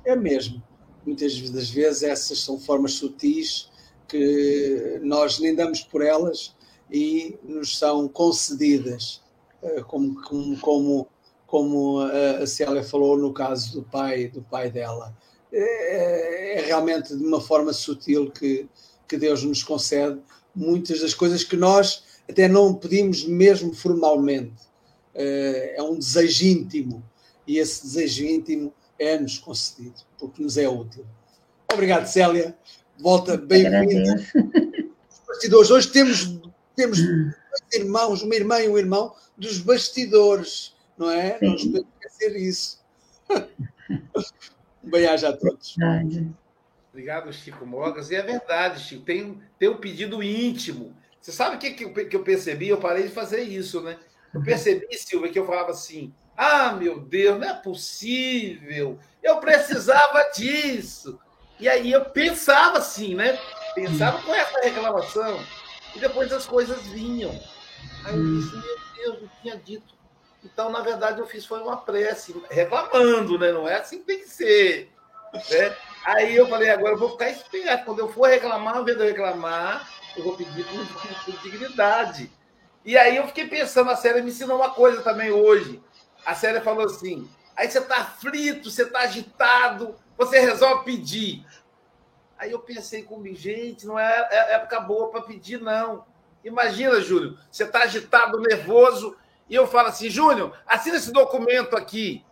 É 0.05 0.15
mesmo. 0.15 0.63
Muitas 1.05 1.49
das 1.49 1.69
vezes 1.69 2.03
essas 2.03 2.39
são 2.39 2.59
formas 2.59 2.93
sutis 2.93 3.69
que 4.07 4.99
nós 5.01 5.39
nem 5.39 5.55
damos 5.55 5.81
por 5.81 6.01
elas 6.01 6.55
e 6.91 7.37
nos 7.43 7.77
são 7.77 8.07
concedidas, 8.07 9.21
eh, 9.61 9.81
como, 9.83 10.21
como, 10.21 10.59
como, 10.59 11.07
como 11.45 11.99
a 12.41 12.45
Célia 12.47 12.83
falou 12.83 13.17
no 13.17 13.33
caso 13.33 13.73
do 13.73 13.83
pai, 13.83 14.27
do 14.27 14.41
pai 14.41 14.71
dela. 14.71 15.15
É, 15.51 16.59
é 16.59 16.61
realmente 16.61 17.15
de 17.15 17.23
uma 17.23 17.41
forma 17.41 17.73
sutil 17.73 18.31
que, 18.31 18.67
que 19.07 19.17
Deus 19.17 19.43
nos 19.43 19.63
concede 19.63 20.19
muitas 20.55 21.01
das 21.01 21.13
coisas 21.13 21.43
que 21.43 21.55
nós 21.55 22.03
até 22.29 22.47
não 22.47 22.73
pedimos 22.73 23.25
mesmo 23.25 23.73
formalmente. 23.73 24.69
Eh, 25.15 25.75
é 25.77 25.83
um 25.83 25.97
desejo 25.97 26.45
íntimo 26.45 27.03
e 27.47 27.57
esse 27.57 27.83
desejo 27.83 28.23
íntimo 28.25 28.73
é-nos 28.97 29.39
concedido, 29.39 29.95
porque 30.17 30.41
nos 30.41 30.57
é 30.57 30.69
útil. 30.69 31.05
Obrigado, 31.73 32.05
Célia. 32.05 32.55
Volta 32.99 33.35
bem-vinda. 33.35 34.15
Hoje 35.71 35.91
temos 35.91 36.39
temos 36.75 36.99
dois 37.01 37.73
irmãos, 37.73 38.21
uma 38.21 38.35
irmã 38.35 38.61
e 38.61 38.69
um 38.69 38.77
irmão, 38.77 39.13
dos 39.37 39.59
bastidores, 39.59 40.73
não 40.97 41.09
é? 41.09 41.37
Sim. 41.37 41.45
Não 41.45 41.51
nos 41.51 41.63
podemos 41.65 41.87
esquecer 42.01 42.35
isso. 42.37 42.79
um 44.83 44.89
bem-aja 44.89 45.29
a 45.29 45.33
todos. 45.35 45.75
Obrigado, 46.89 47.33
Chico 47.33 47.65
Mogas. 47.65 48.11
E 48.11 48.15
é 48.15 48.21
verdade, 48.21 48.79
Chico, 48.81 49.03
tem, 49.03 49.41
tem 49.57 49.67
um 49.67 49.77
pedido 49.77 50.23
íntimo. 50.23 50.95
Você 51.21 51.31
sabe 51.31 51.55
o 51.55 51.59
que, 51.59 51.71
que, 51.71 52.15
eu 52.15 52.23
percebi? 52.23 52.69
Eu 52.69 52.77
parei 52.77 53.03
de 53.03 53.13
fazer 53.13 53.41
isso, 53.41 53.81
né? 53.81 53.97
Eu 54.33 54.41
percebi, 54.41 54.87
Silvia, 54.97 55.31
que 55.31 55.39
eu 55.39 55.45
falava 55.45 55.71
assim: 55.71 56.13
ah, 56.37 56.71
meu 56.71 56.99
Deus, 56.99 57.39
não 57.39 57.49
é 57.49 57.53
possível, 57.53 58.97
eu 59.21 59.39
precisava 59.39 60.23
disso. 60.31 61.19
E 61.59 61.67
aí 61.67 61.91
eu 61.91 62.05
pensava 62.05 62.77
assim, 62.77 63.13
né? 63.13 63.37
Pensava 63.75 64.21
com 64.21 64.33
essa 64.33 64.61
reclamação. 64.61 65.43
E 65.93 65.99
depois 65.99 66.31
as 66.31 66.45
coisas 66.45 66.81
vinham. 66.87 67.31
Aí 68.05 68.15
eu 68.15 68.39
disse, 68.39 68.55
meu 68.55 68.79
Deus, 68.95 69.21
eu 69.23 69.29
tinha 69.41 69.57
dito. 69.57 69.93
Então, 70.43 70.71
na 70.71 70.79
verdade, 70.79 71.19
eu 71.19 71.27
fiz 71.27 71.45
foi 71.45 71.59
uma 71.59 71.75
prece, 71.75 72.33
reclamando, 72.49 73.37
né? 73.37 73.51
Não 73.51 73.67
é 73.67 73.75
assim 73.75 73.99
que 73.99 74.05
tem 74.05 74.19
que 74.19 74.29
ser. 74.29 74.89
Né? 75.33 75.75
Aí 76.05 76.35
eu 76.35 76.47
falei, 76.47 76.69
agora 76.69 76.93
eu 76.93 76.97
vou 76.97 77.11
ficar 77.11 77.29
esperto. 77.29 77.85
Quando 77.85 77.99
eu 77.99 78.11
for 78.11 78.29
reclamar, 78.29 78.77
ao 78.77 78.81
invés 78.83 78.97
de 78.97 79.03
eu 79.03 79.07
reclamar, 79.09 79.89
eu 80.15 80.23
vou 80.23 80.35
pedir 80.35 80.65
com, 80.65 81.31
com 81.31 81.37
dignidade. 81.43 82.31
E 82.85 82.97
aí 82.97 83.17
eu 83.17 83.27
fiquei 83.27 83.47
pensando, 83.47 83.89
a 83.91 83.95
Célia 83.95 84.23
me 84.23 84.29
ensinou 84.29 84.57
uma 84.57 84.71
coisa 84.71 85.01
também 85.01 85.31
hoje. 85.31 85.81
A 86.25 86.33
Célia 86.33 86.61
falou 86.61 86.85
assim: 86.85 87.29
aí 87.55 87.69
você 87.69 87.79
está 87.79 87.97
aflito, 87.97 88.71
você 88.71 88.83
está 88.83 88.99
agitado, 88.99 89.95
você 90.17 90.39
resolve 90.39 90.85
pedir. 90.85 91.45
Aí 92.37 92.51
eu 92.51 92.59
pensei 92.59 93.03
comigo, 93.03 93.35
gente, 93.35 93.85
não 93.85 93.99
é, 93.99 94.27
é 94.31 94.53
época 94.55 94.79
boa 94.79 95.09
para 95.09 95.21
pedir, 95.21 95.59
não. 95.59 96.05
Imagina, 96.43 97.01
Júlio, 97.01 97.37
você 97.51 97.65
está 97.65 97.83
agitado, 97.83 98.39
nervoso, 98.39 99.17
e 99.49 99.55
eu 99.55 99.67
falo 99.67 99.89
assim, 99.89 100.09
Júnior, 100.09 100.57
assina 100.65 100.95
esse 100.95 101.11
documento 101.11 101.75
aqui. 101.75 102.23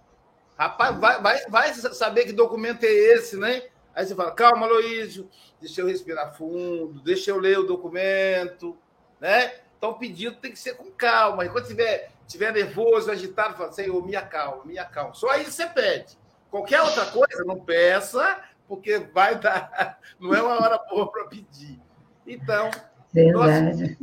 Rapaz, 0.58 0.98
vai, 0.98 1.22
vai, 1.22 1.46
vai 1.48 1.74
saber 1.74 2.26
que 2.26 2.34
documento 2.34 2.84
é 2.84 2.88
esse, 2.88 3.38
né? 3.38 3.64
Aí 3.94 4.06
você 4.06 4.16
fala, 4.16 4.32
calma, 4.32 4.66
Luísio, 4.68 5.30
deixa 5.60 5.82
eu 5.82 5.88
respirar 5.88 6.36
fundo, 6.36 7.02
deixa 7.02 7.32
eu 7.32 7.40
ler 7.40 7.60
o 7.60 7.68
documento, 7.68 8.78
né? 9.20 9.54
Então, 9.78 9.92
o 9.92 10.00
pedido 10.00 10.38
tem 10.38 10.52
que 10.52 10.60
ser 10.60 10.76
com 10.76 10.90
calma. 10.92 11.46
E 11.46 11.50
quando 11.50 11.68
tiver, 11.68 12.12
tiver 12.28 12.52
nervoso, 12.52 13.12
agitado, 13.12 13.56
fala, 13.56 13.72
Senhor, 13.72 14.04
me 14.06 14.16
acalma, 14.16 14.66
me 14.66 14.78
acalma. 14.78 15.14
Só 15.14 15.30
aí 15.30 15.46
você 15.46 15.68
pede. 15.68 16.18
Qualquer 16.50 16.82
outra 16.82 17.06
coisa, 17.08 17.44
não 17.46 17.60
peça, 17.60 18.40
porque 18.68 18.98
vai 18.98 19.40
dar. 19.40 20.00
Não 20.20 20.34
é 20.34 20.42
uma 20.42 20.62
hora 20.62 20.80
boa 20.90 21.12
para 21.12 21.26
pedir. 21.26 21.80
Então, 22.26 22.72
Verdade. 23.14 23.98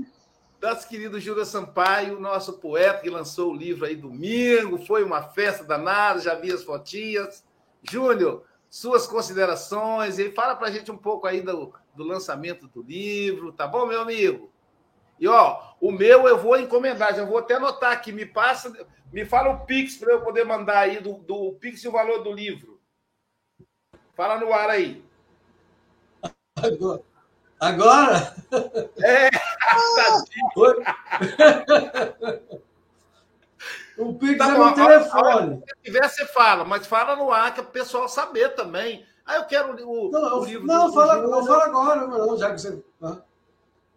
Nosso 0.65 0.89
querido 0.89 1.21
Júlio 1.21 1.45
Sampaio, 1.45 2.19
nosso 2.19 2.55
poeta 2.55 3.03
que 3.03 3.11
lançou 3.11 3.53
o 3.53 3.57
livro 3.57 3.85
aí 3.85 3.95
domingo, 3.95 4.79
foi 4.79 5.05
uma 5.05 5.23
festa 5.23 5.62
danada, 5.62 6.21
já 6.21 6.35
vi 6.35 6.51
as 6.51 6.65
fotinhas. 6.65 7.45
Júnior, 7.83 8.45
suas 8.71 9.07
considerações 9.07 10.19
e 10.19 10.31
fala 10.31 10.57
para 10.57 10.69
a 10.69 10.71
gente 10.71 10.91
um 10.91 10.97
pouco 10.97 11.27
aí 11.27 11.43
do, 11.43 11.75
do 11.95 12.03
lançamento 12.03 12.67
do 12.67 12.83
livro, 12.83 13.53
tá 13.53 13.67
bom, 13.67 13.85
meu 13.85 14.01
amigo? 14.01 14.51
E 15.21 15.29
ó, 15.29 15.75
o 15.79 15.93
meu 15.93 16.27
eu 16.27 16.39
vou 16.39 16.59
encomendar, 16.59 17.15
já 17.15 17.27
vou 17.27 17.37
até 17.37 17.57
anotar 17.57 17.93
aqui, 17.93 18.11
me 18.11 18.25
passa, 18.25 18.73
me 19.12 19.27
fala 19.27 19.51
o 19.51 19.67
Pix 19.67 19.97
para 19.97 20.12
eu 20.12 20.23
poder 20.23 20.45
mandar 20.45 20.79
aí 20.79 20.99
do, 20.99 21.19
do 21.19 21.53
Pix 21.61 21.85
e 21.85 21.89
o 21.89 21.93
valor 21.93 22.23
do 22.23 22.33
livro. 22.33 22.81
Fala 24.17 24.41
no 24.41 24.51
ar 24.51 24.71
aí. 24.71 25.05
Agora? 26.57 27.14
Agora? 27.61 28.34
É! 29.02 29.28
o 33.96 34.14
Pix 34.14 34.38
tá 34.38 34.55
é 34.55 34.59
no 34.59 34.74
telefone. 34.74 35.62
Se 35.66 35.74
tiver, 35.82 36.09
você 36.09 36.26
fala, 36.26 36.64
mas 36.64 36.86
fala 36.86 37.16
no 37.16 37.32
ar, 37.32 37.55
que 37.55 37.61
é 37.61 37.62
o 37.62 37.66
pessoal 37.66 38.09
saber 38.09 38.55
também. 38.55 39.07
Ah, 39.24 39.36
eu 39.36 39.46
quero 39.46 39.72
o, 39.88 40.11
não, 40.11 40.40
o 40.40 40.44
livro. 40.44 40.66
Não, 40.66 40.88
do, 40.88 40.92
fala, 40.92 41.22
do 41.22 41.30
não 41.30 41.46
fala 41.46 41.64
agora, 41.64 42.07
não, 42.07 42.36
já 42.36 42.52
que 42.52 42.61
você. 42.61 42.82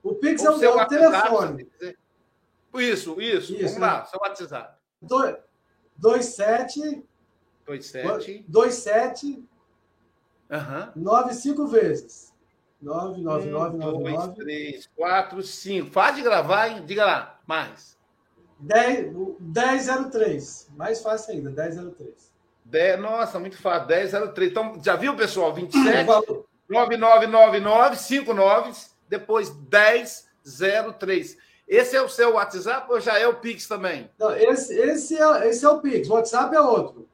O 0.01 0.15
Pix 0.15 0.41
o 0.43 0.63
é 0.63 0.69
o, 0.69 0.87
telefone. 0.87 1.69
Isso, 2.75 3.19
isso, 3.19 3.53
isso. 3.53 3.73
Vamos 3.73 3.79
lá, 3.79 4.05
seu 4.05 4.19
WhatsApp. 4.21 4.77
27. 5.97 7.05
27. 7.67 8.45
27 8.47 9.43
Uhum. 10.49 11.03
Nove, 11.03 11.33
cinco 11.33 11.67
vezes. 11.67 12.26
Nove, 12.81 13.21
nove, 13.21 13.47
um, 13.47 13.51
nove, 13.51 13.77
nove, 13.77 14.03
dois, 14.03 14.13
nove. 14.13 14.35
três, 14.35 14.89
quatro, 14.95 15.41
cinco. 15.41 15.91
Faz 15.91 16.15
de 16.15 16.21
gravar, 16.21 16.67
hein? 16.69 16.83
Diga 16.85 17.05
lá, 17.05 17.39
mais. 17.45 17.97
Dez, 18.59 19.11
dez 19.39 19.83
zero 19.83 20.09
três. 20.09 20.69
Mais 20.75 21.01
fácil 21.01 21.33
ainda, 21.33 21.49
dez 21.49 21.75
zero 21.75 21.91
três. 21.91 22.31
Dez, 22.63 22.99
nossa, 22.99 23.39
muito 23.39 23.57
fácil. 23.57 23.87
Dez 23.87 24.11
zero 24.11 24.31
três. 24.33 24.51
Então, 24.51 24.79
já 24.83 24.95
viu, 24.95 25.15
pessoal? 25.15 25.53
27, 25.53 26.07
9999, 26.69 27.95
5 27.95 28.33
noves, 28.33 28.95
depois 29.07 29.49
1003. 29.49 31.37
Esse 31.67 31.95
é 31.95 32.01
o 32.01 32.09
seu 32.09 32.33
WhatsApp 32.33 32.91
ou 32.91 32.99
já 32.99 33.17
é 33.17 33.27
o 33.27 33.35
Pix 33.35 33.67
também? 33.67 34.09
Não, 34.17 34.35
esse, 34.35 34.73
esse, 34.73 35.17
é, 35.21 35.49
esse 35.49 35.65
é 35.65 35.69
o 35.69 35.81
Pix, 35.81 36.09
o 36.09 36.13
WhatsApp 36.13 36.55
é 36.55 36.61
outro. 36.61 37.07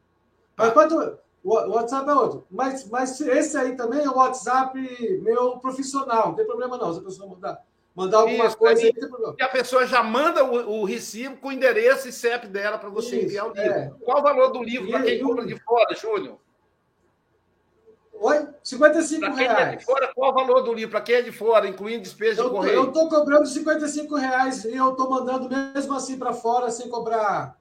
Mas 0.55 0.73
quanto, 0.73 1.17
o 1.43 1.71
WhatsApp 1.73 2.09
é 2.09 2.13
outro. 2.13 2.45
Mas, 2.49 2.89
mas 2.89 3.19
esse 3.19 3.57
aí 3.57 3.75
também 3.75 4.03
é 4.03 4.09
o 4.09 4.15
WhatsApp 4.15 4.77
meu 5.21 5.57
profissional, 5.57 6.27
não 6.29 6.35
tem 6.35 6.45
problema 6.45 6.77
não. 6.77 6.93
Se 6.93 6.99
a 6.99 7.03
pessoa 7.03 7.27
mandar, 7.29 7.61
mandar 7.95 8.19
alguma 8.19 8.45
Isso, 8.45 8.57
coisa 8.57 8.81
aí, 8.81 8.93
não 8.93 8.99
tem 9.01 9.09
problema. 9.09 9.35
E 9.37 9.43
a 9.43 9.49
pessoa 9.49 9.85
já 9.85 10.01
manda 10.01 10.43
o, 10.43 10.81
o 10.81 10.85
recibo 10.85 11.37
com 11.37 11.49
o 11.49 11.51
endereço 11.51 12.07
e 12.07 12.11
CEP 12.13 12.47
dela 12.47 12.77
para 12.77 12.89
você 12.89 13.17
Isso, 13.17 13.25
enviar 13.25 13.45
o 13.49 13.53
livro. 13.53 13.71
é. 13.71 13.91
Qual 14.03 14.19
o 14.19 14.23
valor 14.23 14.49
do 14.51 14.63
livro 14.63 14.89
para 14.89 15.03
quem 15.03 15.21
compra 15.21 15.45
de 15.45 15.59
fora, 15.59 15.95
Júnior? 15.95 16.37
Oi? 18.13 18.47
55 18.63 19.19
Para 19.19 19.33
quem 19.33 19.45
é 19.45 19.53
reais. 19.53 19.79
de 19.79 19.85
fora, 19.85 20.11
qual 20.15 20.31
o 20.31 20.33
valor 20.33 20.61
do 20.61 20.73
livro? 20.73 20.91
Para 20.91 21.01
quem 21.01 21.15
é 21.15 21.21
de 21.21 21.31
fora, 21.33 21.67
incluindo 21.67 22.03
despesa 22.03 22.35
de 22.35 22.39
Eu 22.41 22.45
tô, 22.51 22.55
correio? 22.55 22.75
eu 22.75 22.91
tô 22.93 23.09
cobrando 23.09 23.45
55 23.45 24.15
reais 24.15 24.63
e 24.63 24.73
eu 24.75 24.95
tô 24.95 25.09
mandando 25.09 25.49
mesmo 25.49 25.93
assim 25.93 26.17
para 26.17 26.31
fora 26.31 26.69
sem 26.71 26.87
cobrar. 26.89 27.57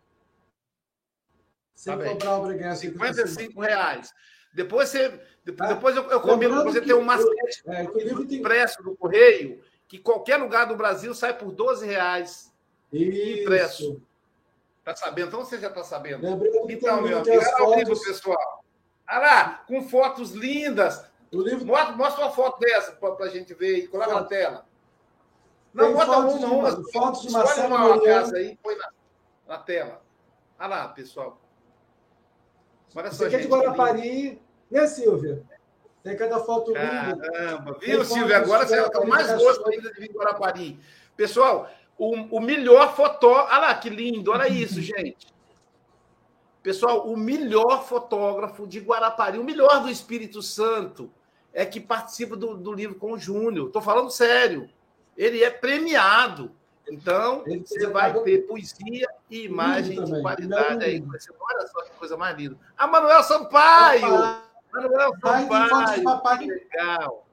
Sem 1.82 1.98
Tá 1.98 2.04
cobrar 2.04 2.38
o 2.38 2.52
ingresso. 2.52 2.82
55 2.82 3.60
reais. 3.60 4.14
Depois, 4.54 4.88
você, 4.88 5.20
depois, 5.44 5.68
depois 5.70 5.96
eu, 5.96 6.04
eu 6.10 6.20
combino 6.20 6.56
com 6.58 6.70
você 6.70 6.80
que 6.80 6.86
ter 6.86 6.94
um 6.94 7.02
macete 7.02 7.62
é, 7.66 7.84
tem- 7.86 8.36
impresso 8.38 8.80
do 8.84 8.94
correio, 8.96 9.60
que 9.88 9.98
qualquer 9.98 10.36
lugar 10.36 10.66
do 10.66 10.76
Brasil 10.76 11.12
sai 11.12 11.36
por 11.36 11.50
12 11.50 11.84
reais 11.84 12.52
impresso. 12.92 14.00
Tá 14.84 14.94
sabendo? 14.94 15.26
Então 15.28 15.44
você 15.44 15.58
já 15.58 15.66
está 15.68 15.82
sabendo. 15.82 16.22
Lembrando 16.22 16.70
Então, 16.70 17.02
meu 17.02 17.18
amigo, 17.18 17.30
olha 17.58 17.64
o 17.68 17.74
livro, 17.74 18.00
pessoal. 18.00 18.64
Olha 19.10 19.18
lá, 19.18 19.64
com 19.66 19.88
fotos 19.88 20.30
lindas. 20.30 21.04
O 21.32 21.40
livro... 21.42 21.66
mostra, 21.66 21.96
mostra 21.96 22.24
uma 22.24 22.30
foto 22.32 22.60
dessa 22.60 22.92
para 22.92 23.24
a 23.24 23.28
gente 23.28 23.54
ver 23.54 23.78
e 23.78 23.88
coloca 23.88 24.14
na 24.14 24.22
tela. 24.24 24.66
Não, 25.74 25.86
Tem 25.86 25.94
bota 25.94 26.12
fotos 26.12 26.34
uma, 26.34 26.38
de- 26.38 26.44
uma. 26.78 26.92
fotos 26.92 27.22
de 27.22 27.30
Marcelo 27.32 27.66
uma 27.68 27.78
Mariano. 27.78 28.02
casa 28.04 28.36
aí, 28.36 28.56
põe 28.62 28.76
na, 28.76 28.88
na 29.48 29.58
tela. 29.58 30.00
Olha 30.60 30.68
lá, 30.68 30.88
pessoal. 30.88 31.41
Olha 32.94 33.10
só, 33.10 33.24
Você 33.24 33.30
quer 33.30 33.40
de. 33.40 33.48
Guarapari, 33.48 34.40
né, 34.70 34.86
Silvia? 34.86 35.42
Tem 36.02 36.16
cada 36.16 36.40
foto 36.40 36.72
linda. 36.72 37.16
Caramba, 37.16 37.76
viu, 37.80 38.04
Silvio? 38.04 38.36
Agora 38.36 38.64
de 38.64 38.70
você 38.70 38.80
é 38.80 38.90
eu 38.92 39.06
mais 39.06 39.32
gosto 39.32 39.68
ainda 39.68 39.92
de 39.92 40.00
vir 40.00 40.10
em 40.10 40.14
Guarapari. 40.14 40.78
Pessoal, 41.16 41.70
o, 41.96 42.36
o 42.36 42.40
melhor 42.40 42.94
fotógrafo. 42.96 43.52
Olha 43.52 43.58
lá 43.60 43.74
que 43.74 43.88
lindo, 43.88 44.32
olha 44.32 44.48
isso, 44.48 44.80
gente. 44.82 45.32
Pessoal, 46.62 47.08
o 47.08 47.16
melhor 47.16 47.84
fotógrafo 47.84 48.66
de 48.66 48.80
Guarapari, 48.80 49.38
o 49.38 49.44
melhor 49.44 49.82
do 49.82 49.88
Espírito 49.88 50.42
Santo, 50.42 51.10
é 51.52 51.64
que 51.66 51.80
participa 51.80 52.36
do, 52.36 52.56
do 52.56 52.72
livro 52.72 52.96
com 52.96 53.12
o 53.12 53.18
Júnior. 53.18 53.66
Estou 53.66 53.82
falando 53.82 54.10
sério. 54.10 54.68
Ele 55.16 55.42
é 55.42 55.50
premiado. 55.50 56.52
Então, 56.88 57.44
você 57.64 57.86
vai 57.86 58.12
ter 58.22 58.46
poesia 58.46 59.08
e 59.32 59.44
imagem 59.46 60.04
de 60.04 60.20
qualidade 60.20 60.84
aí. 60.84 61.00
Você- 61.00 61.32
Olha 61.40 61.66
só 61.66 61.82
que 61.82 61.90
coisa 61.92 62.16
mais 62.16 62.36
linda. 62.36 62.56
A 62.76 62.86
Manuel 62.86 63.22
Sampaio! 63.22 64.10
Manuel 64.72 65.12
Sampaio! 65.20 66.04
papai. 66.04 66.38
Que 66.38 66.46
legal! 66.46 67.26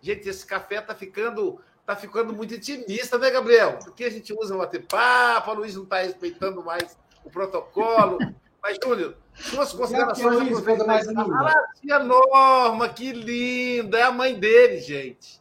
Gente, 0.00 0.28
esse 0.28 0.44
café 0.44 0.80
tá 0.80 0.94
ficando, 0.94 1.60
tá 1.86 1.94
ficando 1.96 2.32
muito 2.34 2.54
intimista, 2.54 3.16
né, 3.18 3.30
Gabriel? 3.30 3.78
Porque 3.82 4.04
a 4.04 4.10
gente 4.10 4.32
usa 4.34 4.56
bater 4.56 4.84
papo, 4.86 5.50
a 5.50 5.54
Luiz 5.54 5.74
não 5.76 5.84
está 5.84 5.98
respeitando 5.98 6.62
mais 6.62 6.98
o 7.24 7.30
protocolo. 7.30 8.18
Mas, 8.62 8.78
Júnior, 8.82 9.16
suas 9.34 9.72
considerações. 9.74 10.60
Coisa 10.60 10.84
mais. 10.86 11.06
Ah, 11.08 11.48
a 11.50 11.68
tia 11.80 11.98
Norma, 11.98 12.88
que 12.88 13.12
linda! 13.12 13.98
É 13.98 14.02
a 14.02 14.10
mãe 14.10 14.38
dele, 14.38 14.80
gente. 14.80 15.40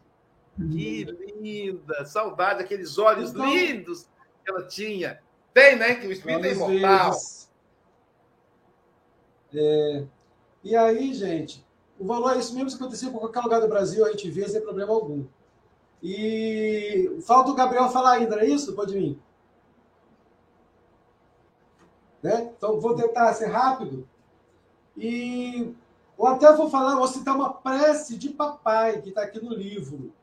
Que 0.58 1.06
linda! 1.42 2.04
Saudade, 2.06 2.62
aqueles 2.62 2.98
olhos 2.98 3.32
Então- 3.32 3.46
lindos 3.46 4.10
que 4.44 4.52
ela 4.52 4.64
tinha. 4.68 5.23
Tem, 5.54 5.76
né? 5.76 5.96
Que 5.96 6.08
o 6.08 6.12
espírito 6.12 6.46
é 6.46 6.52
imortal. 6.52 7.18
É, 9.54 10.06
e 10.64 10.76
aí, 10.76 11.14
gente, 11.14 11.64
o 12.00 12.06
valor 12.06 12.36
é 12.36 12.40
isso 12.40 12.56
mesmo, 12.56 12.70
se 12.70 12.76
acontecer 12.76 13.06
em 13.06 13.12
qualquer 13.12 13.42
lugar 13.42 13.62
do 13.62 13.68
Brasil, 13.68 14.06
a 14.06 14.12
gente 14.12 14.30
vê 14.32 14.48
sem 14.48 14.62
problema 14.62 14.92
algum. 14.92 15.26
E 16.02 17.18
falta 17.26 17.52
o 17.52 17.56
Gabriel 17.56 17.90
falar 17.90 18.14
ainda, 18.14 18.36
não 18.36 18.44
é 18.44 18.48
isso? 18.48 18.74
Pode 18.74 18.94
vir. 18.94 19.20
Né? 22.22 22.52
Então, 22.58 22.80
vou 22.80 22.96
tentar 22.96 23.34
ser 23.34 23.48
rápido. 23.48 24.08
E 24.98 25.74
ou 26.18 26.28
até 26.28 26.52
vou 26.54 26.70
falar, 26.70 26.96
vou 26.96 27.08
citar 27.08 27.36
uma 27.36 27.54
prece 27.54 28.18
de 28.18 28.30
papai, 28.30 29.02
que 29.02 29.10
está 29.10 29.24
aqui 29.24 29.44
no 29.44 29.54
livro. 29.54 30.14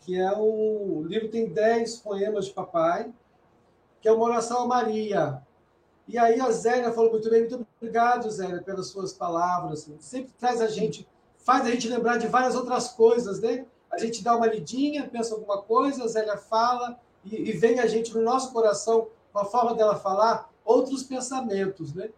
Que 0.00 0.18
é 0.18 0.32
um. 0.32 0.98
O 0.98 1.04
livro 1.06 1.28
tem 1.28 1.48
10 1.48 1.96
poemas 1.98 2.46
de 2.46 2.52
papai, 2.52 3.12
que 4.00 4.08
é 4.08 4.12
uma 4.12 4.24
oração 4.24 4.62
a 4.62 4.66
Maria. 4.66 5.42
E 6.06 6.16
aí 6.16 6.40
a 6.40 6.50
Zélia 6.50 6.92
falou 6.92 7.10
muito 7.10 7.28
bem, 7.28 7.40
muito 7.40 7.66
obrigado, 7.80 8.30
Zélia, 8.30 8.62
pelas 8.62 8.88
suas 8.88 9.12
palavras. 9.12 9.90
Sempre 10.00 10.32
traz 10.38 10.60
a 10.60 10.68
gente, 10.68 11.06
faz 11.38 11.66
a 11.66 11.70
gente 11.70 11.88
lembrar 11.88 12.16
de 12.16 12.26
várias 12.26 12.54
outras 12.54 12.88
coisas, 12.88 13.40
né? 13.40 13.66
A 13.90 13.98
gente 13.98 14.22
dá 14.22 14.36
uma 14.36 14.46
lidinha, 14.46 15.08
pensa 15.08 15.34
alguma 15.34 15.60
coisa, 15.60 16.04
a 16.04 16.08
Zélia 16.08 16.36
fala, 16.36 16.98
e, 17.24 17.50
e 17.50 17.52
vem 17.52 17.80
a 17.80 17.86
gente 17.86 18.14
no 18.14 18.22
nosso 18.22 18.52
coração, 18.52 19.08
com 19.32 19.38
a 19.38 19.44
forma 19.44 19.74
dela 19.74 19.96
falar, 19.96 20.50
outros 20.64 21.02
pensamentos, 21.02 21.94
né? 21.94 22.10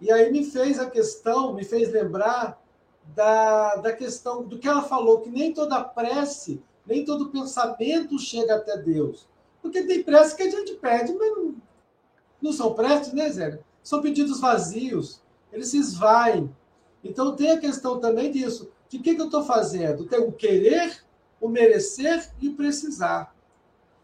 E 0.00 0.10
aí 0.12 0.30
me 0.30 0.44
fez 0.44 0.78
a 0.78 0.88
questão, 0.88 1.54
me 1.54 1.64
fez 1.64 1.90
lembrar 1.90 2.60
da, 3.14 3.76
da 3.76 3.92
questão 3.92 4.44
do 4.44 4.58
que 4.58 4.68
ela 4.68 4.82
falou, 4.82 5.20
que 5.20 5.30
nem 5.30 5.52
toda 5.52 5.82
prece, 5.82 6.62
nem 6.86 7.04
todo 7.04 7.30
pensamento 7.30 8.18
chega 8.18 8.56
até 8.56 8.76
Deus. 8.76 9.28
Porque 9.68 9.82
tem 9.82 10.02
prece 10.02 10.34
que 10.34 10.44
a 10.44 10.50
gente 10.50 10.76
pede, 10.76 11.12
mas 11.12 11.30
não, 11.36 11.54
não 12.40 12.52
são 12.54 12.72
preces, 12.72 13.12
né, 13.12 13.28
Zé? 13.28 13.60
São 13.82 14.00
pedidos 14.00 14.40
vazios, 14.40 15.20
eles 15.52 15.68
se 15.68 15.76
esvaem. 15.76 16.50
Então 17.04 17.36
tem 17.36 17.50
a 17.50 17.58
questão 17.58 18.00
também 18.00 18.32
disso. 18.32 18.70
De 18.88 18.98
que, 18.98 19.14
que 19.14 19.20
eu 19.20 19.26
estou 19.26 19.44
fazendo? 19.44 20.06
Tem 20.06 20.20
o 20.20 20.32
querer, 20.32 21.04
o 21.38 21.50
merecer 21.50 22.30
e 22.40 22.48
precisar. 22.48 23.36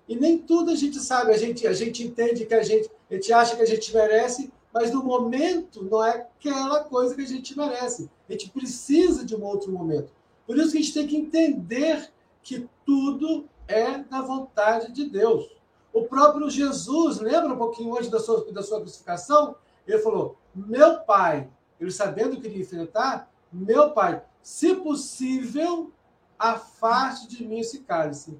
E 0.07 0.15
nem 0.15 0.37
tudo 0.37 0.71
a 0.71 0.75
gente 0.75 1.01
sabe, 1.01 1.33
a 1.33 1.39
gente, 1.39 1.67
a 1.67 1.73
gente 1.73 2.03
entende 2.03 2.45
que 2.45 2.53
a 2.53 2.63
gente, 2.63 2.91
a 3.11 3.15
gente 3.15 3.33
acha 3.33 3.57
que 3.57 3.63
a 3.63 3.67
gente 3.67 3.95
merece, 3.95 4.53
mas 4.71 4.91
no 4.91 5.03
momento 5.03 5.83
não 5.83 6.05
é 6.05 6.11
aquela 6.11 6.85
coisa 6.85 7.15
que 7.15 7.23
a 7.23 7.27
gente 7.27 7.57
merece. 7.57 8.11
A 8.29 8.33
gente 8.33 8.51
precisa 8.51 9.25
de 9.25 9.35
um 9.35 9.43
outro 9.43 9.73
momento. 9.73 10.13
Por 10.47 10.59
isso 10.59 10.73
que 10.73 10.77
a 10.77 10.81
gente 10.83 10.93
tem 10.93 11.07
que 11.07 11.17
entender 11.17 12.13
que 12.43 12.69
tudo 12.85 13.49
é 13.69 13.99
da 13.99 14.21
vontade 14.21 14.93
de 14.93 15.05
Deus. 15.05 15.49
O 15.93 16.05
próprio 16.05 16.51
Jesus, 16.51 17.21
lembra 17.21 17.55
um 17.55 17.59
pouquinho 17.59 17.93
hoje 17.95 18.11
da 18.11 18.19
sua, 18.19 18.51
da 18.53 18.63
sua 18.63 18.81
crucificação? 18.81 19.57
Ele 19.87 19.99
falou: 19.99 20.37
Meu 20.55 21.01
pai, 21.01 21.49
ele 21.81 21.91
sabendo 21.91 22.41
que 22.41 22.47
ele 22.47 22.57
ia 22.57 22.63
enfrentar, 22.63 23.31
meu 23.53 23.93
pai, 23.93 24.23
se 24.43 24.75
possível, 24.75 25.93
afaste 26.39 27.29
de 27.29 27.47
mim 27.47 27.61
esse 27.61 27.81
cálice. 27.81 28.39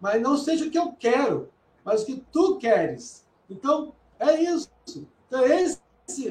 Mas 0.00 0.22
não 0.22 0.36
seja 0.36 0.66
o 0.66 0.70
que 0.70 0.78
eu 0.78 0.92
quero, 0.92 1.50
mas 1.84 2.02
o 2.02 2.06
que 2.06 2.24
tu 2.32 2.56
queres. 2.58 3.26
Então, 3.50 3.92
é 4.18 4.40
isso. 4.40 4.70
Então, 5.26 5.44
esse, 5.44 5.80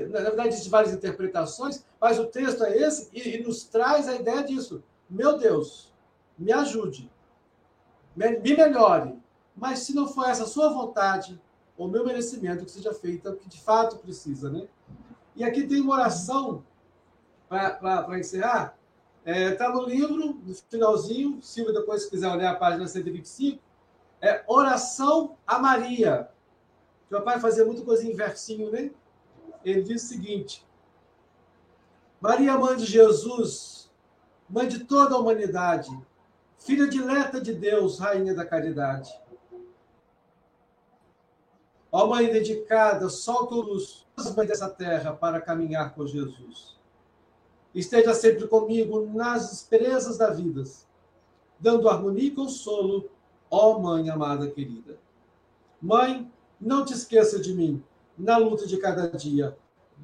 na 0.09 0.21
verdade, 0.21 0.49
existem 0.49 0.71
várias 0.71 0.93
interpretações, 0.93 1.83
mas 1.99 2.17
o 2.19 2.25
texto 2.25 2.63
é 2.63 2.77
esse 2.77 3.09
e, 3.13 3.35
e 3.35 3.43
nos 3.43 3.65
traz 3.65 4.07
a 4.07 4.15
ideia 4.15 4.43
disso. 4.43 4.83
Meu 5.09 5.37
Deus, 5.37 5.93
me 6.37 6.51
ajude, 6.51 7.11
me, 8.17 8.39
me 8.39 8.57
melhore, 8.57 9.15
mas 9.55 9.79
se 9.79 9.95
não 9.95 10.07
for 10.07 10.27
essa 10.27 10.47
sua 10.47 10.69
vontade 10.69 11.39
ou 11.77 11.87
meu 11.87 12.03
merecimento 12.03 12.65
que 12.65 12.71
seja 12.71 12.93
feita, 12.93 13.29
o 13.29 13.37
que 13.37 13.47
de 13.47 13.61
fato 13.61 13.97
precisa, 13.97 14.49
né? 14.49 14.67
E 15.35 15.43
aqui 15.43 15.67
tem 15.67 15.81
uma 15.81 15.93
oração 15.93 16.65
para 17.47 18.19
encerrar. 18.19 18.75
Está 19.23 19.31
é, 19.31 19.51
tá 19.51 19.69
no 19.69 19.85
livro, 19.85 20.39
no 20.43 20.55
finalzinho, 20.55 21.39
Silvia, 21.41 21.73
depois, 21.73 22.03
se 22.03 22.09
quiser 22.09 22.27
olhar 22.27 22.51
a 22.51 22.55
página 22.55 22.87
125, 22.87 23.61
é 24.19 24.43
Oração 24.47 25.37
a 25.45 25.59
Maria. 25.59 26.29
Meu 27.11 27.21
pai 27.21 27.39
fazia 27.39 27.65
muita 27.65 27.83
coisa 27.83 28.07
em 28.07 28.15
versinho, 28.15 28.71
né? 28.71 28.89
Ele 29.63 29.83
diz 29.83 30.03
o 30.03 30.07
seguinte: 30.07 30.65
Maria, 32.19 32.57
mãe 32.57 32.75
de 32.77 32.85
Jesus, 32.85 33.91
mãe 34.49 34.67
de 34.67 34.85
toda 34.85 35.13
a 35.13 35.19
humanidade, 35.19 35.91
filha 36.57 36.87
dileta 36.87 37.39
de 37.39 37.53
Deus, 37.53 37.99
rainha 37.99 38.33
da 38.33 38.45
caridade. 38.45 39.11
Ó 41.91 42.07
mãe 42.07 42.31
dedicada, 42.31 43.09
solta 43.09 43.55
luz, 43.55 44.05
mãe 44.35 44.45
dessa 44.45 44.69
terra, 44.69 45.13
para 45.13 45.41
caminhar 45.41 45.95
com 45.95 46.05
Jesus. 46.05 46.77
Esteja 47.73 48.13
sempre 48.13 48.47
comigo 48.47 49.05
nas 49.13 49.51
asperezas 49.51 50.17
da 50.17 50.31
vida, 50.31 50.63
dando 51.59 51.87
harmonia 51.87 52.27
e 52.27 52.31
consolo, 52.31 53.09
ó 53.49 53.79
mãe 53.79 54.09
amada 54.09 54.49
querida. 54.49 54.97
Mãe, 55.81 56.29
não 56.59 56.83
te 56.83 56.93
esqueça 56.93 57.39
de 57.39 57.53
mim, 57.53 57.83
na 58.17 58.37
luta 58.37 58.65
de 58.65 58.77
cada 58.77 59.07
dia. 59.07 59.57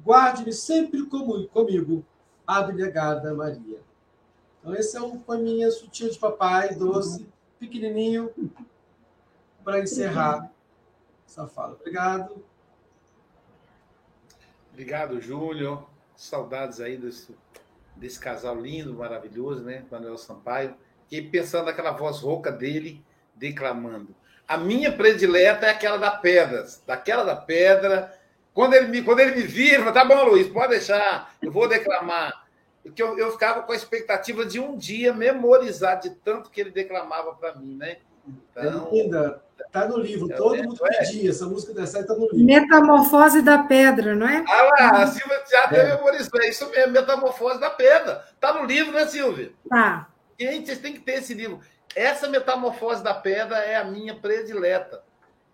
Guarde-me 0.04 0.52
sempre 0.52 1.04
comigo, 1.06 2.04
abnegada 2.46 3.34
Maria. 3.34 3.80
Então, 4.64 4.74
esse 4.74 4.96
é 4.96 5.00
um 5.02 5.18
poeminha 5.18 5.70
sutil 5.70 6.08
de 6.08 6.18
papai, 6.18 6.74
doce, 6.74 7.28
pequenininho, 7.60 8.32
para 9.62 9.80
encerrar 9.80 10.50
essa 11.28 11.46
fala. 11.46 11.74
Obrigado. 11.74 12.42
Obrigado, 14.72 15.20
Júlio. 15.20 15.86
Saudades 16.16 16.80
aí 16.80 16.96
desse, 16.96 17.36
desse 17.94 18.18
casal 18.18 18.58
lindo, 18.58 18.94
maravilhoso, 18.94 19.62
né? 19.62 19.84
Manuel 19.90 20.16
Sampaio. 20.16 20.74
E 21.10 21.20
pensando 21.20 21.66
naquela 21.66 21.90
voz 21.90 22.20
rouca 22.20 22.50
dele 22.50 23.04
declamando. 23.34 24.16
A 24.48 24.56
minha 24.56 24.90
predileta 24.90 25.66
é 25.66 25.70
aquela 25.72 25.98
da 25.98 26.10
pedra, 26.10 26.66
daquela 26.86 27.22
da 27.22 27.36
pedra. 27.36 28.18
Quando 28.54 28.72
ele 28.72 28.86
me, 28.86 29.02
quando 29.02 29.20
ele 29.20 29.36
me 29.36 29.42
vira, 29.42 29.92
tá 29.92 30.06
bom, 30.06 30.24
Luiz, 30.24 30.48
pode 30.48 30.70
deixar, 30.70 31.36
eu 31.42 31.52
vou 31.52 31.68
declamar. 31.68 32.43
Porque 32.84 33.02
eu, 33.02 33.18
eu 33.18 33.32
ficava 33.32 33.62
com 33.62 33.72
a 33.72 33.76
expectativa 33.76 34.44
de 34.44 34.60
um 34.60 34.76
dia 34.76 35.12
memorizar 35.12 35.98
de 35.98 36.10
tanto 36.10 36.50
que 36.50 36.60
ele 36.60 36.70
declamava 36.70 37.34
para 37.34 37.54
mim, 37.54 37.76
né? 37.76 37.96
Então, 38.26 38.88
é 38.88 38.94
linda. 38.94 39.42
Tá 39.72 39.88
no 39.88 39.98
livro, 39.98 40.30
é, 40.30 40.36
todo 40.36 40.54
é, 40.54 40.62
mundo 40.62 40.78
pedia. 40.78 41.30
Essa 41.30 41.46
música 41.46 41.72
dessa 41.72 41.98
aí 41.98 42.06
tá 42.06 42.14
no 42.14 42.28
livro. 42.30 42.44
Metamorfose 42.44 43.42
da 43.42 43.58
Pedra, 43.58 44.14
não 44.14 44.28
é? 44.28 44.44
Ah 44.46 44.62
lá, 44.62 45.02
a 45.02 45.06
Silvia 45.06 45.42
já 45.50 45.64
até 45.64 45.80
é. 45.80 45.96
memorizou. 45.96 46.40
É 46.40 46.48
isso 46.48 46.70
mesmo, 46.70 46.92
Metamorfose 46.92 47.58
da 47.58 47.70
Pedra. 47.70 48.24
Tá 48.38 48.52
no 48.52 48.66
livro, 48.66 48.92
né, 48.92 49.06
Silvia? 49.06 49.52
Tá. 49.68 50.08
Gente, 50.38 50.66
vocês 50.66 50.78
têm 50.78 50.92
que 50.92 51.00
ter 51.00 51.14
esse 51.14 51.34
livro. 51.34 51.60
Essa 51.96 52.28
Metamorfose 52.28 53.02
da 53.02 53.14
Pedra 53.14 53.56
é 53.58 53.76
a 53.76 53.84
minha 53.84 54.14
predileta. 54.14 55.02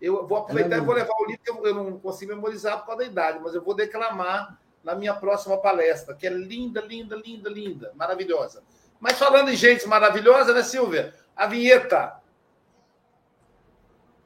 Eu 0.01 0.27
vou 0.27 0.39
aproveitar 0.39 0.77
e 0.77 0.81
vou 0.81 0.95
levar 0.95 1.13
o 1.19 1.25
livro, 1.25 1.41
que 1.43 1.67
eu 1.67 1.75
não 1.75 1.99
consigo 1.99 2.35
memorizar 2.35 2.79
por 2.79 2.87
causa 2.87 3.03
da 3.03 3.07
idade, 3.07 3.39
mas 3.41 3.53
eu 3.53 3.61
vou 3.61 3.75
declamar 3.75 4.59
na 4.83 4.95
minha 4.95 5.13
próxima 5.13 5.57
palestra, 5.57 6.15
que 6.15 6.27
é 6.27 6.29
linda, 6.29 6.81
linda, 6.81 7.15
linda, 7.15 7.49
linda, 7.49 7.91
maravilhosa. 7.95 8.63
Mas 8.99 9.17
falando 9.17 9.49
em 9.49 9.55
gente 9.55 9.87
maravilhosa, 9.87 10.53
né, 10.53 10.63
Silvia? 10.63 11.13
A 11.35 11.47
vinheta. 11.47 12.19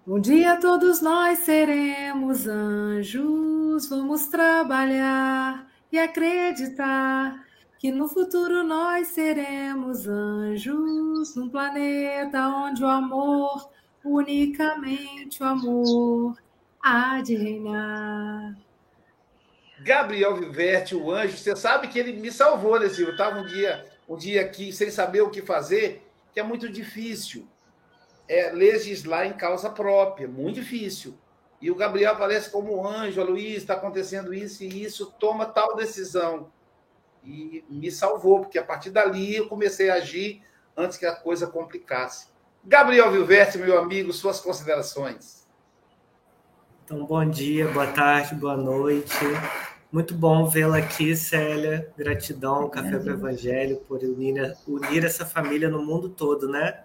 Um 0.07 0.19
dia 0.19 0.59
todos 0.59 1.01
nós 1.01 1.39
seremos 1.39 2.45
anjos, 2.45 3.89
vamos 3.89 4.27
trabalhar 4.27 5.67
e 5.91 5.97
acreditar 5.97 7.43
que 7.79 7.91
no 7.91 8.07
futuro 8.07 8.63
nós 8.63 9.07
seremos 9.07 10.07
anjos, 10.07 11.35
num 11.35 11.49
planeta 11.49 12.47
onde 12.47 12.83
o 12.83 12.87
amor, 12.87 13.69
unicamente 14.03 15.41
o 15.41 15.45
amor, 15.45 16.37
há 16.83 17.21
de 17.21 17.35
reinar. 17.35 18.64
Gabriel 19.85 20.35
Viverte, 20.35 20.95
o 20.95 21.11
anjo, 21.11 21.37
você 21.37 21.55
sabe 21.55 21.87
que 21.89 21.99
ele 21.99 22.13
me 22.13 22.31
salvou 22.31 22.79
nesse 22.79 23.03
Eu 23.03 23.11
estava 23.11 23.37
um 23.39 23.45
dia, 23.45 23.85
um 24.09 24.17
dia 24.17 24.41
aqui 24.41 24.73
sem 24.73 24.89
saber 24.89 25.21
o 25.21 25.29
que 25.29 25.43
fazer, 25.43 26.03
que 26.33 26.39
é 26.39 26.43
muito 26.43 26.67
difícil 26.67 27.47
é, 28.27 28.51
legislar 28.51 29.27
em 29.27 29.33
causa 29.33 29.69
própria, 29.69 30.27
muito 30.27 30.55
difícil. 30.55 31.15
E 31.61 31.69
o 31.69 31.75
Gabriel 31.75 32.13
aparece 32.13 32.49
como 32.49 32.85
anjo, 32.87 33.21
a 33.21 33.23
Luiz, 33.23 33.57
está 33.57 33.75
acontecendo 33.75 34.33
isso 34.33 34.63
e 34.63 34.83
isso, 34.83 35.13
toma 35.19 35.45
tal 35.45 35.75
decisão. 35.75 36.51
E 37.23 37.63
me 37.69 37.91
salvou, 37.91 38.39
porque 38.39 38.57
a 38.57 38.63
partir 38.63 38.89
dali 38.89 39.35
eu 39.35 39.47
comecei 39.47 39.91
a 39.91 39.95
agir 39.95 40.41
antes 40.75 40.97
que 40.97 41.05
a 41.05 41.15
coisa 41.15 41.45
complicasse. 41.45 42.29
Gabriel 42.63 43.11
Vilverte, 43.11 43.59
meu 43.59 43.77
amigo, 43.77 44.11
suas 44.11 44.39
considerações. 44.39 45.45
Então, 46.83 47.05
bom 47.05 47.23
dia, 47.29 47.67
boa 47.67 47.87
tarde, 47.87 48.33
boa 48.33 48.57
noite. 48.57 49.13
Muito 49.95 50.13
bom 50.13 50.45
vê-la 50.45 50.79
aqui, 50.79 51.15
Célia. 51.15 51.89
Gratidão, 51.97 52.69
Café 52.69 52.99
para 52.99 53.13
o 53.13 53.15
Evangelho, 53.15 53.77
por 53.87 54.03
unir, 54.03 54.53
unir 54.67 55.05
essa 55.05 55.25
família 55.25 55.69
no 55.69 55.81
mundo 55.81 56.09
todo, 56.09 56.49
né? 56.49 56.83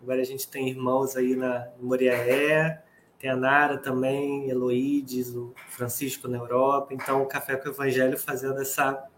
Agora 0.00 0.20
a 0.20 0.24
gente 0.24 0.46
tem 0.46 0.68
irmãos 0.68 1.16
aí 1.16 1.34
na 1.34 1.66
Moriaé, 1.80 2.80
tem 3.18 3.30
a 3.30 3.34
Nara 3.34 3.78
também, 3.78 4.48
Eloídes, 4.48 5.34
o 5.34 5.52
Francisco 5.70 6.28
na 6.28 6.38
Europa. 6.38 6.94
Então, 6.94 7.20
o 7.22 7.26
Café 7.26 7.56
com 7.56 7.68
o 7.68 7.72
Evangelho 7.72 8.16
fazendo 8.16 8.60
essa, 8.60 9.08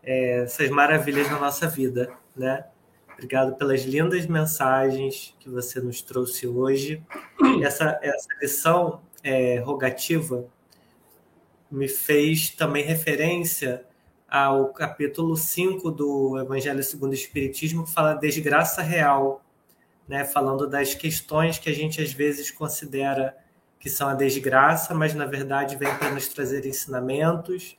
é, 0.00 0.42
essas 0.42 0.70
maravilhas 0.70 1.28
na 1.28 1.40
nossa 1.40 1.66
vida, 1.66 2.12
né? 2.36 2.66
Obrigado 3.14 3.56
pelas 3.56 3.82
lindas 3.82 4.26
mensagens 4.26 5.34
que 5.40 5.50
você 5.50 5.80
nos 5.80 6.02
trouxe 6.02 6.46
hoje. 6.46 7.02
Essa, 7.64 7.98
essa 8.00 8.28
lição 8.40 9.02
é, 9.24 9.58
rogativa 9.58 10.48
me 11.70 11.88
fez 11.88 12.50
também 12.50 12.84
referência 12.84 13.84
ao 14.28 14.68
capítulo 14.68 15.36
5 15.36 15.90
do 15.90 16.38
Evangelho 16.38 16.82
segundo 16.82 17.10
o 17.10 17.14
Espiritismo, 17.14 17.84
que 17.84 17.92
fala 17.92 18.14
desgraça 18.14 18.82
real, 18.82 19.44
né, 20.08 20.24
falando 20.24 20.66
das 20.66 20.94
questões 20.94 21.58
que 21.58 21.68
a 21.68 21.74
gente 21.74 22.00
às 22.00 22.12
vezes 22.12 22.50
considera 22.50 23.36
que 23.78 23.88
são 23.88 24.08
a 24.08 24.14
desgraça, 24.14 24.94
mas 24.94 25.14
na 25.14 25.24
verdade 25.24 25.76
vem 25.76 25.92
para 25.96 26.10
nos 26.10 26.28
trazer 26.28 26.66
ensinamentos, 26.66 27.76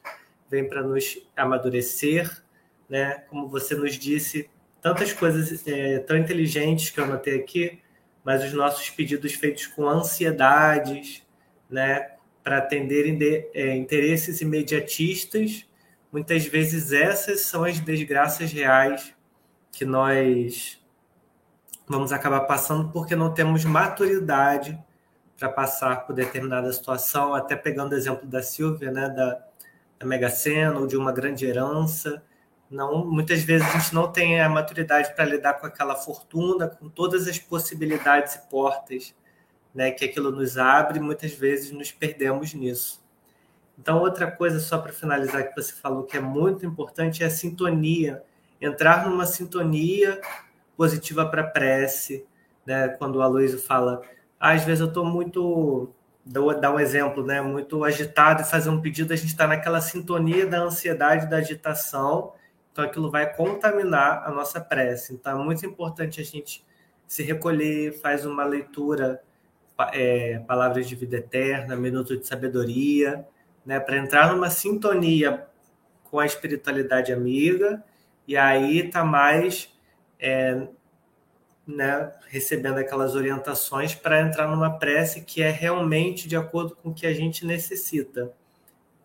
vem 0.49 0.67
para 0.67 0.81
nos 0.81 1.19
amadurecer, 1.37 2.43
né? 2.89 3.23
Como 3.29 3.47
você 3.47 3.75
nos 3.75 3.93
disse, 3.93 4.49
tantas 4.81 5.13
coisas 5.13 5.65
é, 5.67 5.99
tão 5.99 6.17
inteligentes 6.17 6.89
que 6.89 6.99
eu 6.99 7.05
anotei 7.05 7.39
aqui, 7.39 7.79
mas 8.23 8.43
os 8.43 8.51
nossos 8.51 8.89
pedidos 8.89 9.33
feitos 9.33 9.67
com 9.67 9.87
ansiedades, 9.87 11.23
né? 11.69 12.15
Para 12.43 12.57
atenderem 12.57 13.17
de, 13.17 13.49
é, 13.53 13.75
interesses 13.75 14.41
imediatistas, 14.41 15.65
muitas 16.11 16.45
vezes 16.45 16.91
essas 16.91 17.41
são 17.41 17.63
as 17.63 17.79
desgraças 17.79 18.51
reais 18.51 19.13
que 19.71 19.85
nós 19.85 20.79
vamos 21.87 22.11
acabar 22.11 22.41
passando 22.41 22.89
porque 22.91 23.15
não 23.15 23.33
temos 23.33 23.65
maturidade 23.65 24.77
para 25.37 25.49
passar 25.49 26.05
por 26.05 26.13
determinada 26.13 26.71
situação, 26.71 27.33
até 27.33 27.55
pegando 27.55 27.93
o 27.93 27.95
exemplo 27.95 28.27
da 28.27 28.43
Silvia, 28.43 28.91
né, 28.91 29.09
da, 29.09 29.43
da 29.99 30.05
Mega 30.05 30.29
Sena 30.29 30.79
ou 30.79 30.85
de 30.85 30.95
uma 30.95 31.11
grande 31.11 31.45
herança. 31.45 32.23
Não, 32.69 33.05
muitas 33.05 33.41
vezes 33.41 33.67
a 33.67 33.77
gente 33.77 33.93
não 33.93 34.11
tem 34.11 34.39
a 34.39 34.47
maturidade 34.47 35.13
para 35.15 35.25
lidar 35.25 35.55
com 35.55 35.65
aquela 35.65 35.95
fortuna, 35.95 36.67
com 36.67 36.87
todas 36.89 37.27
as 37.27 37.37
possibilidades 37.37 38.35
e 38.35 38.49
portas 38.49 39.13
né, 39.73 39.91
que 39.91 40.05
aquilo 40.05 40.31
nos 40.31 40.57
abre, 40.57 40.99
muitas 40.99 41.31
vezes 41.33 41.71
nos 41.71 41.91
perdemos 41.91 42.53
nisso. 42.53 43.01
Então, 43.77 43.99
outra 43.99 44.29
coisa, 44.29 44.59
só 44.59 44.77
para 44.77 44.93
finalizar, 44.93 45.47
que 45.47 45.55
você 45.55 45.73
falou 45.73 46.03
que 46.03 46.17
é 46.17 46.19
muito 46.19 46.65
importante, 46.65 47.23
é 47.23 47.25
a 47.25 47.29
sintonia. 47.29 48.21
Entrar 48.59 49.09
numa 49.09 49.25
sintonia 49.25 50.21
positiva 50.77 51.25
para 51.25 51.43
prece, 51.43 52.25
né? 52.65 52.89
Quando 52.89 53.15
o 53.15 53.21
Aloysio 53.21 53.59
fala, 53.59 54.01
ah, 54.39 54.51
às 54.51 54.63
vezes 54.63 54.81
eu 54.81 54.87
estou 54.87 55.05
muito, 55.05 55.89
dou 56.25 56.59
dar 56.59 56.71
um 56.71 56.79
exemplo, 56.79 57.25
né? 57.25 57.41
Muito 57.41 57.83
agitado 57.83 58.43
e 58.43 58.45
fazer 58.45 58.69
um 58.69 58.81
pedido, 58.81 59.13
a 59.13 59.15
gente 59.15 59.29
está 59.29 59.47
naquela 59.47 59.81
sintonia 59.81 60.45
da 60.45 60.59
ansiedade, 60.59 61.29
da 61.29 61.37
agitação, 61.37 62.33
então 62.71 62.85
aquilo 62.85 63.09
vai 63.09 63.33
contaminar 63.33 64.23
a 64.27 64.31
nossa 64.31 64.61
prece. 64.61 65.13
Então 65.13 65.41
é 65.41 65.43
muito 65.43 65.65
importante 65.65 66.21
a 66.21 66.23
gente 66.23 66.63
se 67.07 67.23
recolher, 67.23 67.99
faz 67.99 68.25
uma 68.25 68.45
leitura, 68.45 69.21
é, 69.93 70.39
palavras 70.39 70.87
de 70.87 70.95
vida 70.95 71.17
eterna, 71.17 71.75
minuto 71.75 72.17
de 72.17 72.27
sabedoria, 72.27 73.25
né? 73.65 73.79
Para 73.79 73.97
entrar 73.97 74.31
numa 74.33 74.49
sintonia 74.49 75.47
com 76.03 76.19
a 76.19 76.25
espiritualidade 76.25 77.13
amiga 77.13 77.83
e 78.27 78.35
aí 78.35 78.89
tá 78.89 79.03
mais 79.03 79.73
é, 80.19 80.67
né, 81.65 82.11
recebendo 82.27 82.77
aquelas 82.77 83.15
orientações 83.15 83.95
para 83.95 84.21
entrar 84.21 84.47
numa 84.47 84.77
prece 84.77 85.21
que 85.21 85.41
é 85.41 85.49
realmente 85.49 86.27
de 86.27 86.35
acordo 86.35 86.75
com 86.75 86.89
o 86.89 86.93
que 86.93 87.07
a 87.07 87.13
gente 87.13 87.45
necessita, 87.45 88.33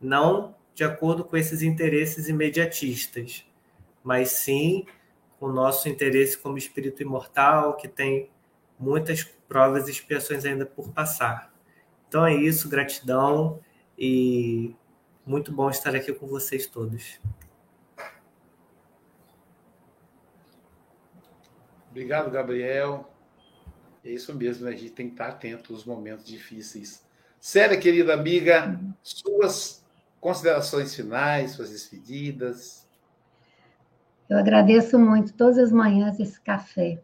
não 0.01 0.55
de 0.75 0.85
acordo 0.85 1.25
com 1.25 1.37
esses 1.37 1.63
interesses 1.63 2.29
imediatistas, 2.29 3.45
mas 4.03 4.31
sim 4.33 4.85
com 5.39 5.47
o 5.47 5.53
nosso 5.53 5.89
interesse 5.89 6.37
como 6.37 6.59
espírito 6.59 7.03
imortal, 7.03 7.77
que 7.77 7.89
tem 7.89 8.31
muitas 8.79 9.25
provas 9.49 9.89
e 9.89 9.91
expiações 9.91 10.45
ainda 10.45 10.67
por 10.67 10.91
passar. 10.93 11.53
Então 12.09 12.25
é 12.25 12.35
isso, 12.35 12.69
gratidão 12.69 13.61
e 13.99 14.75
muito 15.25 15.53
bom 15.53 15.69
estar 15.71 15.95
aqui 15.95 16.13
com 16.13 16.27
vocês 16.27 16.67
todos. 16.67 17.21
Obrigado, 21.91 22.31
Gabriel. 22.31 23.11
É 24.05 24.11
isso 24.11 24.35
mesmo, 24.35 24.67
né? 24.67 24.73
a 24.73 24.77
gente 24.77 24.93
tem 24.93 25.07
que 25.07 25.15
estar 25.15 25.29
atento 25.29 25.73
aos 25.73 25.85
momentos 25.85 26.25
difíceis. 26.25 27.05
Séria, 27.41 27.79
querida 27.79 28.15
amiga, 28.15 28.79
suas 29.03 29.85
considerações 30.21 30.95
finais, 30.95 31.53
suas 31.53 31.71
despedidas. 31.71 32.87
Eu 34.29 34.39
agradeço 34.39 34.99
muito 34.99 35.33
todas 35.33 35.59
as 35.59 35.73
manhãs 35.73 36.21
esse 36.21 36.41
café 36.41 37.03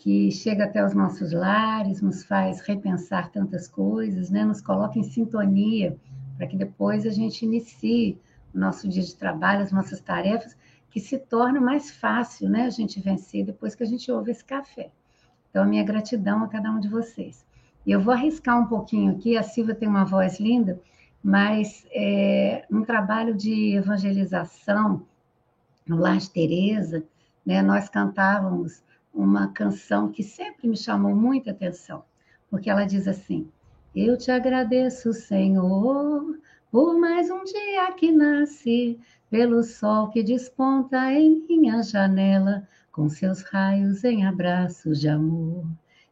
que 0.00 0.30
chega 0.30 0.64
até 0.64 0.82
os 0.82 0.94
nossos 0.94 1.30
lares, 1.30 2.00
nos 2.00 2.24
faz 2.24 2.62
repensar 2.62 3.30
tantas 3.30 3.68
coisas, 3.68 4.30
né? 4.30 4.46
nos 4.46 4.62
coloca 4.62 4.98
em 4.98 5.02
sintonia 5.02 5.94
para 6.38 6.46
que 6.46 6.56
depois 6.56 7.04
a 7.04 7.10
gente 7.10 7.44
inicie 7.44 8.18
o 8.54 8.58
nosso 8.58 8.88
dia 8.88 9.02
de 9.02 9.14
trabalho, 9.14 9.62
as 9.62 9.70
nossas 9.70 10.00
tarefas, 10.00 10.56
que 10.90 11.00
se 11.00 11.18
torna 11.18 11.60
mais 11.60 11.90
fácil 11.90 12.48
né, 12.48 12.62
a 12.62 12.70
gente 12.70 12.98
vencer 12.98 13.44
depois 13.44 13.74
que 13.74 13.82
a 13.82 13.86
gente 13.86 14.10
ouve 14.10 14.30
esse 14.30 14.42
café. 14.42 14.90
Então, 15.50 15.64
a 15.64 15.66
minha 15.66 15.84
gratidão 15.84 16.42
a 16.42 16.48
cada 16.48 16.70
um 16.70 16.80
de 16.80 16.88
vocês. 16.88 17.44
Eu 17.86 18.00
vou 18.00 18.14
arriscar 18.14 18.58
um 18.58 18.66
pouquinho 18.66 19.12
aqui, 19.12 19.36
a 19.36 19.42
Silvia 19.42 19.74
tem 19.74 19.86
uma 19.86 20.06
voz 20.06 20.40
linda, 20.40 20.80
mas 21.22 21.86
é, 21.92 22.64
um 22.70 22.82
trabalho 22.82 23.34
de 23.34 23.76
evangelização 23.76 25.02
no 25.86 25.98
Lar 25.98 26.16
de 26.16 26.30
Teresa, 26.30 27.04
né, 27.44 27.60
nós 27.60 27.90
cantávamos 27.90 28.82
uma 29.12 29.48
canção 29.48 30.08
que 30.10 30.22
sempre 30.22 30.68
me 30.68 30.76
chamou 30.76 31.14
muita 31.14 31.50
atenção, 31.50 32.04
porque 32.48 32.70
ela 32.70 32.84
diz 32.84 33.06
assim: 33.06 33.48
Eu 33.94 34.16
te 34.16 34.30
agradeço, 34.30 35.12
Senhor, 35.12 36.38
por 36.70 36.98
mais 36.98 37.30
um 37.30 37.42
dia 37.44 37.92
que 37.92 38.12
nasce, 38.12 38.98
pelo 39.28 39.62
sol 39.62 40.08
que 40.08 40.22
desponta 40.22 41.12
em 41.12 41.44
minha 41.48 41.82
janela, 41.82 42.68
com 42.92 43.08
seus 43.08 43.42
raios 43.42 44.04
em 44.04 44.26
abraços 44.26 45.00
de 45.00 45.08
amor. 45.08 45.64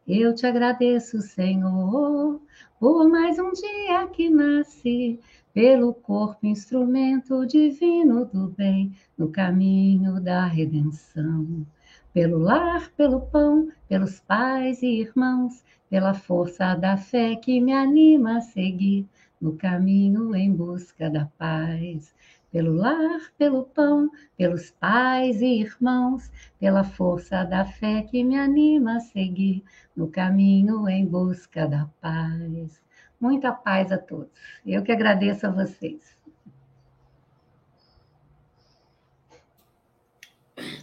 Eu 0.07 0.33
te 0.33 0.47
agradeço, 0.47 1.21
Senhor, 1.21 2.41
por 2.79 3.09
mais 3.09 3.37
um 3.37 3.51
dia 3.51 4.07
que 4.07 4.29
nasce, 4.29 5.19
pelo 5.53 5.93
corpo 5.93 6.47
instrumento 6.47 7.45
divino 7.45 8.25
do 8.25 8.47
bem, 8.47 8.95
no 9.17 9.29
caminho 9.29 10.19
da 10.19 10.45
redenção. 10.45 11.65
Pelo 12.11 12.39
lar, 12.39 12.89
pelo 12.97 13.21
pão, 13.21 13.71
pelos 13.87 14.19
pais 14.19 14.81
e 14.81 14.99
irmãos, 14.99 15.63
pela 15.89 16.15
força 16.15 16.73
da 16.73 16.97
fé 16.97 17.35
que 17.35 17.61
me 17.61 17.71
anima 17.71 18.37
a 18.37 18.41
seguir 18.41 19.07
no 19.39 19.55
caminho 19.55 20.35
em 20.35 20.51
busca 20.51 21.07
da 21.07 21.25
paz. 21.37 22.13
Pelo 22.51 22.73
lar, 22.73 23.31
pelo 23.37 23.63
pão, 23.63 24.09
pelos 24.35 24.71
pais 24.71 25.39
e 25.39 25.61
irmãos, 25.61 26.31
pela 26.59 26.83
força 26.83 27.43
da 27.43 27.63
fé 27.63 28.01
que 28.01 28.23
me 28.23 28.35
anima 28.35 28.97
a 28.97 28.99
seguir 28.99 29.63
no 29.95 30.07
caminho 30.07 30.89
em 30.89 31.05
busca 31.05 31.67
da 31.67 31.87
paz. 32.01 32.81
Muita 33.21 33.51
paz 33.51 33.91
a 33.91 33.99
todos. 33.99 34.31
Eu 34.65 34.81
que 34.81 34.91
agradeço 34.91 35.45
a 35.45 35.51
vocês. 35.51 36.18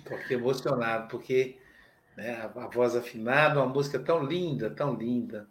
Estou 0.06 0.18
aqui 0.18 0.34
emocionado, 0.34 1.08
porque 1.08 1.56
né, 2.16 2.48
a 2.54 2.68
voz 2.68 2.94
afinada, 2.94 3.60
uma 3.60 3.68
música 3.68 3.98
tão 3.98 4.22
linda, 4.22 4.70
tão 4.70 4.94
linda. 4.94 5.48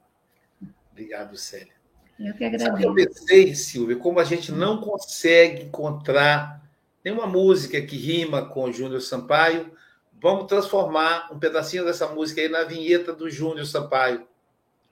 Obrigado, 0.93 1.35
Célia. 1.35 1.73
Eu 2.17 2.33
que 2.33 2.45
agradeço. 2.45 2.81
eu 2.81 2.95
pensei, 2.95 3.53
Silvia, 3.53 3.97
como 3.97 4.17
a 4.17 4.23
gente 4.23 4.53
não 4.53 4.79
consegue 4.79 5.63
encontrar 5.63 6.63
nenhuma 7.03 7.27
música 7.27 7.81
que 7.81 7.97
rima 7.97 8.45
com 8.45 8.63
o 8.63 8.71
Júnior 8.71 9.01
Sampaio, 9.01 9.75
vamos 10.21 10.45
transformar 10.45 11.27
um 11.33 11.37
pedacinho 11.37 11.83
dessa 11.83 12.07
música 12.07 12.39
aí 12.39 12.47
na 12.47 12.63
vinheta 12.63 13.11
do 13.11 13.29
Júnior 13.29 13.65
Sampaio. 13.65 14.25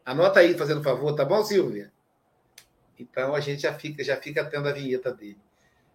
Anota 0.05 0.41
aí, 0.41 0.57
fazendo 0.57 0.83
favor, 0.83 1.15
tá 1.15 1.23
bom, 1.23 1.41
Silvia? 1.41 1.89
Então 2.99 3.33
a 3.33 3.39
gente 3.39 3.61
já 3.61 3.73
fica, 3.73 4.03
já 4.03 4.17
fica 4.17 4.43
tendo 4.43 4.67
a 4.67 4.73
vinheta 4.73 5.13
dele. 5.13 5.39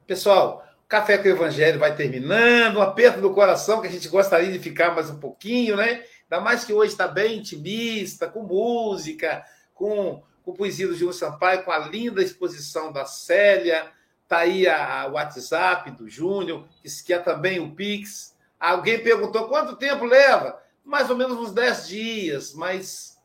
Pessoal, 0.07 0.67
Café 0.89 1.19
com 1.19 1.25
o 1.25 1.33
Evangelho 1.33 1.79
vai 1.79 1.95
terminando, 1.95 2.79
um 2.79 2.83
aperto 2.83 3.21
do 3.21 3.35
coração 3.35 3.81
que 3.81 3.87
a 3.87 3.91
gente 3.91 4.09
gostaria 4.09 4.51
de 4.51 4.59
ficar 4.59 4.95
mais 4.95 5.11
um 5.11 5.21
pouquinho, 5.21 5.77
né? 5.77 6.03
Ainda 6.31 6.43
mais 6.43 6.65
que 6.65 6.73
hoje 6.73 6.93
está 6.93 7.07
bem 7.07 7.39
intimista, 7.39 8.27
com 8.27 8.43
música, 8.43 9.45
com 9.75 10.23
com 10.49 10.55
poesia 10.55 10.89
do 10.89 10.95
Júlio 10.95 11.13
Sampaio, 11.13 11.63
com 11.63 11.71
a 11.71 11.79
linda 11.79 12.23
exposição 12.23 12.91
da 12.91 13.05
Célia, 13.05 13.93
está 14.23 14.39
aí 14.39 14.67
a 14.67 15.07
WhatsApp 15.07 15.91
do 15.91 16.09
Júnior, 16.09 16.67
que, 16.83 16.89
que 17.05 17.13
é 17.13 17.19
também 17.19 17.61
o 17.61 17.75
Pix. 17.75 18.35
Alguém 18.59 19.03
perguntou 19.03 19.47
quanto 19.47 19.77
tempo 19.77 20.07
leva? 20.07 20.59
Mais 20.83 21.11
ou 21.11 21.17
menos 21.19 21.37
uns 21.37 21.53
10 21.53 21.89
dias, 21.89 22.55
mas 22.55 23.21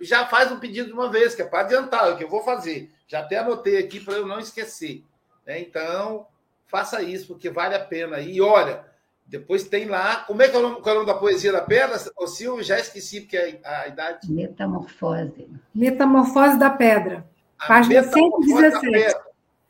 já 0.00 0.26
faz 0.26 0.50
um 0.50 0.58
pedido 0.58 0.86
de 0.86 0.94
uma 0.94 1.10
vez, 1.10 1.34
que 1.34 1.42
é 1.42 1.44
para 1.44 1.60
adiantar, 1.60 2.08
é 2.08 2.12
o 2.12 2.16
que 2.16 2.24
eu 2.24 2.30
vou 2.30 2.42
fazer. 2.42 2.90
Já 3.06 3.20
até 3.20 3.36
anotei 3.36 3.76
aqui 3.76 4.00
para 4.00 4.14
eu 4.14 4.26
não 4.26 4.40
esquecer. 4.40 5.04
Né? 5.46 5.60
Então, 5.60 6.26
faça 6.66 7.02
isso, 7.02 7.28
porque 7.28 7.50
vale 7.50 7.74
a 7.74 7.84
pena. 7.84 8.20
E 8.20 8.40
olha, 8.40 8.84
depois 9.26 9.64
tem 9.64 9.86
lá. 9.86 10.16
Como 10.18 10.42
é 10.42 10.48
que 10.48 10.56
é 10.56 10.58
o 10.58 10.62
nome, 10.62 10.76
é 10.84 10.90
o 10.90 10.94
nome 10.94 11.06
da 11.06 11.14
poesia 11.14 11.52
da 11.52 11.62
pedra? 11.62 11.98
O 12.16 12.26
Silvio, 12.26 12.62
já 12.62 12.78
esqueci, 12.78 13.20
porque 13.22 13.36
é 13.36 13.60
a, 13.64 13.80
a 13.82 13.88
idade. 13.88 14.30
Metamorfose. 14.30 15.50
Metamorfose 15.74 16.58
da 16.58 16.70
pedra. 16.70 17.26
A 17.58 17.66
página 17.66 18.02
117. 18.02 19.16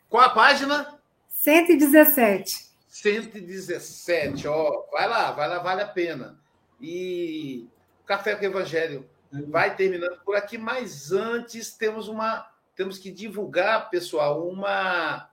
Qual 0.09 0.22
a 0.22 0.30
página? 0.30 0.99
117. 1.28 2.66
117, 2.88 4.49
ó. 4.49 4.84
Vai 4.90 5.09
lá, 5.09 5.32
vai 5.32 5.49
lá, 5.49 5.59
vale 5.59 5.82
a 5.82 5.88
pena. 5.88 6.38
E 6.80 7.68
o 8.03 8.07
Café 8.07 8.34
com 8.34 8.42
o 8.42 8.47
Evangelho 8.47 9.09
vai 9.49 9.74
terminando 9.74 10.18
por 10.24 10.36
aqui, 10.36 10.59
mas 10.59 11.12
antes 11.12 11.72
temos 11.72 12.09
uma. 12.09 12.47
Temos 12.74 12.99
que 12.99 13.11
divulgar, 13.11 13.88
pessoal, 13.88 14.47
uma 14.47 15.30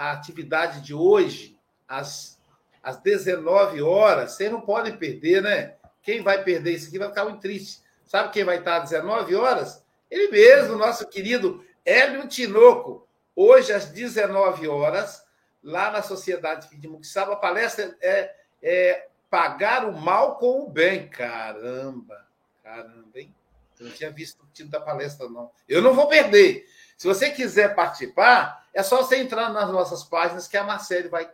a 0.00 0.12
atividade 0.12 0.80
de 0.80 0.94
hoje, 0.94 1.58
às 1.86 2.40
às 2.82 2.96
19 2.96 3.82
horas, 3.82 4.32
vocês 4.32 4.50
não 4.50 4.62
podem 4.62 4.96
perder, 4.96 5.42
né? 5.42 5.74
Quem 6.02 6.22
vai 6.22 6.42
perder 6.42 6.72
isso 6.72 6.88
aqui 6.88 6.98
vai 6.98 7.08
ficar 7.08 7.24
muito 7.24 7.42
triste. 7.42 7.82
Sabe 8.06 8.32
quem 8.32 8.42
vai 8.42 8.56
estar 8.56 8.78
às 8.78 8.88
19 8.88 9.34
horas? 9.34 9.84
Ele 10.10 10.28
mesmo, 10.28 10.76
nosso 10.76 11.06
querido 11.06 11.62
Hélio 11.84 12.26
Tinoco. 12.26 13.06
Hoje, 13.36 13.74
às 13.74 13.90
19 13.90 14.66
horas, 14.66 15.22
lá 15.62 15.90
na 15.90 16.00
Sociedade 16.00 16.74
de 16.74 16.88
Muxaba, 16.88 17.34
a 17.34 17.36
palestra 17.36 17.94
é, 18.00 18.34
é 18.62 19.08
Pagar 19.28 19.84
o 19.84 19.92
Mal 19.92 20.36
com 20.36 20.62
o 20.62 20.70
Bem. 20.70 21.08
Caramba, 21.08 22.26
caramba, 22.64 23.20
hein? 23.20 23.34
Eu 23.78 23.86
não 23.86 23.92
tinha 23.92 24.10
visto 24.10 24.42
o 24.42 24.46
título 24.46 24.70
da 24.70 24.80
palestra, 24.80 25.28
não. 25.28 25.50
Eu 25.68 25.82
não 25.82 25.92
vou 25.92 26.08
perder. 26.08 26.66
Se 27.00 27.06
você 27.06 27.30
quiser 27.30 27.74
participar, 27.74 28.66
é 28.74 28.82
só 28.82 28.98
você 28.98 29.16
entrar 29.16 29.48
nas 29.48 29.70
nossas 29.72 30.04
páginas 30.04 30.46
que 30.46 30.54
a 30.58 30.62
Marcele 30.62 31.08
vai 31.08 31.26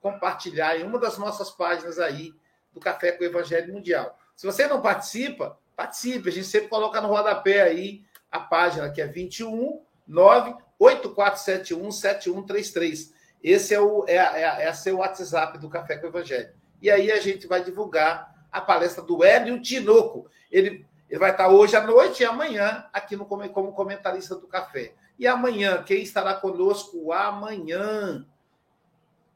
compartilhar 0.00 0.80
em 0.80 0.84
uma 0.84 0.98
das 0.98 1.18
nossas 1.18 1.50
páginas 1.50 1.98
aí 1.98 2.32
do 2.72 2.80
Café 2.80 3.12
com 3.12 3.22
o 3.22 3.26
Evangelho 3.26 3.74
Mundial. 3.74 4.18
Se 4.34 4.46
você 4.46 4.66
não 4.66 4.80
participa, 4.80 5.58
participe. 5.76 6.30
A 6.30 6.32
gente 6.32 6.46
sempre 6.46 6.68
coloca 6.68 6.98
no 7.02 7.08
rodapé 7.08 7.60
aí 7.60 8.02
a 8.30 8.40
página 8.40 8.90
que 8.90 9.02
é 9.02 9.06
21 9.06 9.82
98471 10.08 11.92
7133. 11.92 13.12
Esse 13.44 13.74
é 13.74 13.80
o, 13.80 14.06
é, 14.08 14.16
é, 14.16 14.64
é 14.64 14.92
o 14.94 14.96
WhatsApp 14.96 15.58
do 15.58 15.68
Café 15.68 15.98
com 15.98 16.06
o 16.06 16.08
Evangelho. 16.08 16.54
E 16.80 16.90
aí 16.90 17.12
a 17.12 17.20
gente 17.20 17.46
vai 17.46 17.62
divulgar 17.62 18.46
a 18.50 18.62
palestra 18.62 19.02
do 19.02 19.22
Hélio 19.22 19.60
Tinoco. 19.60 20.26
Ele, 20.50 20.86
ele 21.10 21.20
vai 21.20 21.32
estar 21.32 21.48
hoje 21.48 21.76
à 21.76 21.86
noite 21.86 22.22
e 22.22 22.24
amanhã 22.24 22.86
aqui 22.94 23.14
no, 23.14 23.26
como 23.26 23.74
comentarista 23.74 24.36
do 24.36 24.46
Café. 24.46 24.94
E 25.18 25.26
amanhã, 25.26 25.82
quem 25.82 26.02
estará 26.02 26.34
conosco 26.34 27.12
amanhã? 27.12 28.26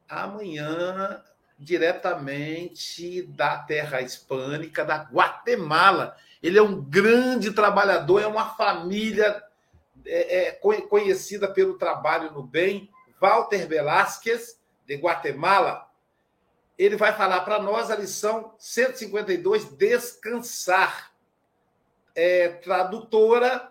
amanhã, 0.09 1.23
diretamente 1.59 3.23
da 3.23 3.59
terra 3.59 4.01
hispânica, 4.01 4.85
da 4.85 4.97
Guatemala. 4.97 6.17
Ele 6.43 6.59
é 6.59 6.63
um 6.63 6.81
grande 6.81 7.53
trabalhador, 7.53 8.23
é 8.23 8.27
uma 8.27 8.55
família 8.55 9.43
é, 10.05 10.49
é, 10.49 10.53
conhecida 10.89 11.49
pelo 11.49 11.79
trabalho 11.79 12.31
no 12.33 12.43
bem. 12.43 12.91
Walter 13.21 13.67
Velázquez, 13.67 14.61
de 14.87 14.95
Guatemala, 14.95 15.91
ele 16.79 16.97
vai 16.97 17.13
falar 17.13 17.41
para 17.41 17.59
nós 17.59 17.91
a 17.91 17.97
lição 17.97 18.55
152, 18.59 19.65
Descansar. 19.73 21.13
É, 22.15 22.49
tradutora 22.49 23.71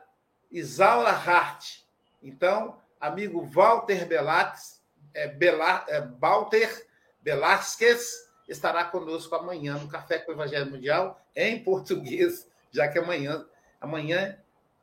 Isaura 0.51 1.09
Hart. 1.09 1.84
Então, 2.25 2.77
amigo 2.99 3.45
Walter 3.45 4.07
Velázquez, 4.07 4.83
é, 5.13 5.27
Bela, 5.27 5.85
é, 5.87 6.01
Walter 6.19 6.87
Velasquez 7.21 8.27
estará 8.49 8.83
conosco 8.83 9.33
amanhã 9.35 9.77
no 9.77 9.87
Café 9.87 10.17
com 10.17 10.31
o 10.31 10.35
Evangelho 10.35 10.69
Mundial 10.69 11.21
em 11.35 11.63
português, 11.63 12.47
já 12.71 12.87
que 12.87 12.97
amanhã, 12.97 13.45
amanhã 13.79 14.37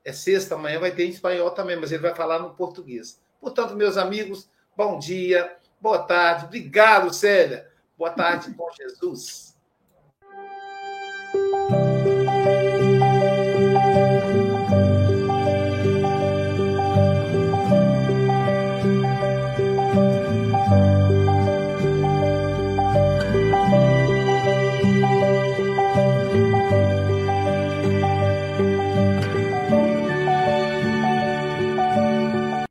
é 0.04 0.12
sexta, 0.12 0.54
amanhã 0.54 0.78
vai 0.78 0.92
ter 0.92 1.04
em 1.04 1.10
espanhol 1.10 1.50
também, 1.50 1.76
mas 1.76 1.90
ele 1.90 2.02
vai 2.02 2.14
falar 2.14 2.38
no 2.38 2.54
português. 2.54 3.20
Portanto, 3.40 3.74
meus 3.74 3.96
amigos, 3.96 4.48
bom 4.76 4.98
dia, 4.98 5.56
boa 5.80 5.98
tarde, 6.04 6.46
obrigado, 6.46 7.12
Célia. 7.12 7.68
Boa 7.98 8.10
tarde 8.10 8.54
com 8.54 8.70
Jesus. 8.72 9.51